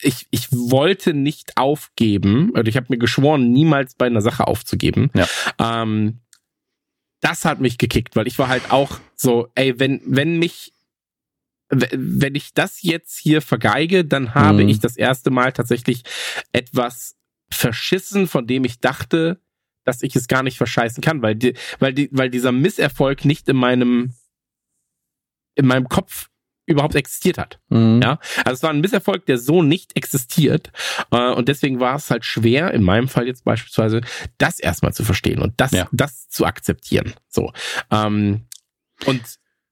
[0.01, 5.11] ich, ich wollte nicht aufgeben, oder ich habe mir geschworen, niemals bei einer Sache aufzugeben.
[5.13, 5.27] Ja.
[5.59, 6.21] Ähm,
[7.19, 10.73] das hat mich gekickt, weil ich war halt auch so, ey, wenn, wenn mich,
[11.69, 14.69] wenn ich das jetzt hier vergeige, dann habe mhm.
[14.69, 16.03] ich das erste Mal tatsächlich
[16.51, 17.15] etwas
[17.51, 19.41] verschissen, von dem ich dachte,
[19.83, 23.47] dass ich es gar nicht verscheißen kann, weil die, weil die, weil dieser Misserfolg nicht
[23.49, 24.13] in meinem,
[25.55, 26.29] in meinem Kopf
[26.69, 27.59] überhaupt existiert hat.
[27.69, 28.01] Mhm.
[28.01, 30.71] Ja, also es war ein Misserfolg, der so nicht existiert
[31.11, 34.01] äh, und deswegen war es halt schwer, in meinem Fall jetzt beispielsweise,
[34.37, 35.87] das erstmal zu verstehen und das, ja.
[35.91, 37.13] das zu akzeptieren.
[37.27, 37.51] So
[37.91, 38.45] ähm,
[39.05, 39.21] und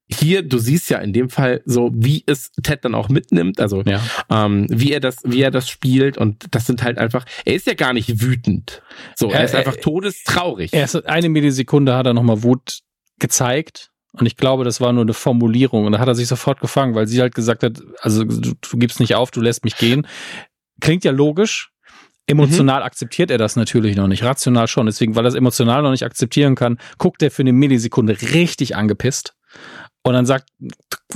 [0.10, 3.82] hier, du siehst ja in dem Fall so, wie es Ted dann auch mitnimmt, also
[3.84, 4.02] ja.
[4.30, 7.68] ähm, wie er das, wie er das spielt und das sind halt einfach, er ist
[7.68, 8.82] ja gar nicht wütend.
[9.16, 10.74] So, er, er ist einfach er, todestraurig.
[10.74, 12.80] Er ist eine Millisekunde hat er nochmal Wut
[13.20, 15.86] gezeigt und ich glaube, das war nur eine Formulierung.
[15.86, 18.78] Und da hat er sich sofort gefangen, weil sie halt gesagt hat, also du, du
[18.78, 20.08] gibst nicht auf, du lässt mich gehen.
[20.82, 21.72] Klingt ja logisch.
[22.26, 22.86] Emotional mhm.
[22.86, 24.86] akzeptiert er das natürlich noch nicht, rational schon.
[24.86, 28.76] Deswegen, weil er es emotional noch nicht akzeptieren kann, guckt er für eine Millisekunde richtig
[28.76, 29.34] angepisst.
[30.04, 30.50] Und dann sagt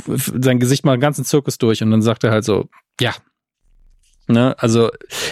[0.06, 2.70] sein Gesicht mal einen ganzen Zirkus durch und dann sagt er halt so,
[3.00, 3.14] ja,
[4.32, 4.56] Ne?
[4.58, 4.90] Also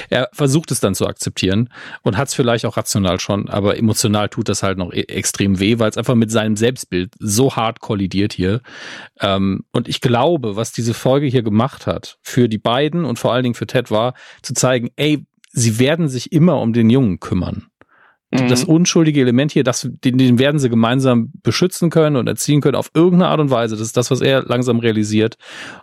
[0.10, 1.70] er versucht es dann zu akzeptieren
[2.02, 5.60] und hat es vielleicht auch rational schon, aber emotional tut das halt noch e extrem
[5.60, 8.62] weh, weil es einfach mit seinem Selbstbild so hart kollidiert hier.
[9.20, 13.34] Ähm, und ich glaube, was diese Folge hier gemacht hat für die beiden und vor
[13.34, 17.20] allen Dingen für Ted war, zu zeigen, ey, sie werden sich immer um den Jungen
[17.20, 17.69] kümmern.
[18.32, 18.48] Mhm.
[18.48, 22.76] Das unschuldige Element hier, das, den, den werden sie gemeinsam beschützen können und erziehen können
[22.76, 23.76] auf irgendeine Art und Weise.
[23.76, 25.38] Das ist das, was er langsam realisiert.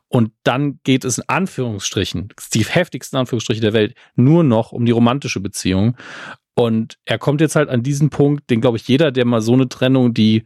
[0.09, 4.93] Und dann geht es in Anführungsstrichen, die heftigsten Anführungsstriche der Welt, nur noch um die
[4.93, 5.97] romantische Beziehung.
[6.55, 9.53] Und er kommt jetzt halt an diesen Punkt, den glaube ich jeder, der mal so
[9.53, 10.45] eine Trennung, die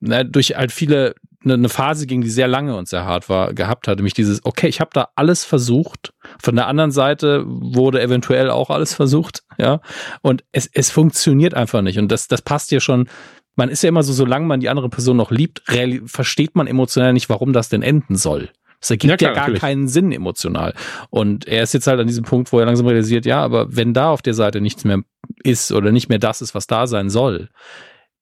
[0.00, 3.54] na, durch halt viele eine, eine Phase ging, die sehr lange und sehr hart war,
[3.54, 3.96] gehabt hat.
[3.96, 6.12] Nämlich dieses, okay, ich habe da alles versucht.
[6.40, 9.80] Von der anderen Seite wurde eventuell auch alles versucht, ja.
[10.22, 11.98] Und es, es funktioniert einfach nicht.
[11.98, 13.08] Und das, das passt ja schon.
[13.54, 15.62] Man ist ja immer so, solange man die andere Person noch liebt,
[16.06, 18.50] versteht man emotional nicht, warum das denn enden soll.
[18.80, 19.60] Das ergibt ja, klar, ja gar natürlich.
[19.60, 20.74] keinen Sinn emotional.
[21.10, 23.92] Und er ist jetzt halt an diesem Punkt, wo er langsam realisiert, ja, aber wenn
[23.92, 25.00] da auf der Seite nichts mehr
[25.42, 27.48] ist oder nicht mehr das ist, was da sein soll,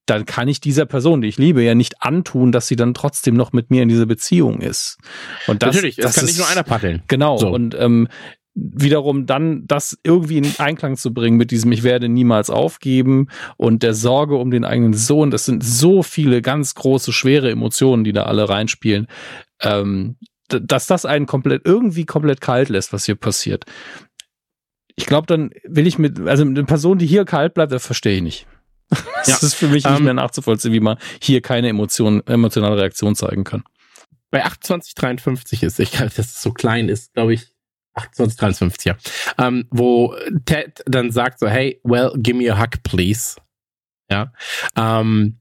[0.06, 3.34] dann kann ich dieser Person, die ich liebe, ja nicht antun, dass sie dann trotzdem
[3.34, 4.98] noch mit mir in dieser Beziehung ist.
[5.46, 7.02] Und das, Natürlich, das, das kann ist, nicht nur einer paddeln.
[7.08, 7.36] Genau.
[7.36, 7.48] So.
[7.50, 8.08] Und ähm,
[8.54, 13.28] wiederum dann das irgendwie in Einklang zu bringen mit diesem Ich werde niemals aufgeben
[13.58, 18.02] und der Sorge um den eigenen Sohn, das sind so viele ganz große, schwere Emotionen,
[18.02, 19.08] die da alle reinspielen,
[19.60, 20.16] ähm,
[20.48, 23.64] dass das einen komplett, irgendwie komplett kalt lässt, was hier passiert.
[24.94, 28.16] Ich glaube, dann will ich mit, also eine Person, die hier kalt bleibt, das verstehe
[28.16, 28.46] ich nicht.
[29.26, 29.46] Das ja.
[29.48, 33.42] ist für mich nicht um, mehr nachzuvollziehen, wie man hier keine Emotion, emotionale Reaktion zeigen
[33.42, 33.64] kann.
[34.30, 37.48] Bei 2853 ist, ich glaube, dass es so klein ist, glaube ich,
[37.96, 38.96] 2853, ja.
[39.38, 40.14] Ähm, wo
[40.44, 43.36] Ted dann sagt so, hey, well, give me a hug, please.
[44.10, 44.32] Ja.
[44.76, 45.40] Ähm,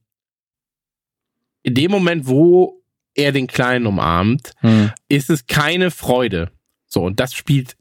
[1.63, 2.81] in dem Moment, wo
[3.13, 4.91] er den Kleinen umarmt, hm.
[5.07, 6.51] ist es keine Freude.
[6.85, 7.75] So, und das spielt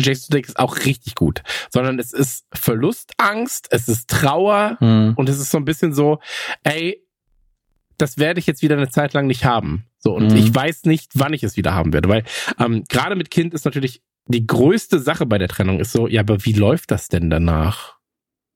[0.00, 1.42] Jason Sudeikis auch richtig gut.
[1.70, 5.14] Sondern es ist Verlustangst, es ist Trauer hm.
[5.16, 6.18] und es ist so ein bisschen so,
[6.62, 7.02] ey,
[7.98, 9.84] das werde ich jetzt wieder eine Zeit lang nicht haben.
[9.98, 10.36] So, und mhm.
[10.36, 12.08] ich weiß nicht, wann ich es wieder haben werde.
[12.08, 12.24] Weil
[12.58, 16.20] ähm, gerade mit Kind ist natürlich die größte Sache bei der Trennung ist so, ja,
[16.20, 17.98] aber wie läuft das denn danach?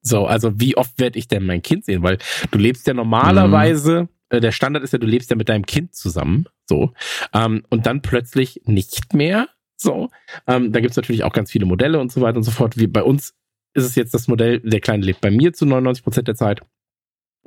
[0.01, 2.03] So, also wie oft werde ich denn mein Kind sehen?
[2.03, 2.19] Weil
[2.51, 4.09] du lebst ja normalerweise, mhm.
[4.37, 6.47] äh, der Standard ist ja, du lebst ja mit deinem Kind zusammen.
[6.67, 6.93] So.
[7.33, 9.49] Ähm, und dann plötzlich nicht mehr.
[9.85, 10.09] So.
[10.47, 12.79] Ähm, da gibt's natürlich auch ganz viele Modelle und so weiter und so fort.
[12.79, 13.35] Wie bei uns
[13.75, 16.63] ist es jetzt das Modell, der Kleine lebt bei mir zu 99 Prozent der Zeit.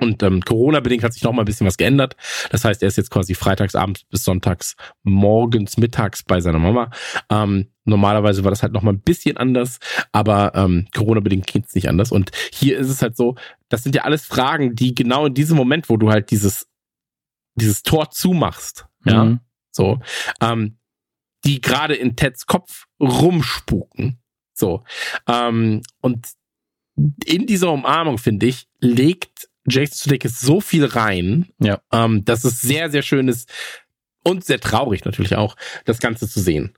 [0.00, 2.14] Und ähm, Corona-bedingt hat sich noch mal ein bisschen was geändert.
[2.50, 6.90] Das heißt, er ist jetzt quasi freitagsabends bis sonntags morgens, mittags bei seiner Mama.
[7.28, 9.80] Ähm, normalerweise war das halt noch mal ein bisschen anders,
[10.12, 12.12] aber ähm, Corona-bedingt geht's nicht anders.
[12.12, 13.34] Und hier ist es halt so,
[13.68, 16.68] das sind ja alles Fragen, die genau in diesem Moment, wo du halt dieses,
[17.56, 19.40] dieses Tor zumachst, ja, mhm.
[19.72, 19.98] so,
[20.40, 20.78] ähm,
[21.44, 24.18] die gerade in Teds Kopf rumspuken.
[24.54, 24.84] So.
[25.28, 26.26] Ähm, und
[27.24, 31.80] in dieser Umarmung, finde ich, legt Jason Sudeikis so viel rein, ja.
[31.92, 33.50] ähm, dass es sehr, sehr schön ist
[34.24, 36.74] und sehr traurig natürlich auch, das Ganze zu sehen.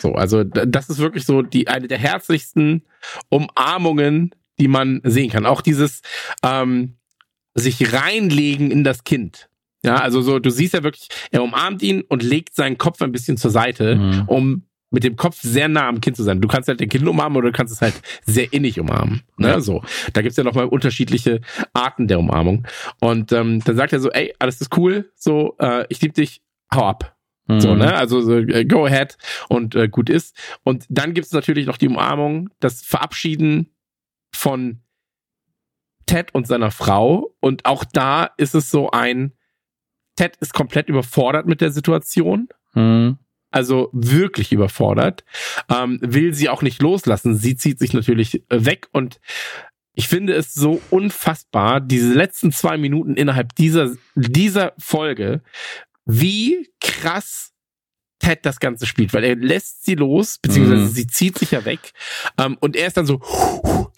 [0.00, 2.84] So, also das ist wirklich so die eine der herzlichsten
[3.28, 5.46] Umarmungen, die man sehen kann.
[5.46, 6.02] Auch dieses
[6.42, 6.96] ähm,
[7.54, 9.48] sich reinlegen in das Kind.
[9.84, 13.12] Ja, also so, du siehst ja wirklich, er umarmt ihn und legt seinen Kopf ein
[13.12, 14.24] bisschen zur Seite, mhm.
[14.26, 16.40] um mit dem Kopf sehr nah am Kind zu sein.
[16.40, 17.94] Du kannst halt den Kind umarmen oder du kannst es halt
[18.24, 19.22] sehr innig umarmen.
[19.38, 19.48] Ne?
[19.48, 19.60] Ja.
[19.60, 19.82] So,
[20.12, 21.40] da gibt's ja nochmal unterschiedliche
[21.72, 22.68] Arten der Umarmung.
[23.00, 26.42] Und ähm, dann sagt er so, ey, alles ist cool, so, äh, ich liebe dich,
[26.72, 27.16] hau ab.
[27.48, 27.60] Mhm.
[27.60, 27.94] So, ne?
[27.94, 29.16] Also so, äh, go ahead
[29.48, 30.36] und äh, gut ist.
[30.62, 33.74] Und dann gibt's natürlich noch die Umarmung, das Verabschieden
[34.34, 34.82] von
[36.04, 37.34] Ted und seiner Frau.
[37.40, 39.32] Und auch da ist es so ein,
[40.16, 42.48] Ted ist komplett überfordert mit der Situation.
[42.74, 43.18] Mhm
[43.52, 45.24] also wirklich überfordert,
[45.68, 47.36] ähm, will sie auch nicht loslassen.
[47.36, 49.20] Sie zieht sich natürlich äh, weg und
[49.94, 55.42] ich finde es so unfassbar, diese letzten zwei Minuten innerhalb dieser, dieser Folge,
[56.06, 57.52] wie krass
[58.18, 60.88] Ted das Ganze spielt, weil er lässt sie los, beziehungsweise mm.
[60.88, 61.92] sie zieht sich ja weg
[62.38, 63.20] ähm, und er ist dann so,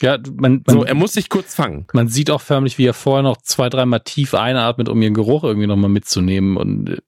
[0.02, 1.86] ja, man, man, so, er muss sich kurz fangen.
[1.92, 5.44] Man sieht auch förmlich, wie er vorher noch zwei, dreimal tief einatmet, um ihren Geruch
[5.44, 6.98] irgendwie nochmal mitzunehmen und äh,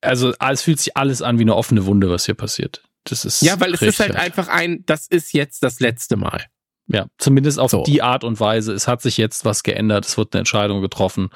[0.00, 2.82] also es fühlt sich alles an wie eine offene Wunde, was hier passiert.
[3.04, 6.44] Das ist ja, weil es ist halt einfach ein, das ist jetzt das letzte Mal.
[6.88, 7.82] Ja, zumindest auf so.
[7.82, 8.72] die Art und Weise.
[8.72, 10.06] Es hat sich jetzt was geändert.
[10.06, 11.30] Es wird eine Entscheidung getroffen.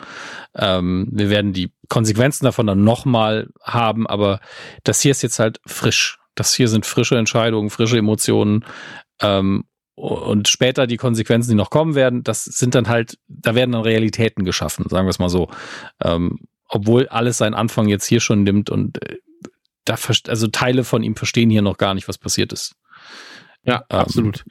[0.54, 4.40] Ähm, wir werden die Konsequenzen davon dann nochmal haben, aber
[4.84, 6.18] das hier ist jetzt halt frisch.
[6.36, 8.64] Das hier sind frische Entscheidungen, frische Emotionen.
[9.20, 9.64] Ähm,
[9.94, 13.82] und später die Konsequenzen, die noch kommen werden, das sind dann halt, da werden dann
[13.82, 15.48] Realitäten geschaffen, sagen wir es mal so.
[16.02, 16.38] Ähm,
[16.68, 19.16] obwohl alles seinen Anfang jetzt hier schon nimmt und äh,
[19.84, 19.96] da
[20.28, 22.76] also Teile von ihm verstehen hier noch gar nicht, was passiert ist.
[23.62, 24.44] Ja, ähm, absolut.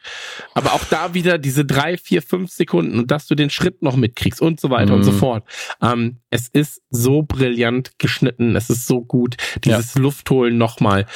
[0.54, 3.96] Aber auch da wieder diese drei, vier, fünf Sekunden und dass du den Schritt noch
[3.96, 5.18] mitkriegst und so weiter und so mhm.
[5.18, 5.44] fort.
[5.82, 9.38] Ähm, es ist so brillant geschnitten, es ist so gut.
[9.64, 10.02] Dieses ja.
[10.02, 11.08] Luftholen nochmal.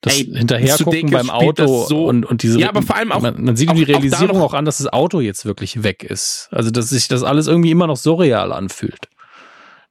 [0.00, 2.60] Das Ey, hinterhergucken beim Auto so, und, und diese.
[2.60, 3.20] Ja, aber vor allem auch.
[3.20, 6.04] Man, man sieht auch, die Realisierung auch, auch an, dass das Auto jetzt wirklich weg
[6.04, 6.48] ist.
[6.52, 9.08] Also, dass sich das alles irgendwie immer noch surreal anfühlt.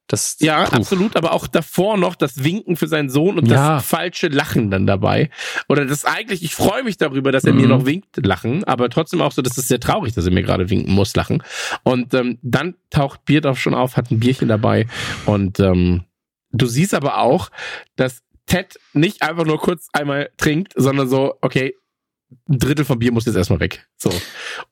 [0.08, 0.78] Das, ja, puh.
[0.78, 3.76] absolut, aber auch davor noch das Winken für seinen Sohn und ja.
[3.76, 5.30] das falsche Lachen dann dabei.
[5.68, 7.62] Oder das eigentlich, ich freue mich darüber, dass er mhm.
[7.62, 10.44] mir noch winkt, lachen, aber trotzdem auch so, das ist sehr traurig, dass er mir
[10.44, 11.44] gerade winken muss, lachen.
[11.84, 14.88] Und ähm, dann taucht Bierdorf schon auf, hat ein Bierchen dabei
[15.26, 16.06] und ähm,
[16.54, 17.50] du siehst aber auch,
[17.98, 21.76] dass Ted nicht einfach nur kurz einmal trinkt, sondern so, okay,
[22.50, 23.88] ein Drittel vom Bier muss jetzt erstmal weg.
[23.98, 24.12] So.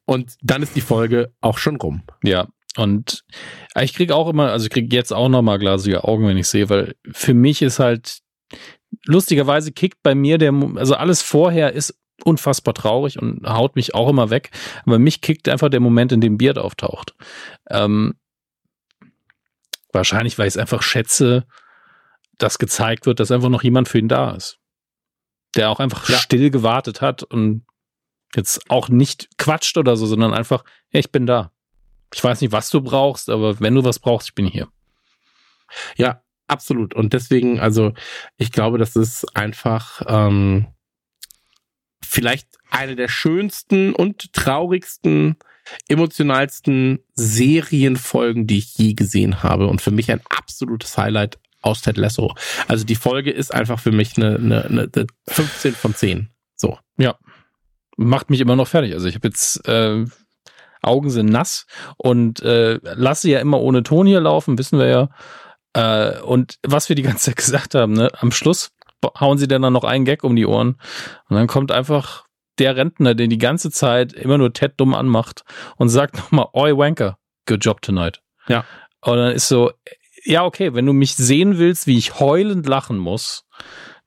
[0.06, 2.04] Und dann ist die Folge auch schon rum.
[2.24, 2.48] Ja,
[2.78, 3.24] und
[3.80, 6.70] ich kriege auch immer, also ich kriege jetzt auch nochmal glasige Augen, wenn ich sehe,
[6.70, 8.20] weil für mich ist halt,
[9.06, 14.10] lustigerweise kickt bei mir der, also alles vorher ist unfassbar traurig und haut mich auch
[14.10, 14.52] immer weg.
[14.86, 17.14] Aber mich kickt einfach der Moment, in dem Beard auftaucht.
[17.70, 18.16] Ähm,
[19.92, 21.46] wahrscheinlich, weil ich es einfach schätze,
[22.38, 24.60] dass gezeigt wird, dass einfach noch jemand für ihn da ist.
[25.56, 26.18] der auch einfach ja.
[26.18, 27.66] still gewartet hat und
[28.36, 31.52] jetzt auch nicht quatscht oder so, sondern einfach, ja, ich bin da.
[32.14, 34.68] Ich weiß nicht, was du brauchst, aber wenn du was brauchst, ich bin hier.
[35.96, 36.94] Ja, absolut.
[36.94, 37.94] Und deswegen, also
[38.38, 40.68] ich glaube, das ist einfach ähm,
[42.04, 45.38] vielleicht eine der schönsten und traurigsten,
[45.88, 49.68] emotionalsten Serienfolgen, die ich je gesehen habe.
[49.68, 52.34] Und für mich ein absolutes Highlight aus Ted Lasso.
[52.68, 56.30] Also die Folge ist einfach für mich eine, eine, eine 15 von 10.
[56.56, 56.78] So.
[56.98, 57.16] Ja.
[57.98, 58.94] Macht mich immer noch fertig.
[58.94, 60.06] Also ich habe jetzt äh,
[60.82, 61.66] Augen sind nass
[61.98, 65.10] und äh, lasse ja immer ohne Ton hier laufen, wissen wir ja.
[65.74, 68.72] Äh, und was wir die ganze Zeit gesagt haben, ne, am Schluss
[69.20, 70.78] hauen sie dann noch einen Gag um die Ohren
[71.30, 72.26] und dann kommt einfach
[72.58, 75.44] der Rentner, den die ganze Zeit immer nur Ted dumm anmacht
[75.78, 78.22] und sagt nochmal, oi Wanker, good job tonight.
[78.48, 78.66] Ja.
[79.02, 79.72] Und dann ist so,
[80.26, 83.46] ja, okay, wenn du mich sehen willst, wie ich heulend lachen muss,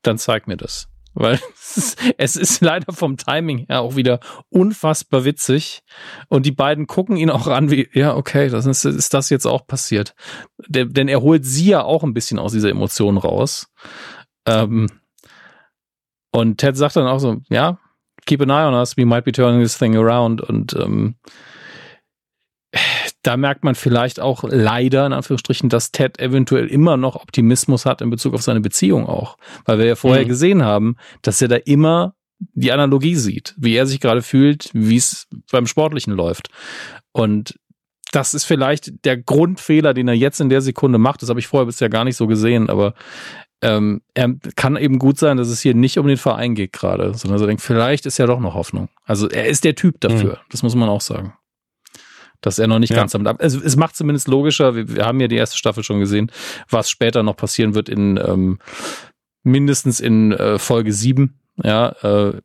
[0.02, 0.88] dann zeig mir das.
[1.14, 1.40] Weil
[2.18, 4.20] es ist, leider vom Timing her auch wieder
[4.50, 5.82] unfassbar witzig.
[6.28, 9.46] Und die beiden gucken ihn auch an, wie, ja, okay, das ist, ist das jetzt
[9.46, 10.14] auch passiert.
[10.66, 13.68] Der, denn er holt sie ja auch ein bisschen aus dieser Emotion raus.
[14.46, 14.88] Ähm,
[16.30, 17.78] und Ted sagt dann auch so, ja,
[18.26, 20.40] keep an eye on us, we might be turning this thing around.
[20.40, 21.16] Und ähm,
[23.22, 28.00] da merkt man vielleicht auch leider, in Anführungsstrichen, dass Ted eventuell immer noch Optimismus hat
[28.00, 29.36] in Bezug auf seine Beziehung auch.
[29.64, 30.28] Weil wir ja vorher mhm.
[30.28, 34.96] gesehen haben, dass er da immer die Analogie sieht, wie er sich gerade fühlt, wie
[34.96, 36.48] es beim Sportlichen läuft.
[37.12, 37.58] Und
[38.12, 41.20] das ist vielleicht der Grundfehler, den er jetzt in der Sekunde macht.
[41.20, 42.94] Das habe ich vorher bisher gar nicht so gesehen, aber
[43.60, 47.12] ähm, er kann eben gut sein, dass es hier nicht um den Verein geht gerade,
[47.14, 48.88] sondern er denkt, vielleicht ist ja doch noch Hoffnung.
[49.04, 50.50] Also er ist der Typ dafür, mhm.
[50.50, 51.34] das muss man auch sagen
[52.40, 52.96] dass er noch nicht ja.
[52.96, 53.38] ganz damit ab.
[53.40, 56.30] Also es macht zumindest logischer, wir, wir, haben ja die erste Staffel schon gesehen,
[56.68, 58.58] was später noch passieren wird in ähm,
[59.42, 62.40] mindestens in äh, Folge 7, ja, äh,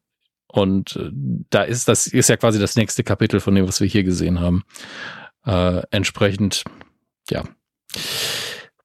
[0.48, 1.10] und äh,
[1.50, 4.40] da ist das ist ja quasi das nächste Kapitel von dem, was wir hier gesehen
[4.40, 4.64] haben.
[5.46, 6.64] Äh, entsprechend,
[7.30, 7.44] ja.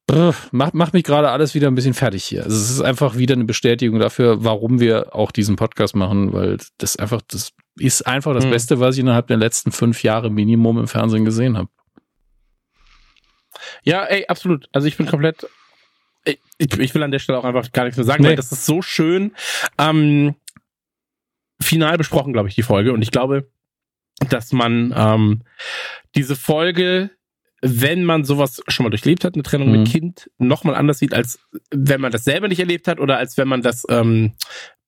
[0.09, 2.43] Brr, macht, macht mich gerade alles wieder ein bisschen fertig hier.
[2.45, 6.57] Also es ist einfach wieder eine Bestätigung dafür, warum wir auch diesen Podcast machen, weil
[6.79, 8.51] das einfach das ist einfach das hm.
[8.51, 11.69] Beste, was ich innerhalb der letzten fünf Jahre Minimum im Fernsehen gesehen habe.
[13.85, 14.69] Ja, ey, absolut.
[14.73, 15.47] Also ich bin komplett.
[16.25, 18.31] Ich, ich will an der Stelle auch einfach gar nichts mehr sagen, nee.
[18.31, 19.35] weil das ist so schön
[19.77, 20.35] ähm,
[21.61, 22.95] final besprochen, glaube ich, die Folge.
[22.95, 23.51] Und ich glaube,
[24.31, 25.43] dass man ähm,
[26.15, 27.11] diese Folge
[27.61, 29.79] wenn man sowas schon mal durchlebt hat, eine Trennung mhm.
[29.79, 31.41] mit Kind, nochmal anders sieht, als
[31.71, 34.35] wenn man das selber nicht erlebt hat oder als wenn man das ähm,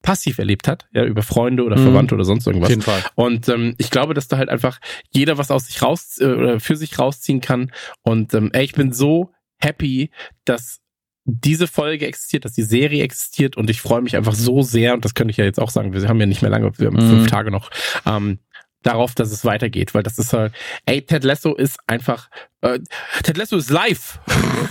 [0.03, 1.85] passiv erlebt hat, ja, über Freunde oder mhm.
[1.85, 2.69] Verwandte oder sonst irgendwas.
[2.69, 3.03] Auf jeden Fall.
[3.17, 4.81] Und ähm, ich glaube, dass da halt einfach
[5.11, 7.73] jeder was aus sich raus äh, oder für sich rausziehen kann.
[8.03, 10.11] Und ähm, ey, ich bin so happy,
[10.45, 10.81] dass
[11.25, 15.05] diese Folge existiert, dass die Serie existiert und ich freue mich einfach so sehr, und
[15.05, 16.97] das könnte ich ja jetzt auch sagen, wir haben ja nicht mehr lange, wir haben
[16.97, 17.11] mhm.
[17.11, 17.71] fünf Tage noch,
[18.07, 18.39] ähm,
[18.82, 20.52] darauf, dass es weitergeht, weil das ist halt,
[20.86, 22.31] ey, Ted Lasso ist einfach,
[22.62, 22.78] äh,
[23.23, 24.20] Ted Lasso ist live.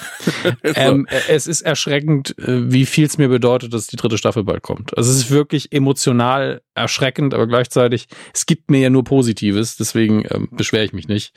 [0.64, 4.64] ähm, es ist erschreckend, äh, wie viel es mir bedeutet, dass die dritte Staffel bald
[4.64, 4.98] kommt.
[4.98, 10.24] Also es ist wirklich emotional erschreckend, aber gleichzeitig, es gibt mir ja nur Positives, deswegen
[10.30, 11.34] ähm, beschwere ich mich nicht.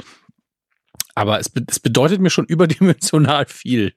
[1.14, 3.94] Aber es, es bedeutet mir schon überdimensional viel.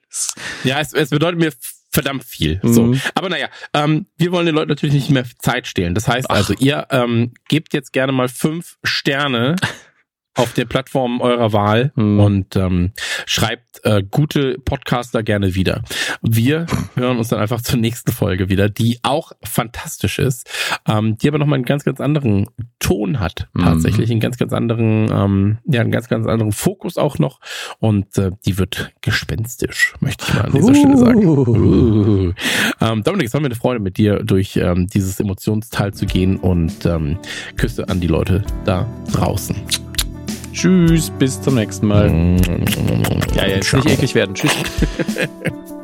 [0.64, 1.52] Ja, es, es bedeutet mir
[1.96, 2.60] verdammt viel.
[2.62, 2.72] Mhm.
[2.72, 2.94] So.
[3.14, 5.94] Aber naja, ähm, wir wollen den Leuten natürlich nicht mehr Zeit stehlen.
[5.94, 6.36] Das heißt Ach.
[6.36, 9.56] also, ihr ähm, gebt jetzt gerne mal fünf Sterne
[10.36, 12.20] auf der Plattform eurer Wahl mhm.
[12.20, 12.92] und ähm,
[13.24, 15.82] schreibt äh, gute Podcaster gerne wieder.
[16.22, 20.48] Wir hören uns dann einfach zur nächsten Folge wieder, die auch fantastisch ist,
[20.86, 22.46] ähm, die aber nochmal einen ganz, ganz anderen
[22.78, 23.62] Ton hat, mhm.
[23.62, 27.40] tatsächlich, einen ganz, ganz anderen, ähm, ja, einen ganz, ganz anderen Fokus auch noch
[27.78, 30.74] und äh, die wird gespenstisch, möchte ich mal an dieser uh.
[30.74, 31.26] Stelle sagen.
[31.26, 32.32] Uh.
[32.80, 36.36] Ähm, Dominik, es war mir eine Freude, mit dir durch ähm, dieses Emotionsteil zu gehen
[36.36, 37.18] und ähm,
[37.56, 39.56] Küsse an die Leute da draußen.
[40.56, 42.10] Tschüss, bis zum nächsten Mal.
[43.34, 44.34] Ja, jetzt nicht eklig werden.
[44.34, 44.52] Tschüss.